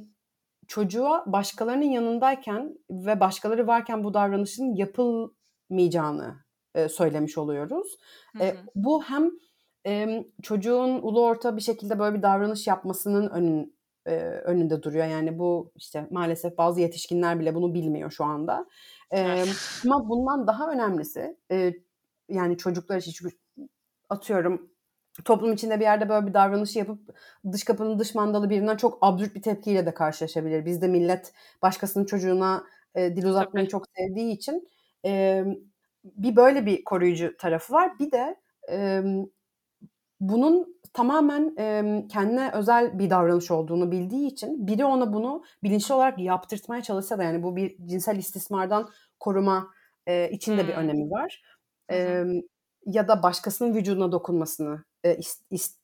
çocuğa 0.68 1.24
başkalarının 1.28 1.86
yanındayken 1.86 2.78
ve 2.90 3.20
başkaları 3.20 3.68
varken 3.68 4.04
bu 4.04 4.14
davranışın 4.14 4.76
yapılmayacağını 4.76 6.36
e, 6.76 6.90
söylemiş 6.90 7.38
oluyoruz. 7.38 7.98
E, 8.40 8.56
bu 8.76 9.04
hem 9.04 9.32
e, 9.86 10.26
çocuğun 10.42 11.00
ulu 11.02 11.26
orta 11.26 11.58
bir 11.58 11.62
şekilde 11.62 12.00
böyle 12.00 12.18
bir 12.18 12.22
davranış 12.22 12.68
yapmasının 12.68 13.30
önün, 13.30 13.76
e, 14.06 14.16
önünde 14.20 14.84
duruyor. 14.84 15.06
Yani 15.06 15.40
bu 15.40 15.72
işte 15.76 16.08
maalesef 16.12 16.58
bazı 16.58 16.82
yetişkinler 16.82 17.40
bile 17.40 17.56
bunu 17.56 17.74
bilmiyor 17.74 18.12
şu 18.12 18.24
anda. 18.24 18.66
E, 19.14 19.44
ama 19.86 20.10
bundan 20.10 20.48
daha 20.48 20.72
önemlisi 20.72 21.38
e, 21.52 21.74
yani 22.30 22.58
çocuklar 22.58 22.98
için 22.98 23.12
çünkü 23.12 23.36
atıyorum 24.10 24.70
toplum 25.26 25.54
içinde 25.54 25.80
bir 25.80 25.84
yerde 25.84 26.10
böyle 26.10 26.28
bir 26.28 26.34
davranışı 26.34 26.80
yapıp 26.80 27.16
dış 27.52 27.64
kapının 27.64 28.00
dış 28.00 28.16
mandalı 28.16 28.50
birinden 28.50 28.78
çok 28.78 28.98
absürt 29.02 29.36
bir 29.36 29.42
tepkiyle 29.42 29.86
de 29.86 29.94
karşılaşabilir. 29.94 30.66
Bizde 30.66 30.88
millet 30.88 31.34
başkasının 31.62 32.06
çocuğuna 32.06 32.64
e, 32.96 33.16
dil 33.16 33.26
uzatmayı 33.26 33.68
çok 33.68 33.86
sevdiği 33.98 34.34
için 34.34 34.70
e, 35.06 35.44
bir 36.04 36.36
böyle 36.36 36.66
bir 36.66 36.84
koruyucu 36.84 37.38
tarafı 37.38 37.74
var. 37.74 38.00
Bir 38.00 38.12
de 38.12 38.36
e, 38.72 39.04
bunun 40.30 40.80
tamamen 40.94 41.56
e, 41.60 41.84
kendine 42.12 42.52
özel 42.54 43.00
bir 43.00 43.10
davranış 43.10 43.52
olduğunu 43.52 43.92
bildiği 43.92 44.28
için 44.28 44.68
biri 44.68 44.86
ona 44.86 45.14
bunu 45.14 45.44
bilinçli 45.64 45.94
olarak 45.94 46.20
yaptırtmaya 46.20 46.84
çalışsa 46.84 47.18
da 47.18 47.24
yani 47.24 47.44
bu 47.44 47.56
bir 47.56 47.88
cinsel 47.88 48.18
istismardan 48.18 48.90
koruma 49.20 49.68
e, 50.08 50.30
için 50.30 50.58
de 50.58 50.62
hmm. 50.62 50.68
bir 50.68 50.74
önemi 50.74 51.12
var. 51.12 51.44
E, 51.92 52.24
ya 52.86 53.08
da 53.08 53.24
başkasının 53.24 53.76
vücuduna 53.76 54.12
dokunmasını 54.12 54.84
e, 55.06 55.18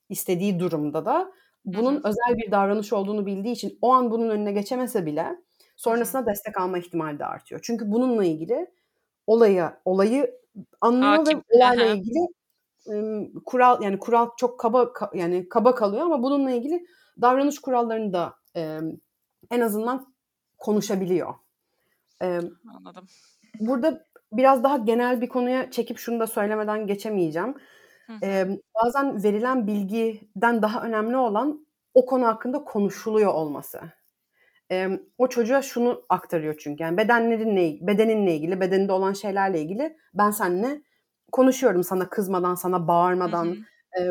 istediği 0.09 0.59
durumda 0.59 1.05
da 1.05 1.31
bunun 1.65 1.95
Hı-hı. 1.95 2.09
özel 2.09 2.37
bir 2.37 2.51
davranış 2.51 2.93
olduğunu 2.93 3.25
bildiği 3.25 3.51
için 3.51 3.77
o 3.81 3.93
an 3.93 4.11
bunun 4.11 4.29
önüne 4.29 4.51
geçemese 4.51 5.05
bile 5.05 5.35
sonrasında 5.75 6.25
destek 6.25 6.57
alma 6.57 6.77
ihtimali 6.77 7.19
de 7.19 7.25
artıyor. 7.25 7.61
Çünkü 7.63 7.91
bununla 7.91 8.25
ilgili 8.25 8.67
olayı 9.27 9.71
olayı 9.85 10.31
anlıyor 10.81 11.11
Hakim. 11.11 11.37
ve 11.37 11.43
olayla 11.49 11.85
ilgili 11.85 12.27
kural 13.45 13.83
yani 13.83 13.99
kural 13.99 14.29
çok 14.37 14.59
kaba 14.59 14.93
yani 15.13 15.49
kaba 15.49 15.75
kalıyor 15.75 16.05
ama 16.05 16.23
bununla 16.23 16.51
ilgili 16.51 16.85
davranış 17.21 17.59
kurallarını 17.59 18.13
da 18.13 18.33
e, 18.55 18.79
en 19.51 19.59
azından 19.59 20.13
konuşabiliyor. 20.57 21.33
E, 22.21 22.39
Anladım. 22.75 23.07
Burada 23.59 24.05
biraz 24.31 24.63
daha 24.63 24.77
genel 24.77 25.21
bir 25.21 25.29
konuya 25.29 25.71
çekip 25.71 25.97
şunu 25.97 26.19
da 26.19 26.27
söylemeden 26.27 26.87
geçemeyeceğim. 26.87 27.55
Ee, 28.23 28.47
bazen 28.75 29.23
verilen 29.23 29.67
bilgiden 29.67 30.61
daha 30.61 30.83
önemli 30.83 31.17
olan 31.17 31.67
o 31.93 32.05
konu 32.05 32.25
hakkında 32.25 32.63
konuşuluyor 32.63 33.33
olması. 33.33 33.79
Ee, 34.71 34.89
o 35.17 35.29
çocuğa 35.29 35.61
şunu 35.61 36.05
aktarıyor 36.09 36.55
çünkü 36.59 36.83
yani 36.83 36.97
bedenlerinle 36.97 37.87
bedeninle 37.87 38.35
ilgili, 38.35 38.61
bedeninde 38.61 38.91
olan 38.91 39.13
şeylerle 39.13 39.61
ilgili 39.61 39.97
ben 40.13 40.31
seninle 40.31 40.81
konuşuyorum 41.31 41.83
sana 41.83 42.09
kızmadan, 42.09 42.55
sana 42.55 42.87
bağırmadan, 42.87 43.57
e, 43.99 44.01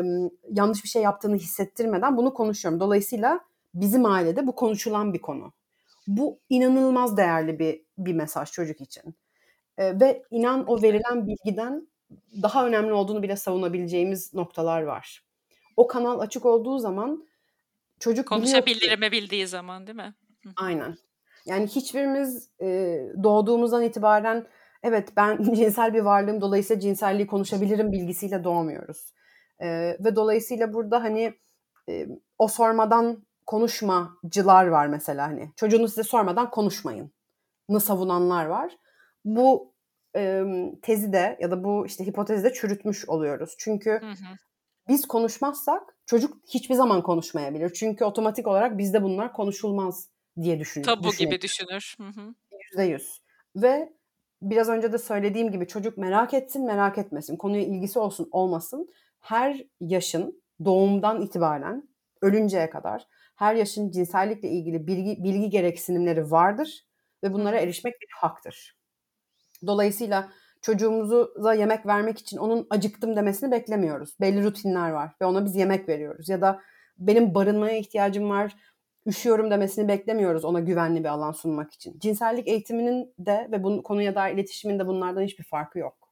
yanlış 0.51 0.83
bir 0.83 0.89
şey 0.89 1.01
yaptığını 1.01 1.35
hissettirmeden 1.35 2.17
bunu 2.17 2.33
konuşuyorum. 2.33 2.79
Dolayısıyla 2.79 3.39
bizim 3.73 4.05
ailede 4.05 4.47
bu 4.47 4.55
konuşulan 4.55 5.13
bir 5.13 5.21
konu. 5.21 5.53
Bu 6.07 6.39
inanılmaz 6.49 7.17
değerli 7.17 7.59
bir 7.59 7.81
bir 7.97 8.13
mesaj 8.13 8.51
çocuk 8.51 8.81
için. 8.81 9.15
E, 9.77 9.99
ve 9.99 10.23
inan 10.31 10.67
o 10.67 10.81
verilen 10.81 11.27
bilgiden 11.27 11.87
daha 12.41 12.67
önemli 12.67 12.93
olduğunu 12.93 13.23
bile 13.23 13.35
savunabileceğimiz 13.35 14.33
noktalar 14.33 14.81
var. 14.81 15.23
O 15.77 15.87
kanal 15.87 16.19
açık 16.19 16.45
olduğu 16.45 16.79
zaman 16.79 17.27
çocuk 17.99 18.27
konuşabildirme 18.27 19.11
bildiği 19.11 19.47
zaman 19.47 19.87
değil 19.87 19.95
mi? 19.95 20.13
Aynen. 20.55 20.97
Yani 21.45 21.67
hiçbirimiz 21.67 22.49
e, 22.61 22.67
doğduğumuzdan 23.23 23.83
itibaren 23.83 24.47
evet 24.83 25.09
ben 25.17 25.43
cinsel 25.55 25.93
bir 25.93 26.01
varlığım 26.01 26.41
dolayısıyla 26.41 26.79
cinselliği 26.79 27.27
konuşabilirim 27.27 27.91
bilgisiyle 27.91 28.43
doğmuyoruz. 28.43 29.13
E, 29.59 29.67
ve 29.99 30.15
dolayısıyla 30.15 30.73
burada 30.73 31.03
hani 31.03 31.33
e, 31.89 32.07
o 32.37 32.47
sormadan 32.47 33.23
konuşmacılar 33.45 34.67
var 34.67 34.87
mesela 34.87 35.27
hani 35.27 35.51
çocuğunu 35.55 35.87
size 35.87 36.03
sormadan 36.03 36.49
konuşmayın. 36.49 37.11
Nı 37.69 37.79
savunanlar 37.79 38.45
var. 38.45 38.77
Bu 39.25 39.73
e, 40.15 40.43
tezi 40.81 41.13
de 41.13 41.37
ya 41.41 41.51
da 41.51 41.63
bu 41.63 41.85
işte 41.85 42.05
hipotezi 42.05 42.43
de 42.43 42.53
çürütmüş 42.53 43.09
oluyoruz. 43.09 43.55
Çünkü 43.57 43.91
hı 43.91 44.07
hı. 44.07 44.35
biz 44.87 45.07
konuşmazsak 45.07 45.97
çocuk 46.05 46.37
hiçbir 46.49 46.75
zaman 46.75 47.03
konuşmayabilir. 47.03 47.73
Çünkü 47.73 48.05
otomatik 48.05 48.47
olarak 48.47 48.77
bizde 48.77 49.03
bunlar 49.03 49.33
konuşulmaz 49.33 50.09
diye 50.41 50.59
düşünür. 50.59 50.85
Tabu 50.85 51.03
düşünür. 51.03 51.29
gibi 51.29 51.41
düşünür. 51.41 51.95
Yüzde 52.63 52.83
yüz. 52.83 53.21
Ve 53.55 53.93
biraz 54.41 54.69
önce 54.69 54.93
de 54.93 54.97
söylediğim 54.97 55.51
gibi 55.51 55.67
çocuk 55.67 55.97
merak 55.97 56.33
etsin 56.33 56.65
merak 56.65 56.97
etmesin. 56.97 57.37
Konuya 57.37 57.63
ilgisi 57.63 57.99
olsun 57.99 58.29
olmasın. 58.31 58.89
Her 59.19 59.63
yaşın 59.79 60.43
doğumdan 60.65 61.21
itibaren 61.21 61.89
ölünceye 62.21 62.69
kadar 62.69 63.07
her 63.35 63.55
yaşın 63.55 63.91
cinsellikle 63.91 64.49
ilgili 64.49 64.87
bilgi, 64.87 65.23
bilgi 65.23 65.49
gereksinimleri 65.49 66.31
vardır 66.31 66.85
ve 67.23 67.33
bunlara 67.33 67.59
erişmek 67.59 67.93
bir 68.01 68.07
haktır. 68.15 68.77
Dolayısıyla 69.67 70.29
çocuğumuza 70.61 71.53
yemek 71.53 71.85
vermek 71.85 72.19
için 72.19 72.37
onun 72.37 72.67
acıktım 72.69 73.15
demesini 73.15 73.51
beklemiyoruz. 73.51 74.19
Belli 74.21 74.43
rutinler 74.43 74.89
var 74.89 75.11
ve 75.21 75.25
ona 75.25 75.45
biz 75.45 75.55
yemek 75.55 75.89
veriyoruz. 75.89 76.29
Ya 76.29 76.41
da 76.41 76.61
benim 76.97 77.35
barınmaya 77.35 77.77
ihtiyacım 77.77 78.29
var, 78.29 78.55
üşüyorum 79.09 79.51
demesini 79.51 79.87
beklemiyoruz 79.87 80.45
ona 80.45 80.59
güvenli 80.59 80.99
bir 81.03 81.09
alan 81.09 81.31
sunmak 81.31 81.73
için. 81.73 81.99
Cinsellik 81.99 82.47
eğitiminin 82.47 83.13
de 83.19 83.47
ve 83.51 83.63
bu 83.63 83.83
konuya 83.83 84.15
dair 84.15 84.33
iletişimin 84.33 84.79
de 84.79 84.87
bunlardan 84.87 85.21
hiçbir 85.21 85.43
farkı 85.43 85.79
yok. 85.79 86.09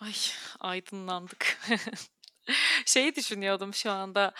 Ay 0.00 0.12
aydınlandık. 0.60 1.58
Şeyi 2.86 3.14
düşünüyordum 3.14 3.74
şu 3.74 3.90
anda 3.90 4.32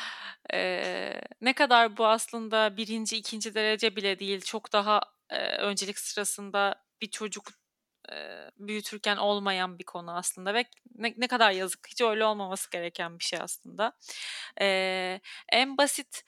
e, 0.54 1.20
ne 1.40 1.52
kadar 1.52 1.96
bu 1.96 2.06
aslında 2.06 2.76
birinci 2.76 3.16
ikinci 3.16 3.54
derece 3.54 3.96
bile 3.96 4.18
değil 4.18 4.40
çok 4.40 4.72
daha 4.72 5.00
e, 5.30 5.56
öncelik 5.56 5.98
sırasında 5.98 6.74
bir 7.02 7.10
çocuk 7.10 7.48
e, 8.12 8.50
büyütürken 8.58 9.16
olmayan 9.16 9.78
bir 9.78 9.84
konu 9.84 10.16
aslında 10.16 10.54
ve 10.54 10.64
ne, 10.94 11.14
ne 11.16 11.28
kadar 11.28 11.50
yazık 11.50 11.88
hiç 11.88 12.00
öyle 12.00 12.24
olmaması 12.24 12.70
gereken 12.70 13.18
bir 13.18 13.24
şey 13.24 13.38
aslında. 13.42 13.92
E, 14.60 15.20
en 15.52 15.76
basit 15.78 16.24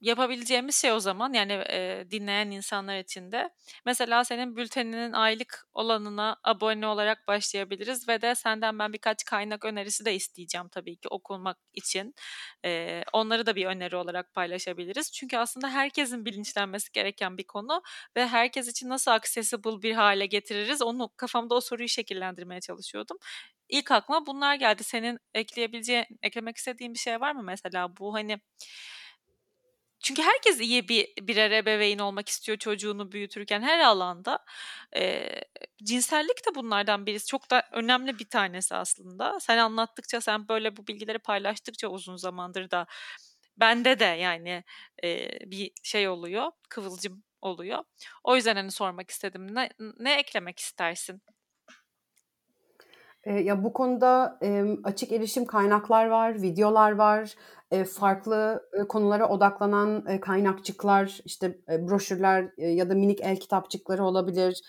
yapabileceğimiz 0.00 0.76
şey 0.76 0.92
o 0.92 1.00
zaman 1.00 1.32
yani 1.32 1.52
e, 1.52 2.04
dinleyen 2.10 2.50
insanlar 2.50 2.98
için 2.98 3.32
de 3.32 3.50
mesela 3.86 4.24
senin 4.24 4.56
bülteninin 4.56 5.12
aylık 5.12 5.66
olanına 5.72 6.36
abone 6.44 6.86
olarak 6.86 7.28
başlayabiliriz 7.28 8.08
ve 8.08 8.22
de 8.22 8.34
senden 8.34 8.78
ben 8.78 8.92
birkaç 8.92 9.24
kaynak 9.24 9.64
önerisi 9.64 10.04
de 10.04 10.14
isteyeceğim 10.14 10.68
tabii 10.68 10.96
ki 10.96 11.08
okumak 11.08 11.58
için. 11.74 12.14
E, 12.64 13.02
onları 13.12 13.46
da 13.46 13.56
bir 13.56 13.66
öneri 13.66 13.96
olarak 13.96 14.34
paylaşabiliriz. 14.34 15.12
Çünkü 15.12 15.36
aslında 15.36 15.68
herkesin 15.70 16.24
bilinçlenmesi 16.24 16.92
gereken 16.92 17.38
bir 17.38 17.44
konu 17.46 17.82
ve 18.16 18.26
herkes 18.28 18.68
için 18.68 18.88
nasıl 18.88 19.10
accessible 19.10 19.82
bir 19.82 19.94
hale 19.94 20.26
getiririz 20.26 20.82
onu 20.82 21.10
kafamda 21.16 21.54
o 21.54 21.60
soruyu 21.60 21.88
şekillendirmeye 21.88 22.60
çalışıyordum. 22.60 23.18
İlk 23.68 23.90
aklıma 23.90 24.26
bunlar 24.26 24.54
geldi. 24.54 24.84
Senin 24.84 25.18
ekleyebileceğin, 25.34 26.04
eklemek 26.22 26.56
istediğin 26.56 26.94
bir 26.94 26.98
şey 26.98 27.20
var 27.20 27.32
mı 27.32 27.42
mesela 27.42 27.96
bu 27.96 28.14
hani 28.14 28.40
çünkü 30.00 30.22
herkes 30.22 30.60
iyi 30.60 30.88
bir 30.88 31.08
birer 31.22 31.50
ebeveyn 31.50 31.98
olmak 31.98 32.28
istiyor 32.28 32.58
çocuğunu 32.58 33.12
büyütürken 33.12 33.62
her 33.62 33.78
alanda. 33.80 34.38
Eee, 34.96 35.42
cinsellik 35.84 36.46
de 36.46 36.54
bunlardan 36.54 37.06
birisi. 37.06 37.26
Çok 37.26 37.50
da 37.50 37.62
önemli 37.72 38.18
bir 38.18 38.28
tanesi 38.30 38.74
aslında. 38.74 39.40
Sen 39.40 39.58
anlattıkça, 39.58 40.20
sen 40.20 40.48
böyle 40.48 40.76
bu 40.76 40.86
bilgileri 40.86 41.18
paylaştıkça 41.18 41.88
uzun 41.88 42.16
zamandır 42.16 42.70
da 42.70 42.86
bende 43.58 44.00
de 44.00 44.04
yani, 44.04 44.64
eee, 45.02 45.38
bir 45.46 45.72
şey 45.84 46.08
oluyor, 46.08 46.52
kıvılcım 46.70 47.24
oluyor. 47.42 47.84
O 48.24 48.36
yüzden, 48.36 48.56
hani, 48.56 48.70
sormak 48.72 49.10
istedim. 49.10 49.54
Ne 49.54 49.70
ne 50.00 50.14
eklemek 50.20 50.58
istersin? 50.58 51.22
Ya, 53.28 53.64
bu 53.64 53.72
konuda, 53.72 54.38
açık 54.84 55.12
erişim 55.12 55.44
kaynaklar 55.44 56.06
var, 56.06 56.42
videolar 56.42 56.92
var. 56.92 57.34
Farklı, 57.98 58.62
konulara 58.88 59.28
odaklanan, 59.28 60.20
kaynakçıklar, 60.20 61.20
işte, 61.24 61.58
broşürler, 61.68 62.50
ya 62.58 62.90
da 62.90 62.94
minik 62.94 63.20
el 63.20 63.36
kitapçıkları 63.36 64.04
olabilir. 64.04 64.62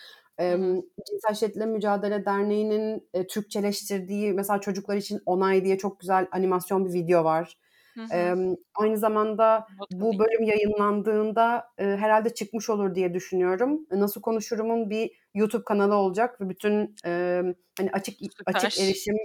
Cinsel 1.08 1.34
Şiddetle 1.36 1.66
Mücadele 1.66 2.26
Derneği'nin, 2.26 3.10
Türkçeleştirdiği 3.30 4.34
mesela 4.34 4.62
çocuklar 4.62 4.96
için 4.98 5.22
Onay 5.26 5.66
diye 5.66 5.78
çok 5.78 6.00
güzel 6.00 6.28
animasyon 6.32 6.86
bir 6.86 6.94
video 6.94 7.24
var. 7.24 7.58
Hı 7.98 8.46
aynı 8.76 8.98
zamanda 8.98 9.68
bu 9.92 10.20
bölüm 10.20 10.44
yayınlandığında, 10.44 11.64
eee, 11.80 11.86
herhâlde 11.98 12.34
çıkmış 12.34 12.70
olur 12.70 12.96
diye 12.96 13.14
düşünüyorum. 13.14 13.86
Nasıl 13.92 14.22
Konuşurum'un 14.22 14.90
bir 14.90 15.12
YouTube 15.40 15.64
kanalı 15.66 15.96
olacak 15.96 16.42
ve 16.42 16.50
bütün, 16.50 17.00
emm, 17.06 17.54
hani, 17.80 17.92
açık 17.94 18.20
açık 18.46 18.78
Süper. 18.78 18.80
erişim 18.80 19.16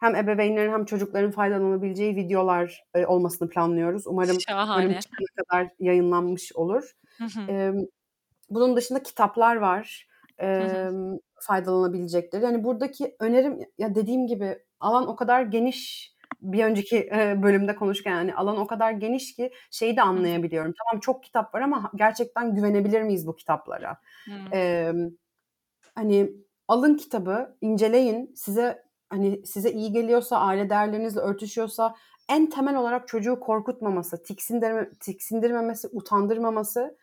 hem 0.00 0.16
ebeveynlerin 0.16 0.72
hem 0.72 0.84
çocukların 0.84 1.30
faydalanabileceği 1.30 2.16
videolar, 2.16 2.84
eee, 2.96 3.06
olmasını 3.06 3.48
planlıyoruz. 3.48 4.06
Umarım 4.06 4.44
Şahane. 4.46 5.04
kadar 5.50 5.68
yayınlanmış 5.80 6.52
olur. 6.56 6.92
Hı 7.18 7.24
hı. 7.24 7.48
Emm, 7.48 7.76
bunun 8.50 8.76
dışında 8.76 9.02
kitaplar 9.04 9.56
var, 9.56 10.08
Hı 10.58 10.64
hı. 10.64 10.76
emm, 10.88 11.18
faydalanabilecekleri. 11.42 12.46
Hani, 12.46 12.64
buradaki 12.64 13.16
önerim, 13.20 13.60
ya, 13.78 13.94
dediğim 13.94 14.26
gibi 14.26 14.58
alan 14.80 15.08
o 15.08 15.16
kadar 15.16 15.42
geniş 15.42 16.12
bir 16.42 16.64
önceki, 16.64 16.96
eee, 16.98 17.40
bölümde 17.42 17.76
konuşurken, 17.76 18.12
yani, 18.12 18.34
alan 18.36 18.58
o 18.58 18.66
kadar 18.66 18.92
geniş 18.92 19.36
ki 19.36 19.52
şeyi 19.70 19.96
de 19.96 20.02
anlayabiliyorum. 20.02 20.74
Tamam, 20.78 21.00
çok 21.00 21.24
kitap 21.24 21.54
var 21.54 21.60
ama 21.62 21.92
gerçekten 21.96 22.54
güvenebilir 22.56 23.02
miyiz 23.02 23.26
bu 23.26 23.36
kitaplara? 23.36 23.98
Hıı. 24.28 24.52
Emm, 24.52 25.10
hani, 25.94 26.32
alın 26.68 26.94
kitabı, 26.96 27.56
inceleyin. 27.60 28.32
Size, 28.36 28.82
hani, 29.10 29.46
size 29.46 29.72
iyi 29.72 29.92
geliyorsa, 29.92 30.38
aile 30.38 30.70
değerlerinizle 30.70 31.20
örtüşüyorsa 31.20 31.94
en 32.30 32.50
temel 32.50 32.76
olarak 32.76 33.08
çocuğu 33.08 33.40
korkutmaması, 33.40 34.22
tiksindirme 34.22 34.90
tiksindirmemesi, 35.00 35.88
utandırmaması, 35.92 36.96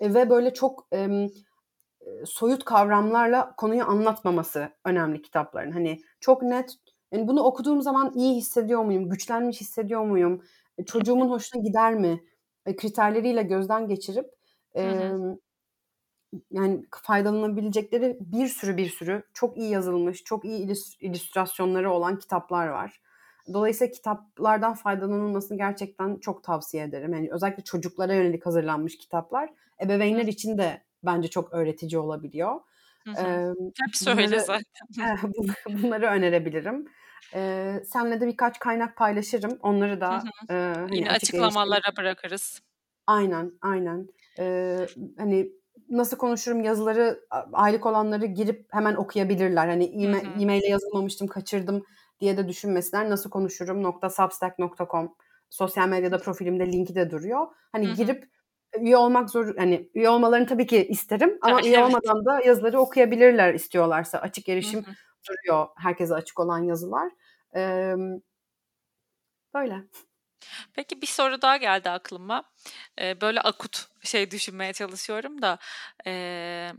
eee, 0.00 0.14
ve 0.14 0.30
böyle 0.30 0.54
çok, 0.54 0.88
eee, 0.92 1.28
soyut 2.26 2.64
kavramlarla 2.64 3.54
konuyu 3.56 3.84
anlatmaması 3.84 4.68
önemli 4.84 5.22
kitapların. 5.22 5.72
Hani, 5.72 6.00
çok 6.20 6.42
net, 6.42 6.74
hani, 7.14 7.28
bunu 7.28 7.42
okuduğum 7.42 7.82
zaman 7.82 8.12
iyi 8.16 8.36
hissediyor 8.36 8.84
muyum, 8.84 9.10
güçlenmiş 9.10 9.60
hissediyor 9.60 10.02
muyum, 10.04 10.42
e, 10.78 10.84
çocuğumun 10.84 11.30
hoşuna 11.30 11.62
gider 11.62 11.94
mi, 11.94 12.20
eee, 12.68 12.76
kriterleriyle 12.76 13.42
gözden 13.42 13.88
geçirip, 13.88 14.26
Hı 14.82 14.88
hı. 14.90 15.16
Yani, 16.50 16.86
faydalanabilecekleri 17.02 18.18
bir 18.20 18.46
sürü, 18.48 18.76
bir 18.76 18.88
sürü 18.90 19.22
çok 19.34 19.56
iyi 19.58 19.70
yazılmış, 19.70 20.24
çok 20.24 20.44
iyi 20.44 20.58
illüs 20.64 20.96
illüstrasyonları 21.00 21.90
olan 21.92 22.18
kitaplar 22.18 22.68
var. 22.68 23.00
Dolayısıyla 23.52 23.90
kitaplardan 23.92 24.74
faydalanılmasını 24.74 25.58
gerçekten 25.58 26.16
çok 26.16 26.44
tavsiye 26.44 26.82
ederim. 26.84 27.12
Hani, 27.12 27.28
özellikle 27.32 27.64
çocuklara 27.64 28.14
yönelik 28.14 28.46
hazırlanmış 28.46 28.98
kitaplar 28.98 29.50
Hı. 30.10 30.20
ebeveynler 30.20 30.26
için 30.26 30.58
de 30.58 30.82
bence 31.02 31.28
çok 31.28 31.52
öğretici 31.52 31.98
olabiliyor. 31.98 32.60
Hı 33.04 33.10
hı. 33.10 33.28
Emm, 33.28 33.54
Hepsi 33.84 34.10
öyle 34.10 34.38
bunları 34.38 34.40
zaten. 34.40 34.86
bunları 35.68 36.06
önerebilirim. 36.06 36.84
Eee, 37.34 37.82
seninle 37.86 38.20
de 38.20 38.26
birkaç 38.26 38.58
kaynak 38.58 38.96
paylaşırım. 38.96 39.58
Onları 39.60 40.00
Hı 40.10 40.14
da, 40.14 40.18
hı. 40.18 40.30
eee, 40.50 40.56
hani, 40.90 40.96
Yine 40.96 41.10
açık 41.10 41.36
erişim 41.40 41.76
açıklamalara 41.76 41.96
bırakırız. 41.96 42.62
Aynen, 43.06 43.58
aynen. 43.62 44.08
Eee, 44.38 44.90
hani, 45.18 45.52
Nasıl 45.90 46.16
Konuşurum 46.16 46.62
yazıları 46.62 47.20
aylık 47.52 47.86
olanları 47.86 48.26
girip 48.26 48.66
hemen 48.70 48.94
okuyabilirler. 48.94 49.68
Hani, 49.68 49.84
e-mail'e 50.40 50.66
yazılmamıştım, 50.66 51.28
kaçırdım 51.28 51.84
diye 52.20 52.36
de 52.36 52.48
düşünmesinler. 52.48 53.10
Nasılkonuşurum.substack.com 53.10 55.14
Sosyal 55.50 55.88
medyada 55.88 56.18
profilimde 56.18 56.72
linki 56.72 56.94
de 56.94 57.10
duruyor. 57.10 57.46
Hani, 57.72 57.88
hı. 57.88 57.94
girip 57.94 58.28
üye 58.80 58.96
olmak 58.96 59.30
zor 59.30 59.56
hani, 59.56 59.90
üye 59.94 60.08
olmalarını 60.08 60.46
tabii 60.46 60.66
ki 60.66 60.86
isterim 60.86 61.38
ama 61.42 61.56
Ay, 61.56 61.68
üye 61.68 61.76
evet. 61.76 61.86
olmadan 61.86 62.24
da 62.24 62.40
yazıları 62.40 62.80
okuyabilirler 62.80 63.54
istiyorlarsa. 63.54 64.18
Açık 64.18 64.48
erişim 64.48 64.80
hı. 64.80 64.90
duruyor 65.28 65.66
herkese 65.76 66.14
açık 66.14 66.40
olan 66.40 66.58
yazılar. 66.58 67.12
Emm 67.54 68.20
Böyle. 69.54 69.84
Peki, 70.74 71.02
bir 71.02 71.06
soru 71.06 71.42
daha 71.42 71.56
geldi 71.56 71.90
aklıma. 71.90 72.44
Eee, 73.00 73.18
böyle 73.20 73.40
akut 73.40 73.86
şey 74.04 74.30
düşünmeye 74.30 74.72
çalışıyorum 74.72 75.42
da, 75.42 75.58
eee, 76.06 76.72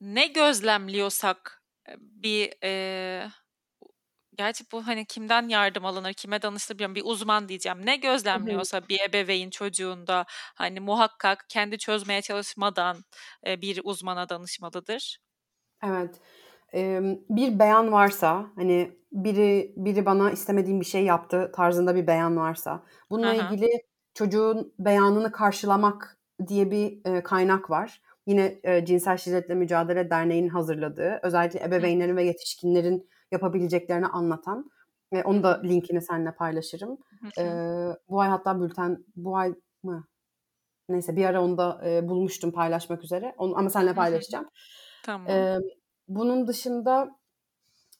ne 0.00 0.26
gözlemliyorsak, 0.26 1.62
bir, 1.98 2.52
eee, 2.62 3.30
gerçi 4.36 4.64
bu, 4.72 4.86
hani, 4.86 5.06
kimden 5.06 5.48
yardım 5.48 5.86
alınır, 5.86 6.12
kime 6.14 6.42
danışılır 6.42 6.78
bilmiyorum, 6.78 6.94
bir 6.96 7.02
uzman 7.06 7.48
diyeceğim. 7.48 7.86
Ne 7.86 7.96
gözlemliyorsa 7.96 8.88
bir 8.88 9.00
ebeveyn 9.10 9.50
çocuğunda, 9.50 10.24
hani, 10.56 10.80
muhakkak 10.80 11.46
kendi 11.50 11.78
çözmeye 11.78 12.22
çalışmadan, 12.22 13.04
eee, 13.46 13.62
bir 13.62 13.80
uzmana 13.84 14.28
danışmalıdır? 14.28 15.18
Evet. 15.82 16.20
Bir 17.30 17.58
beyan 17.58 17.92
varsa, 17.92 18.46
hani, 18.56 18.98
biri 19.12 19.72
biri 19.76 20.06
bana 20.06 20.30
istemediğim 20.30 20.80
bir 20.80 20.84
şey 20.84 21.04
yaptı 21.04 21.50
tarzında 21.54 21.94
bir 21.94 22.06
beyan 22.06 22.36
varsa, 22.36 22.82
bununla 23.10 23.34
hı. 23.34 23.34
ilgili 23.34 23.68
çocuğun 24.14 24.72
beyanını 24.78 25.32
karşılamak 25.32 26.18
diye 26.48 26.70
bir, 26.70 27.00
eee, 27.06 27.22
kaynak 27.22 27.70
var. 27.70 28.02
Yine, 28.26 28.60
eee, 28.64 28.84
Cinsel 28.86 29.16
Şiddetle 29.16 29.54
Mücadele 29.54 30.10
Derneği'nin 30.10 30.48
hazırladığı, 30.48 31.20
özellikle 31.22 31.60
ebeveynlerin 31.64 32.16
ve 32.16 32.22
yetişkinlerin 32.24 33.08
yapabileceklerini 33.32 34.06
anlatan 34.06 34.70
ve 35.12 35.24
onu 35.24 35.42
da 35.42 35.60
linkini 35.64 36.00
seninle 36.02 36.32
paylaşırım. 36.34 36.98
Hı 37.22 37.32
hı. 37.42 37.60
Eee, 37.60 37.96
bu 38.08 38.20
ay 38.20 38.28
hatta 38.28 38.60
bülten 38.60 39.04
bu 39.16 39.36
ay 39.36 39.54
mı? 39.82 40.04
Neyse 40.88 41.16
bir 41.16 41.24
ara 41.26 41.42
onu 41.44 41.58
da, 41.58 41.80
eee, 41.84 42.08
bulmuştum 42.08 42.52
paylaşmak 42.52 43.04
üzere. 43.04 43.34
Onu 43.38 43.58
ama 43.58 43.70
seninle 43.70 43.94
hı. 43.94 43.94
paylaşacağım. 43.94 44.46
Tamam. 45.02 45.48
Emm, 45.56 45.62
bunun 46.10 46.48
dışında, 46.48 47.10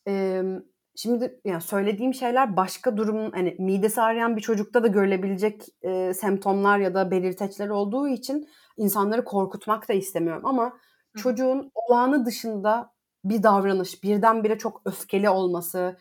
emm, 0.06 0.62
şimdi 0.96 1.40
ya, 1.44 1.60
söylediğim 1.60 2.14
şeyler 2.14 2.56
başka 2.56 2.96
durum 2.96 3.32
hani, 3.32 3.56
midesi 3.58 4.00
ağrıyan 4.02 4.36
bir 4.36 4.42
çocukta 4.42 4.82
da 4.82 4.86
görülebilecek, 4.88 5.62
eee, 5.82 6.14
semptomlar 6.14 6.78
ya 6.78 6.94
da 6.94 7.10
belirteçler 7.10 7.68
olduğu 7.68 8.08
için 8.08 8.48
insanları 8.76 9.24
korkutmak 9.24 9.88
da 9.88 9.92
istemiyorum 9.92 10.42
ama 10.46 10.72
Hı 11.14 11.20
çocuğun 11.22 11.70
olağanı 11.74 12.26
dışında 12.26 12.92
bir 13.24 13.42
davranış, 13.42 14.02
birdenbire 14.04 14.58
çok 14.58 14.82
öfkeli 14.84 15.30
olması, 15.30 15.96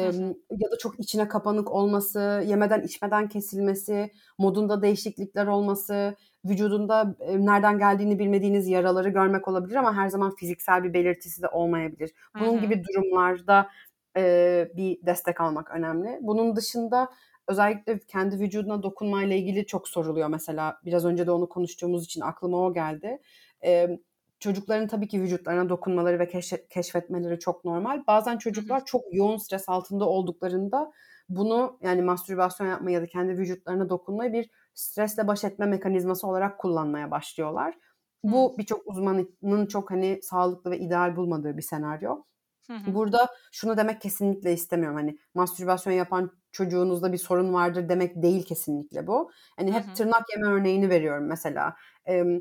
hı. 0.00 0.10
ya 0.50 0.70
da 0.70 0.78
çok 0.78 1.00
içine 1.00 1.28
kapanık 1.28 1.70
olması, 1.72 2.42
yemeden 2.46 2.82
içmeden 2.82 3.28
kesilmesi, 3.28 4.10
modunda 4.38 4.82
değişiklikler 4.82 5.46
olması, 5.46 6.16
vücudunda, 6.44 7.16
eee, 7.20 7.46
nereden 7.46 7.78
geldiğini 7.78 8.18
bilmediğiniz 8.18 8.68
yaraları 8.68 9.08
görmek 9.08 9.48
olabilir 9.48 9.74
ama 9.76 9.94
her 9.96 10.08
zaman 10.08 10.34
fiziksel 10.36 10.84
bir 10.84 10.92
belirtisi 10.94 11.42
de 11.42 11.48
olmayabilir. 11.48 12.14
Bunun 12.38 12.60
hı. 12.60 12.60
gibi 12.60 12.82
durumlarda, 12.84 13.68
eee, 14.16 14.72
bir 14.76 15.06
destek 15.06 15.40
almak 15.40 15.70
önemli. 15.70 16.18
Bunun 16.22 16.56
dışında 16.56 17.08
özellikle 17.48 17.98
kendi 17.98 18.38
vücuduna 18.40 18.82
dokunmayla 18.82 19.36
ilgili 19.36 19.66
çok 19.66 19.88
soruluyor 19.88 20.28
mesela. 20.28 20.80
Biraz 20.84 21.04
önce 21.06 21.26
de 21.26 21.30
onu 21.30 21.48
konuştuğumuz 21.48 22.04
için 22.04 22.20
aklıma 22.20 22.58
o 22.66 22.72
geldi. 22.74 23.18
Emm, 23.62 23.96
çocukların 24.40 24.88
tabii 24.88 25.08
ki 25.08 25.22
vücutlarına 25.22 25.68
dokunmaları 25.68 26.18
ve 26.18 26.28
keşfe 26.28 26.66
keşfetmeleri 26.68 27.38
çok 27.38 27.64
normal. 27.64 28.02
Bazen 28.06 28.38
çocuklar 28.38 28.84
çok 28.84 29.02
yoğun 29.12 29.36
stres 29.36 29.68
altında 29.68 30.04
olduklarında 30.08 30.92
bunu, 31.28 31.78
yani 31.82 32.02
mastürbasyon 32.02 32.66
yapmayı 32.66 32.94
ya 32.96 33.02
da 33.02 33.06
kendi 33.06 33.38
vücutlarına 33.38 33.88
dokunmayı 33.88 34.32
bir 34.32 34.50
stresle 34.74 35.26
baş 35.26 35.44
etme 35.44 35.66
mekanizması 35.66 36.26
olarak 36.26 36.58
kullanmaya 36.58 37.10
başlıyorlar. 37.10 37.78
Bu 38.24 38.54
birçok 38.58 38.86
uzmanın 38.86 39.66
çok, 39.66 39.90
hani, 39.90 40.20
sağlıklı 40.22 40.70
ve 40.70 40.78
ideal 40.78 41.16
bulmadığı 41.16 41.56
bir 41.56 41.62
senaryo. 41.62 42.22
Hı 42.66 42.72
hı. 42.76 42.94
Burada 42.94 43.28
şunu 43.52 43.76
demek 43.76 44.00
kesinlikle 44.00 44.52
istemiyorum, 44.52 44.96
hani, 44.96 45.18
mastürbasyon 45.34 45.92
yapan 45.92 46.32
çocuğunuzda 46.52 47.12
bir 47.12 47.18
sorun 47.18 47.52
vardır 47.54 47.88
demek 47.88 48.22
değil 48.22 48.44
kesinlikle 48.44 49.06
bu. 49.06 49.30
Hani, 49.56 49.72
hep 49.72 49.84
hı. 49.90 49.94
tırnak 49.94 50.22
yeme 50.36 50.48
örneğini 50.48 50.90
veriyorum 50.90 51.26
mesela. 51.26 51.76
Emm, 52.06 52.40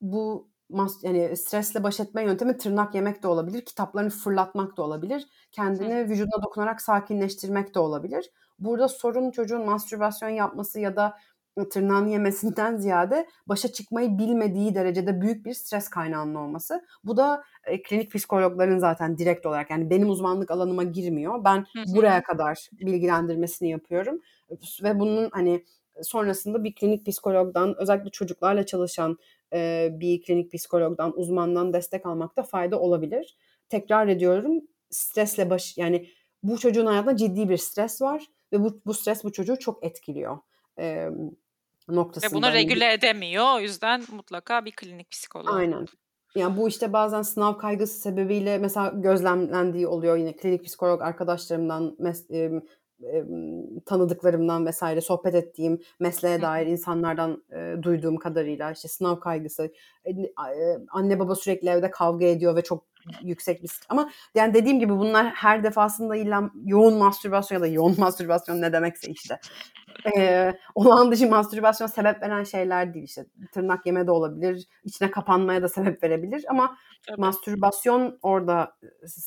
bu 0.00 0.50
mas 0.70 1.04
yani, 1.04 1.36
stresle 1.36 1.82
baş 1.84 2.00
etme 2.00 2.24
yöntemi 2.24 2.56
tırnak 2.58 2.94
yemek 2.94 3.22
de 3.22 3.28
olabilir, 3.28 3.64
kitaplarını 3.64 4.10
fırlatmak 4.10 4.76
da 4.76 4.82
olabilir, 4.82 5.26
kendini 5.52 6.08
vücuduna 6.10 6.42
dokunarak 6.42 6.82
sakinleştirmek 6.82 7.74
de 7.74 7.78
olabilir. 7.78 8.30
Burada 8.58 8.88
sorun 8.88 9.30
çocuğun 9.30 9.64
mastürbasyon 9.64 10.28
yapması 10.28 10.80
ya 10.80 10.96
da, 10.96 11.18
tırnağını 11.70 12.10
yemesinden 12.10 12.76
ziyade 12.76 13.26
başa 13.46 13.72
çıkmayı 13.72 14.18
bilmediği 14.18 14.74
derecede 14.74 15.20
büyük 15.20 15.46
bir 15.46 15.52
stres 15.54 15.88
kaynağının 15.88 16.34
olması. 16.34 16.84
Bu 17.04 17.16
da 17.16 17.44
e, 17.64 17.82
klinik 17.82 18.12
psikologların 18.12 18.78
zaten 18.78 19.18
direkt 19.18 19.46
olarak 19.46 19.70
yani 19.70 19.90
benim 19.90 20.10
uzmanlık 20.10 20.50
alanıma 20.50 20.82
girmiyor. 20.82 21.44
Ben 21.44 21.66
buraya 21.86 22.22
kadar 22.22 22.68
bilgilendirmesini 22.72 23.70
yapıyorum 23.70 24.20
ve 24.82 25.00
bunun 25.00 25.30
hani 25.32 25.64
sonrasında 26.02 26.64
bir 26.64 26.74
klinik 26.74 27.06
psikologdan 27.06 27.74
özellikle 27.78 28.10
çocuklarla 28.10 28.66
çalışan 28.66 29.18
e, 29.52 29.88
bir 29.92 30.22
klinik 30.22 30.52
psikologdan 30.52 31.18
uzmandan 31.18 31.72
destek 31.72 32.06
almakta 32.06 32.42
fayda 32.42 32.80
olabilir. 32.80 33.36
Tekrar 33.68 34.08
ediyorum 34.08 34.60
stresle 34.90 35.50
baş 35.50 35.78
yani 35.78 36.08
bu 36.42 36.58
çocuğun 36.58 36.86
hayatında 36.86 37.16
ciddi 37.16 37.48
bir 37.48 37.56
stres 37.56 38.02
var 38.02 38.26
ve 38.52 38.60
bu, 38.60 38.80
bu 38.86 38.94
stres 38.94 39.24
bu 39.24 39.32
çocuğu 39.32 39.58
çok 39.58 39.84
etkiliyor. 39.84 40.38
E, 40.78 41.08
noktasında. 41.88 42.30
Ve 42.30 42.42
bunu 42.42 42.52
regüle 42.52 42.92
edemiyor. 42.92 43.56
O 43.56 43.60
yüzden 43.60 44.02
mutlaka 44.12 44.64
bir 44.64 44.72
klinik 44.72 45.10
psikolog. 45.10 45.54
Aynen. 45.54 45.86
Yani 46.34 46.56
bu 46.56 46.68
işte 46.68 46.92
bazen 46.92 47.22
sınav 47.22 47.58
kaygısı 47.58 48.00
sebebiyle 48.00 48.58
mesela 48.58 48.92
gözlemlendiği 48.94 49.86
oluyor 49.86 50.16
yine 50.16 50.36
klinik 50.36 50.64
psikolog 50.64 51.02
arkadaşlarımdan 51.02 51.96
mes- 52.00 52.62
e, 53.02 53.24
tanıdıklarımdan 53.86 54.66
vesaire 54.66 55.00
sohbet 55.00 55.34
ettiğim 55.34 55.80
mesleğe 56.00 56.42
dair 56.42 56.66
insanlardan 56.66 57.44
e, 57.52 57.82
duyduğum 57.82 58.16
kadarıyla 58.16 58.72
işte 58.72 58.88
sınav 58.88 59.20
kaygısı 59.20 59.72
e, 60.06 60.12
anne 60.90 61.18
baba 61.18 61.34
sürekli 61.34 61.68
evde 61.68 61.90
kavga 61.90 62.26
ediyor 62.26 62.56
ve 62.56 62.62
çok 62.62 62.84
yüksek 63.22 63.62
bir 63.62 63.70
ama 63.88 64.10
yani 64.34 64.54
dediğim 64.54 64.80
gibi 64.80 64.98
bunlar 64.98 65.26
her 65.26 65.64
defasında 65.64 66.16
illa 66.16 66.50
yoğun 66.64 66.94
mastürbasyon 66.94 67.58
ya 67.58 67.62
da 67.62 67.66
yoğun 67.66 67.94
mastürbasyon 67.98 68.60
ne 68.60 68.72
demekse 68.72 69.12
işte 69.12 69.38
e, 70.16 70.52
olağan 70.74 71.12
dışı 71.12 71.30
mastürbasyon 71.30 71.86
sebep 71.86 72.22
veren 72.22 72.44
şeyler 72.44 72.94
değil 72.94 73.04
işte 73.04 73.26
tırnak 73.52 73.86
yeme 73.86 74.06
de 74.06 74.10
olabilir 74.10 74.66
içine 74.84 75.10
kapanmaya 75.10 75.62
da 75.62 75.68
sebep 75.68 76.02
verebilir 76.02 76.44
ama 76.48 76.76
Tabii. 77.08 77.20
mastürbasyon 77.20 78.18
orada 78.22 78.76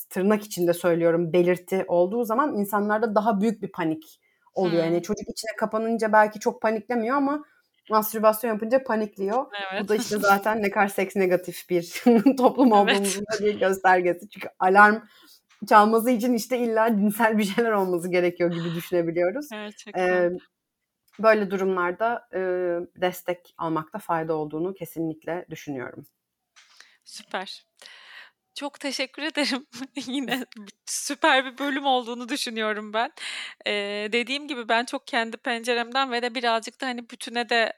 tırnak 0.09 0.43
içinde 0.43 0.73
söylüyorum 0.73 1.33
belirti 1.33 1.85
olduğu 1.87 2.23
zaman 2.23 2.55
insanlarda 2.55 3.15
daha 3.15 3.41
büyük 3.41 3.61
bir 3.61 3.71
panik 3.71 4.19
oluyor. 4.53 4.83
Hmm. 4.83 4.91
Yani 4.91 5.03
çocuk 5.03 5.29
içine 5.29 5.55
kapanınca 5.57 6.13
belki 6.13 6.39
çok 6.39 6.61
paniklemiyor 6.61 7.17
ama 7.17 7.45
mastürbasyon 7.89 8.51
yapınca 8.51 8.83
panikliyor. 8.83 9.45
Evet. 9.71 9.83
Bu 9.83 9.87
da 9.87 9.95
işte 9.95 10.17
zaten 10.17 10.61
ne 10.61 10.71
kadar 10.71 10.87
seks 10.87 11.15
negatif 11.15 11.69
bir 11.69 12.03
toplum 12.37 12.71
olduğumuzun 12.71 13.25
evet. 13.31 13.41
bir 13.41 13.59
göstergesi. 13.59 14.29
Çünkü 14.29 14.47
alarm 14.59 15.01
çalması 15.69 16.09
için 16.09 16.33
işte 16.33 16.57
illa 16.57 16.97
dinsel 16.97 17.37
bir 17.37 17.43
şeyler 17.43 17.71
olması 17.71 18.11
gerekiyor 18.11 18.51
gibi 18.51 18.75
düşünebiliyoruz. 18.75 19.49
Gerçekten. 19.51 20.07
Ee, 20.07 20.29
böyle 21.19 21.51
durumlarda 21.51 22.27
e, 22.33 22.39
destek 23.01 23.53
almakta 23.57 23.99
fayda 23.99 24.33
olduğunu 24.33 24.73
kesinlikle 24.73 25.45
düşünüyorum. 25.49 26.05
Süper. 27.03 27.65
Çok 28.55 28.79
teşekkür 28.79 29.23
ederim. 29.23 29.65
Yine 30.07 30.45
süper 30.85 31.45
bir 31.45 31.57
bölüm 31.57 31.85
olduğunu 31.85 32.29
düşünüyorum 32.29 32.93
ben. 32.93 33.11
Ee, 33.67 34.09
dediğim 34.11 34.47
gibi 34.47 34.69
ben 34.69 34.85
çok 34.85 35.07
kendi 35.07 35.37
penceremden 35.37 36.11
ve 36.11 36.21
de 36.21 36.35
birazcık 36.35 36.81
da 36.81 36.85
hani 36.85 37.09
bütüne 37.09 37.49
de 37.49 37.73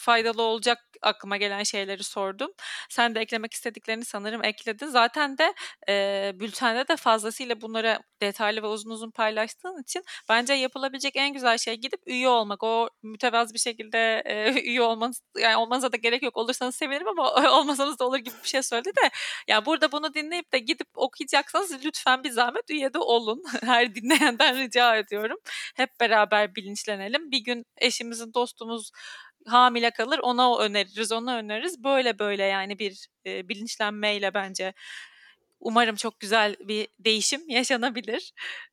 faydalı 0.00 0.42
olacak 0.42 0.78
aklıma 1.02 1.36
gelen 1.36 1.62
şeyleri 1.62 2.04
sordum. 2.04 2.50
Sen 2.88 3.14
de 3.14 3.20
eklemek 3.20 3.52
istediklerini 3.54 4.04
sanırım 4.04 4.44
ekledin. 4.44 4.86
Zaten 4.86 5.38
de 5.38 5.54
e, 5.88 6.32
bültende 6.34 6.88
de 6.88 6.96
fazlasıyla 6.96 7.60
bunları 7.60 7.98
detaylı 8.22 8.62
ve 8.62 8.66
uzun 8.66 8.90
uzun 8.90 9.10
paylaştığın 9.10 9.82
için 9.82 10.04
bence 10.28 10.52
yapılabilecek 10.54 11.16
en 11.16 11.32
güzel 11.32 11.58
şey 11.58 11.74
gidip 11.74 12.00
üye 12.06 12.28
olmak. 12.28 12.62
O 12.62 12.88
mütevazı 13.02 13.54
bir 13.54 13.58
şekilde 13.58 14.22
e, 14.26 14.52
üye 14.64 14.82
olmanız 14.82 15.22
yani 15.38 15.56
olmanıza 15.56 15.92
da 15.92 15.96
gerek 15.96 16.22
yok. 16.22 16.36
Olursanız 16.36 16.76
sevinirim 16.76 17.08
ama 17.08 17.50
olmasanız 17.58 17.98
da 17.98 18.04
olur 18.06 18.18
gibi 18.18 18.34
bir 18.42 18.48
şey 18.48 18.62
söyledi 18.62 18.88
de. 18.88 19.10
Yani 19.48 19.66
burada 19.66 19.92
bunu 19.92 20.14
dinleyip 20.14 20.52
de 20.52 20.58
gidip 20.58 20.88
okuyacaksanız 20.94 21.84
lütfen 21.84 22.24
bir 22.24 22.30
zahmet 22.30 22.70
üye 22.70 22.94
de 22.94 22.98
olun. 22.98 23.42
Her 23.64 23.94
dinleyenden 23.94 24.58
rica 24.58 24.96
ediyorum. 24.96 25.38
Hep 25.76 25.90
beraber 26.00 26.54
bilinçlenelim. 26.54 27.30
Bir 27.30 27.38
gün 27.44 27.64
eşimizin, 27.76 28.34
dostumuz 28.34 28.90
hamile 29.46 29.90
kalır 29.90 30.18
ona 30.22 30.58
öneririz 30.58 31.12
ona 31.12 31.36
öneririz 31.36 31.84
böyle 31.84 32.18
böyle 32.18 32.42
yani 32.42 32.78
bir 32.78 33.06
e, 33.26 33.48
bilinçlenmeyle 33.48 34.34
bence 34.34 34.74
umarım 35.60 35.96
çok 35.96 36.20
güzel 36.20 36.56
bir 36.68 36.88
değişim 36.98 37.40
yaşanabilir. 37.48 38.32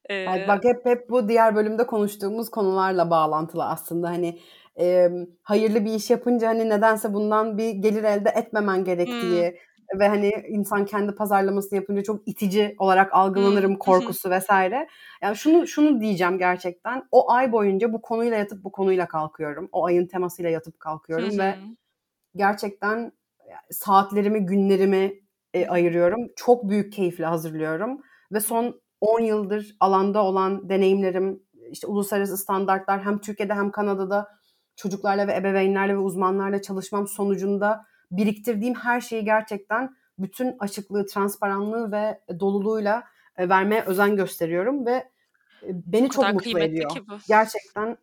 Ee, 0.10 0.14
yani 0.14 0.48
bak 0.48 0.64
hep 0.64 0.86
hep 0.86 1.10
bu 1.10 1.30
diğer 1.30 1.56
bölümde 1.56 1.88
konuştuğumuz 1.88 2.50
konularla 2.50 3.10
bağlantılı 3.10 3.66
aslında 3.66 4.10
hani 4.10 4.40
e, 4.80 5.10
hayırlı 5.44 5.86
bir 5.86 5.94
iş 5.94 6.10
yapınca 6.10 6.48
hani 6.48 6.70
nedense 6.70 7.14
bundan 7.14 7.58
bir 7.58 7.70
gelir 7.70 8.04
elde 8.04 8.30
etmemen 8.30 8.84
gerektiği. 8.84 9.60
Ve 10.00 10.08
hani 10.08 10.34
insan 10.48 10.86
kendi 10.86 11.16
pazarlamasını 11.16 11.76
yapınca 11.76 12.04
çok 12.04 12.28
itici 12.28 12.76
olarak 12.78 13.14
algılanırım 13.14 13.72
hmm. 13.72 13.78
korkusu 13.78 14.30
vesaire. 14.30 14.88
Yani 15.22 15.36
şunu 15.36 15.68
şunu 15.68 16.02
diyeceğim 16.02 16.38
gerçekten 16.38 17.04
o 17.12 17.32
ay 17.32 17.52
boyunca 17.52 17.94
bu 17.94 18.02
konuyla 18.02 18.38
yatıp 18.38 18.64
bu 18.64 18.72
konuyla 18.72 19.08
kalkıyorum. 19.08 19.70
O 19.72 19.86
ayın 19.86 20.08
temasıyla 20.08 20.50
yatıp 20.50 20.80
kalkıyorum 20.80 21.40
ve 21.40 21.56
gerçekten 22.36 23.12
saatlerimi, 23.72 24.46
günlerimi 24.46 25.14
e, 25.54 25.68
ayırıyorum. 25.68 26.28
Çok 26.36 26.70
büyük 26.70 26.94
keyifle 26.94 27.26
hazırlıyorum 27.26 28.02
ve 28.32 28.40
son 28.40 28.82
10 29.02 29.20
yıldır 29.20 29.76
alanda 29.80 30.24
olan 30.24 30.70
deneyimlerim, 30.70 31.44
işte 31.72 31.88
uluslararası 31.88 32.38
standartlar 32.38 33.06
hem 33.06 33.20
Türkiye'de 33.20 33.54
hem 33.54 33.72
Kanada'da 33.72 34.28
çocuklarla 34.76 35.28
ve 35.28 35.36
ebeveynlerle 35.36 35.94
ve 35.94 35.98
uzmanlarla 35.98 36.62
çalışmam 36.62 37.08
sonucunda 37.08 37.86
biriktirdiğim 38.12 38.76
her 38.76 39.02
şeyi 39.02 39.26
gerçekten 39.26 39.96
bütün 40.20 40.56
açıklığı, 40.60 41.06
transparanlığı 41.06 41.92
ve 41.92 42.22
doluluğuyla 42.40 43.04
e, 43.38 43.50
vermeye 43.50 43.84
özen 43.84 44.16
gösteriyorum 44.16 44.86
ve 44.86 44.92
e, 45.64 45.68
beni 45.68 46.10
çok 46.10 46.34
mutlu 46.34 46.60
ediyor. 46.60 46.92
Gerçekten 47.28 47.98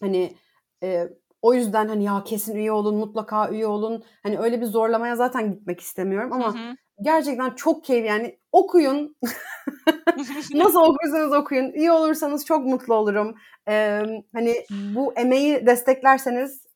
hani 0.00 0.34
e, 0.82 1.08
o 1.42 1.54
yüzden 1.54 1.88
hani 1.88 2.04
ya 2.04 2.24
kesin 2.24 2.56
üye 2.56 2.72
olun, 2.72 2.96
mutlaka 2.96 3.50
üye 3.50 3.66
olun. 3.66 4.04
Hani 4.22 4.38
öyle 4.38 4.60
bir 4.60 4.66
zorlamaya 4.66 5.16
zaten 5.16 5.52
gitmek 5.52 5.80
istemiyorum 5.80 6.32
ama 6.32 6.54
hı 6.54 6.58
hı. 6.58 6.76
gerçekten 7.02 7.50
çok 7.50 7.84
keyif 7.84 8.06
yani 8.06 8.38
okuyun. 8.52 9.16
Nasıl 10.54 10.80
okursanız 10.80 11.32
okuyun. 11.32 11.72
İyi 11.72 11.92
olursanız 11.92 12.46
çok 12.46 12.66
mutlu 12.66 12.94
olurum. 12.94 13.34
Ee, 13.68 14.02
hani 14.32 14.54
bu 14.70 15.12
emeği 15.16 15.66
desteklerseniz 15.66 16.66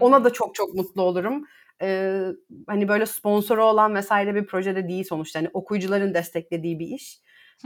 ona 0.00 0.24
da 0.24 0.32
çok 0.32 0.54
çok 0.54 0.74
mutlu 0.74 1.02
olurum. 1.02 1.44
Ee, 1.82 2.26
hani 2.66 2.88
böyle 2.88 3.06
sponsoru 3.06 3.64
olan 3.64 3.94
vesaire 3.94 4.34
bir 4.34 4.46
projede 4.46 4.88
değil 4.88 5.04
sonuçta. 5.04 5.38
Hani 5.38 5.50
okuyucuların 5.52 6.14
desteklediği 6.14 6.78
bir 6.78 6.86
iş. 6.86 7.20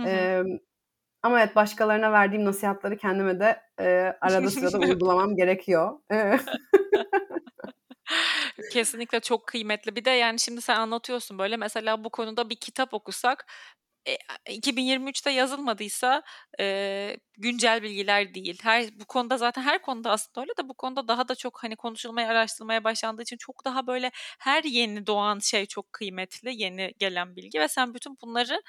Ee, 0.06 0.42
ama 1.22 1.40
evet 1.40 1.56
başkalarına 1.56 2.12
verdiğim 2.12 2.44
nasihatları 2.44 2.96
kendime 2.96 3.40
de 3.40 3.60
e, 3.80 3.84
arada 4.20 4.50
sırada 4.50 4.78
uygulamam 4.78 5.36
gerekiyor. 5.36 5.98
Kesinlikle 8.72 9.20
çok 9.20 9.46
kıymetli. 9.46 9.96
Bir 9.96 10.04
de 10.04 10.10
yani 10.10 10.40
şimdi 10.40 10.60
sen 10.60 10.76
anlatıyorsun 10.76 11.38
böyle 11.38 11.56
mesela 11.56 12.04
bu 12.04 12.10
konuda 12.10 12.50
bir 12.50 12.56
kitap 12.56 12.94
okusak 12.94 13.46
2023'te 14.48 15.30
yazılmadıysa 15.30 16.22
e, 16.60 17.16
güncel 17.38 17.82
bilgiler 17.82 18.34
değil. 18.34 18.58
Her 18.62 19.00
bu 19.00 19.04
konuda 19.04 19.36
zaten 19.38 19.62
her 19.62 19.82
konuda 19.82 20.10
aslında 20.10 20.40
öyle 20.40 20.52
de 20.58 20.68
bu 20.68 20.74
konuda 20.74 21.08
daha 21.08 21.28
da 21.28 21.34
çok 21.34 21.62
hani 21.62 21.76
konuşulmaya, 21.76 22.28
araştırılmaya 22.28 22.84
başlandığı 22.84 23.22
için 23.22 23.36
çok 23.36 23.64
daha 23.64 23.86
böyle 23.86 24.10
her 24.38 24.64
yeni 24.64 25.06
doğan 25.06 25.38
şey 25.38 25.66
çok 25.66 25.92
kıymetli, 25.92 26.62
yeni 26.62 26.92
gelen 26.98 27.36
bilgi 27.36 27.60
ve 27.60 27.68
sen 27.68 27.94
bütün 27.94 28.18
bunları 28.22 28.62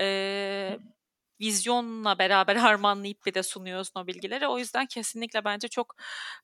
e, 0.00 0.78
vizyonla 1.40 2.18
beraber 2.18 2.56
harmanlayıp 2.56 3.26
bir 3.26 3.34
de 3.34 3.42
sunuyorsun 3.42 4.00
o 4.00 4.06
bilgileri. 4.06 4.46
O 4.48 4.58
yüzden 4.58 4.86
kesinlikle 4.86 5.44
bence 5.44 5.68
çok 5.68 5.94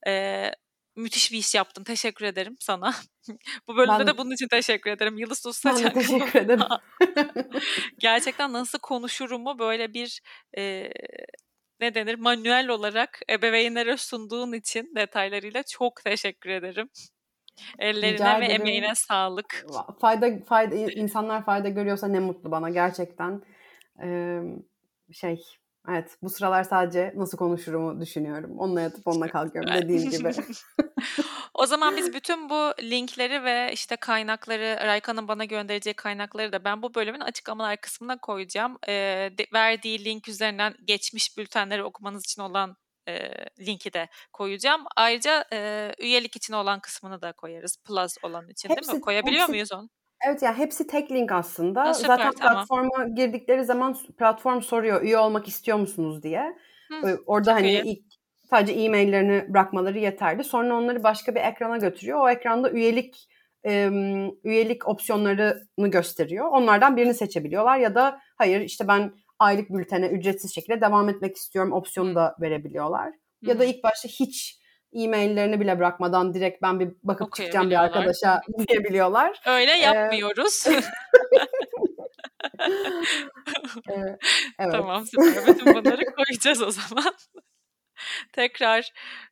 e, 0.07 0.53
müthiş 0.97 1.33
bir 1.33 1.39
iş 1.39 1.55
yaptın. 1.55 1.85
Teşekkür 1.85 2.25
ederim 2.25 2.57
sana. 2.61 2.95
Bu 3.69 3.77
bölümde 3.77 3.99
ben, 3.99 4.07
de 4.07 4.19
bunun 4.19 4.31
için 4.31 4.49
teşekkür 4.49 4.91
ederim. 4.91 5.19
Yıldız 5.19 5.47
Usta 5.47 5.75
Ben 5.75 5.93
teşekkür 5.93 6.41
ederim. 6.41 6.65
Gerçekten 7.99 8.53
nasıl 8.53 8.79
konuşurumu 8.79 9.59
böyle 9.59 9.95
bir 9.95 10.21
e, 10.57 10.91
ne 11.81 11.95
denir 11.95 12.15
manuel 12.15 12.69
olarak 12.69 13.21
ebeveynlere 13.31 13.97
sunduğun 13.97 14.53
için 14.53 14.93
detaylarıyla 14.97 15.63
çok 15.63 16.05
teşekkür 16.05 16.51
ederim. 16.51 16.89
Ellerine 17.79 18.41
ve 18.41 18.47
emeğine 18.47 18.95
sağlık. 18.95 19.67
Fayda 20.01 20.45
fayda 20.45 20.75
insanlar 20.75 21.45
fayda 21.45 21.69
görüyorsa 21.69 22.09
ne 22.09 22.21
mutlu 22.21 22.51
bana 22.51 22.71
gerçekten. 22.71 23.43
Ee, 24.03 24.41
şey 25.13 25.41
evet 25.89 26.17
bu 26.23 26.31
sıralar 26.31 26.65
sadece 26.65 27.13
nasıl 27.17 27.39
konuşurumu 27.39 28.01
düşünüyorum. 28.01 28.59
Onunla 28.59 28.81
yatıp 28.81 29.07
onunla 29.07 29.29
kalkıyorum 29.33 29.75
dediğim 29.75 30.11
gibi. 30.11 30.31
o 31.55 31.67
zaman 31.67 31.97
biz 31.97 32.15
bütün 32.15 32.51
bu 32.51 32.73
linkleri 32.83 33.45
ve 33.45 33.71
işte 33.73 33.97
kaynakları 33.97 34.87
Raykan'ın 34.87 35.29
bana 35.29 35.45
göndereceği 35.45 35.95
kaynakları 35.95 36.53
da 36.53 36.65
ben 36.65 36.83
bu 36.83 36.95
bölümün 36.95 37.21
açıklamalar 37.21 37.77
kısmına 37.77 38.19
koyacağım. 38.19 38.79
De, 38.87 39.47
verdiği 39.53 40.05
link 40.05 40.29
üzerinden 40.29 40.75
geçmiş 40.85 41.39
bültenleri 41.39 41.85
okumanız 41.85 42.25
için 42.25 42.43
olan 42.43 42.77
e, 43.09 43.31
linki 43.61 43.93
de 43.93 44.09
koyacağım. 44.33 44.85
Ayrıca 44.97 45.45
e, 45.53 45.91
üyelik 45.99 46.37
için 46.37 46.55
olan 46.55 46.81
kısmını 46.81 47.23
da 47.23 47.33
koyarız. 47.33 47.77
Plus 47.85 48.17
olan 48.23 48.49
için 48.49 48.69
hepsi, 48.69 48.89
değil 48.89 48.97
mi? 48.97 49.01
Koyabiliyor 49.01 49.41
hepsi, 49.41 49.53
muyuz 49.53 49.73
onu? 49.73 49.89
Evet 50.27 50.43
yani 50.43 50.59
hepsi 50.59 50.87
tek 50.87 51.13
link 51.13 51.33
aslında. 51.33 51.83
Ha, 51.83 51.95
süper, 51.95 52.17
Zaten 52.17 52.33
tamam. 52.33 52.55
platforma 52.55 53.09
girdikleri 53.09 53.65
zaman 53.65 53.97
platform 54.19 54.61
soruyor 54.61 55.03
üye 55.03 55.19
olmak 55.19 55.49
istiyor 55.49 55.79
musunuz 55.79 56.23
diye. 56.23 56.57
Hı, 57.03 57.19
Orada 57.27 57.55
hani 57.55 57.69
iyi. 57.71 57.83
ilk 57.83 58.05
sadece 58.51 58.73
e-maillerini 58.73 59.45
bırakmaları 59.49 59.99
yeterli. 59.99 60.45
Sonra 60.45 60.77
onları 60.77 61.03
başka 61.03 61.35
bir 61.35 61.41
ekrana 61.41 61.77
götürüyor. 61.77 62.21
O 62.21 62.29
ekranda 62.29 62.71
üyelik 62.71 63.29
e, 63.67 63.91
üyelik 64.45 64.89
opsiyonlarını 64.89 65.89
gösteriyor. 65.91 66.47
Onlardan 66.47 66.97
birini 66.97 67.15
seçebiliyorlar 67.15 67.79
ya 67.79 67.95
da 67.95 68.21
hayır 68.37 68.61
işte 68.61 68.89
ben 68.89 69.13
aylık 69.39 69.71
bültene 69.71 70.07
ücretsiz 70.07 70.55
şekilde 70.55 70.81
devam 70.81 71.09
etmek 71.09 71.37
istiyorum 71.37 71.73
opsiyonu 71.73 72.15
da 72.15 72.37
verebiliyorlar. 72.41 73.09
Hı. 73.09 73.15
Ya 73.51 73.59
da 73.59 73.65
ilk 73.65 73.85
başta 73.85 74.09
hiç 74.09 74.59
e-maillerini 74.95 75.61
bile 75.61 75.79
bırakmadan 75.79 76.35
direkt 76.35 76.63
ben 76.63 76.81
bir 76.81 76.89
bakıp 77.03 77.35
çıkacağım 77.35 77.71
bir 77.71 77.83
arkadaşa 77.83 78.41
diyebiliyorlar. 78.69 79.41
Öyle 79.47 79.73
yapmıyoruz. 79.73 80.67
evet. 83.89 84.19
Tamam 84.59 85.05
süper. 85.07 85.47
Bütün 85.47 85.75
bunları 85.75 86.05
koyacağız 86.17 86.63
o 86.63 86.71
zaman. 86.71 87.15
Tekrar 88.33 88.91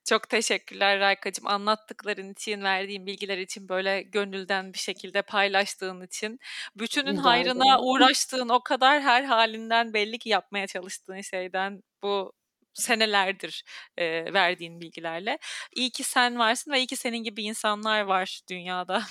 çok 0.08 0.28
teşekkürler 0.28 1.00
Raykacığım. 1.00 1.46
Anlattıkların 1.46 2.32
için, 2.32 2.62
verdiğin 2.62 3.06
bilgiler 3.06 3.38
için, 3.38 3.68
böyle 3.68 4.02
gönülden 4.02 4.72
bir 4.72 4.78
şekilde 4.78 5.22
paylaştığın 5.22 6.00
için. 6.00 6.38
Bütünün 6.76 7.12
Rica 7.12 7.24
hayrına 7.24 7.64
ederim. 7.64 7.88
uğraştığın 7.88 8.48
o 8.48 8.62
kadar 8.62 9.00
her 9.00 9.24
halinden 9.24 9.94
belli 9.94 10.18
ki 10.18 10.28
yapmaya 10.28 10.66
çalıştığın 10.66 11.20
şeyden 11.20 11.82
bu 12.02 12.32
senelerdir 12.75 13.64
e, 13.97 14.33
verdiğin 14.33 14.81
bilgilerle. 14.81 15.39
İyi 15.77 15.91
ki 15.91 16.05
sen 16.05 16.39
varsın 16.39 16.73
ve 16.73 16.79
iyi 16.79 16.87
ki 16.87 16.97
senin 16.97 17.23
gibi 17.23 17.43
insanlar 17.43 18.03
var 18.03 18.41
dünyada. 18.51 19.03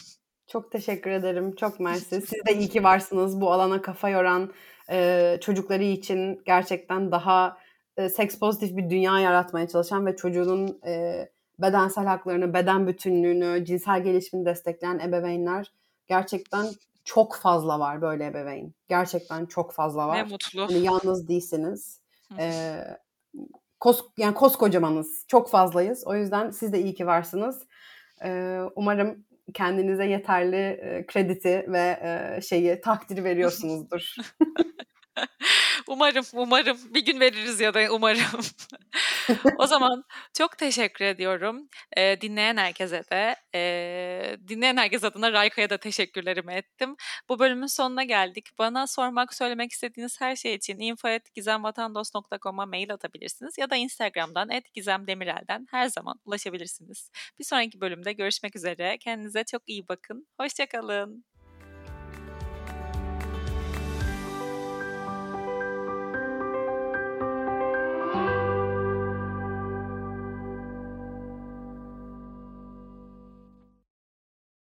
Çok 0.47 0.71
teşekkür 0.71 1.11
ederim. 1.11 1.55
Çok 1.55 1.79
mersi. 1.79 2.21
Siz 2.21 2.45
de 2.47 2.53
iyi 2.53 2.69
ki 2.69 2.83
varsınız. 2.83 3.41
Bu 3.41 3.51
alana 3.51 3.81
kafa 3.81 4.09
yoran 4.09 4.53
e, 4.91 5.37
çocukları 5.41 5.83
için 5.83 6.41
gerçekten 6.45 7.11
daha 7.11 7.57
e, 7.97 8.09
seks 8.09 8.39
pozitif 8.39 8.77
bir 8.77 8.89
dünya 8.89 9.19
yaratmaya 9.19 9.67
çalışan 9.67 10.05
ve 10.05 10.15
çocuğunun 10.15 10.81
e, 10.85 11.25
bedensel 11.59 12.05
haklarını, 12.05 12.53
beden 12.53 12.87
bütünlüğünü, 12.87 13.65
cinsel 13.65 14.03
gelişimini 14.03 14.45
destekleyen 14.45 14.99
ebeveynler 14.99 15.71
gerçekten 16.07 16.67
çok 17.03 17.35
fazla 17.35 17.79
var 17.79 18.01
böyle 18.01 18.25
ebeveyn. 18.25 18.73
Gerçekten 18.87 19.45
çok 19.45 19.73
fazla 19.73 20.07
var. 20.07 20.17
Ne 20.17 20.23
mutlu. 20.23 20.61
Yani 20.61 20.85
yalnız 20.85 21.27
değilsiniz. 21.27 22.01
Ee, 22.39 22.83
kos, 23.79 24.01
yani 24.17 24.33
koskocamanız. 24.33 25.25
Çok 25.27 25.49
fazlayız. 25.49 26.03
O 26.07 26.15
yüzden 26.15 26.49
siz 26.49 26.73
de 26.73 26.81
iyi 26.81 26.93
ki 26.93 27.07
varsınız. 27.07 27.67
Ee, 28.23 28.59
umarım 28.75 29.25
kendinize 29.53 30.05
yeterli 30.05 30.55
e, 30.55 31.05
krediti 31.05 31.65
ve 31.67 31.99
e, 32.01 32.41
şeyi 32.41 32.81
takdir 32.81 33.23
veriyorsunuzdur. 33.23 34.15
umarım, 35.91 36.25
umarım. 36.33 36.77
Bir 36.93 37.05
gün 37.05 37.19
veririz 37.19 37.59
ya 37.59 37.73
da 37.73 37.79
umarım. 37.91 38.41
o 39.57 39.67
zaman 39.67 40.03
çok 40.37 40.57
teşekkür 40.57 41.05
ediyorum. 41.05 41.69
E, 41.97 42.21
dinleyen 42.21 42.57
herkese 42.57 43.03
de, 43.11 43.35
e, 43.55 44.37
dinleyen 44.47 44.77
herkes 44.77 45.03
adına 45.03 45.31
Rayka'ya 45.33 45.69
da 45.69 45.77
teşekkürlerimi 45.77 46.53
ettim. 46.53 46.95
Bu 47.29 47.39
bölümün 47.39 47.67
sonuna 47.67 48.03
geldik. 48.03 48.49
Bana 48.59 48.87
sormak, 48.87 49.33
söylemek 49.33 49.71
istediğiniz 49.71 50.21
her 50.21 50.35
şey 50.35 50.55
için 50.55 50.79
info.gizemvatandos.com'a 50.79 52.65
mail 52.65 52.93
atabilirsiniz 52.93 53.57
ya 53.57 53.69
da 53.69 53.75
Instagram'dan 53.75 54.49
@gizemdemirel'den 54.73 55.67
her 55.71 55.87
zaman 55.87 56.19
ulaşabilirsiniz. 56.25 57.11
Bir 57.39 57.43
sonraki 57.43 57.81
bölümde 57.81 58.13
görüşmek 58.13 58.55
üzere. 58.55 58.97
Kendinize 58.97 59.43
çok 59.43 59.61
iyi 59.69 59.87
bakın. 59.87 60.27
Hoşçakalın. 60.39 61.30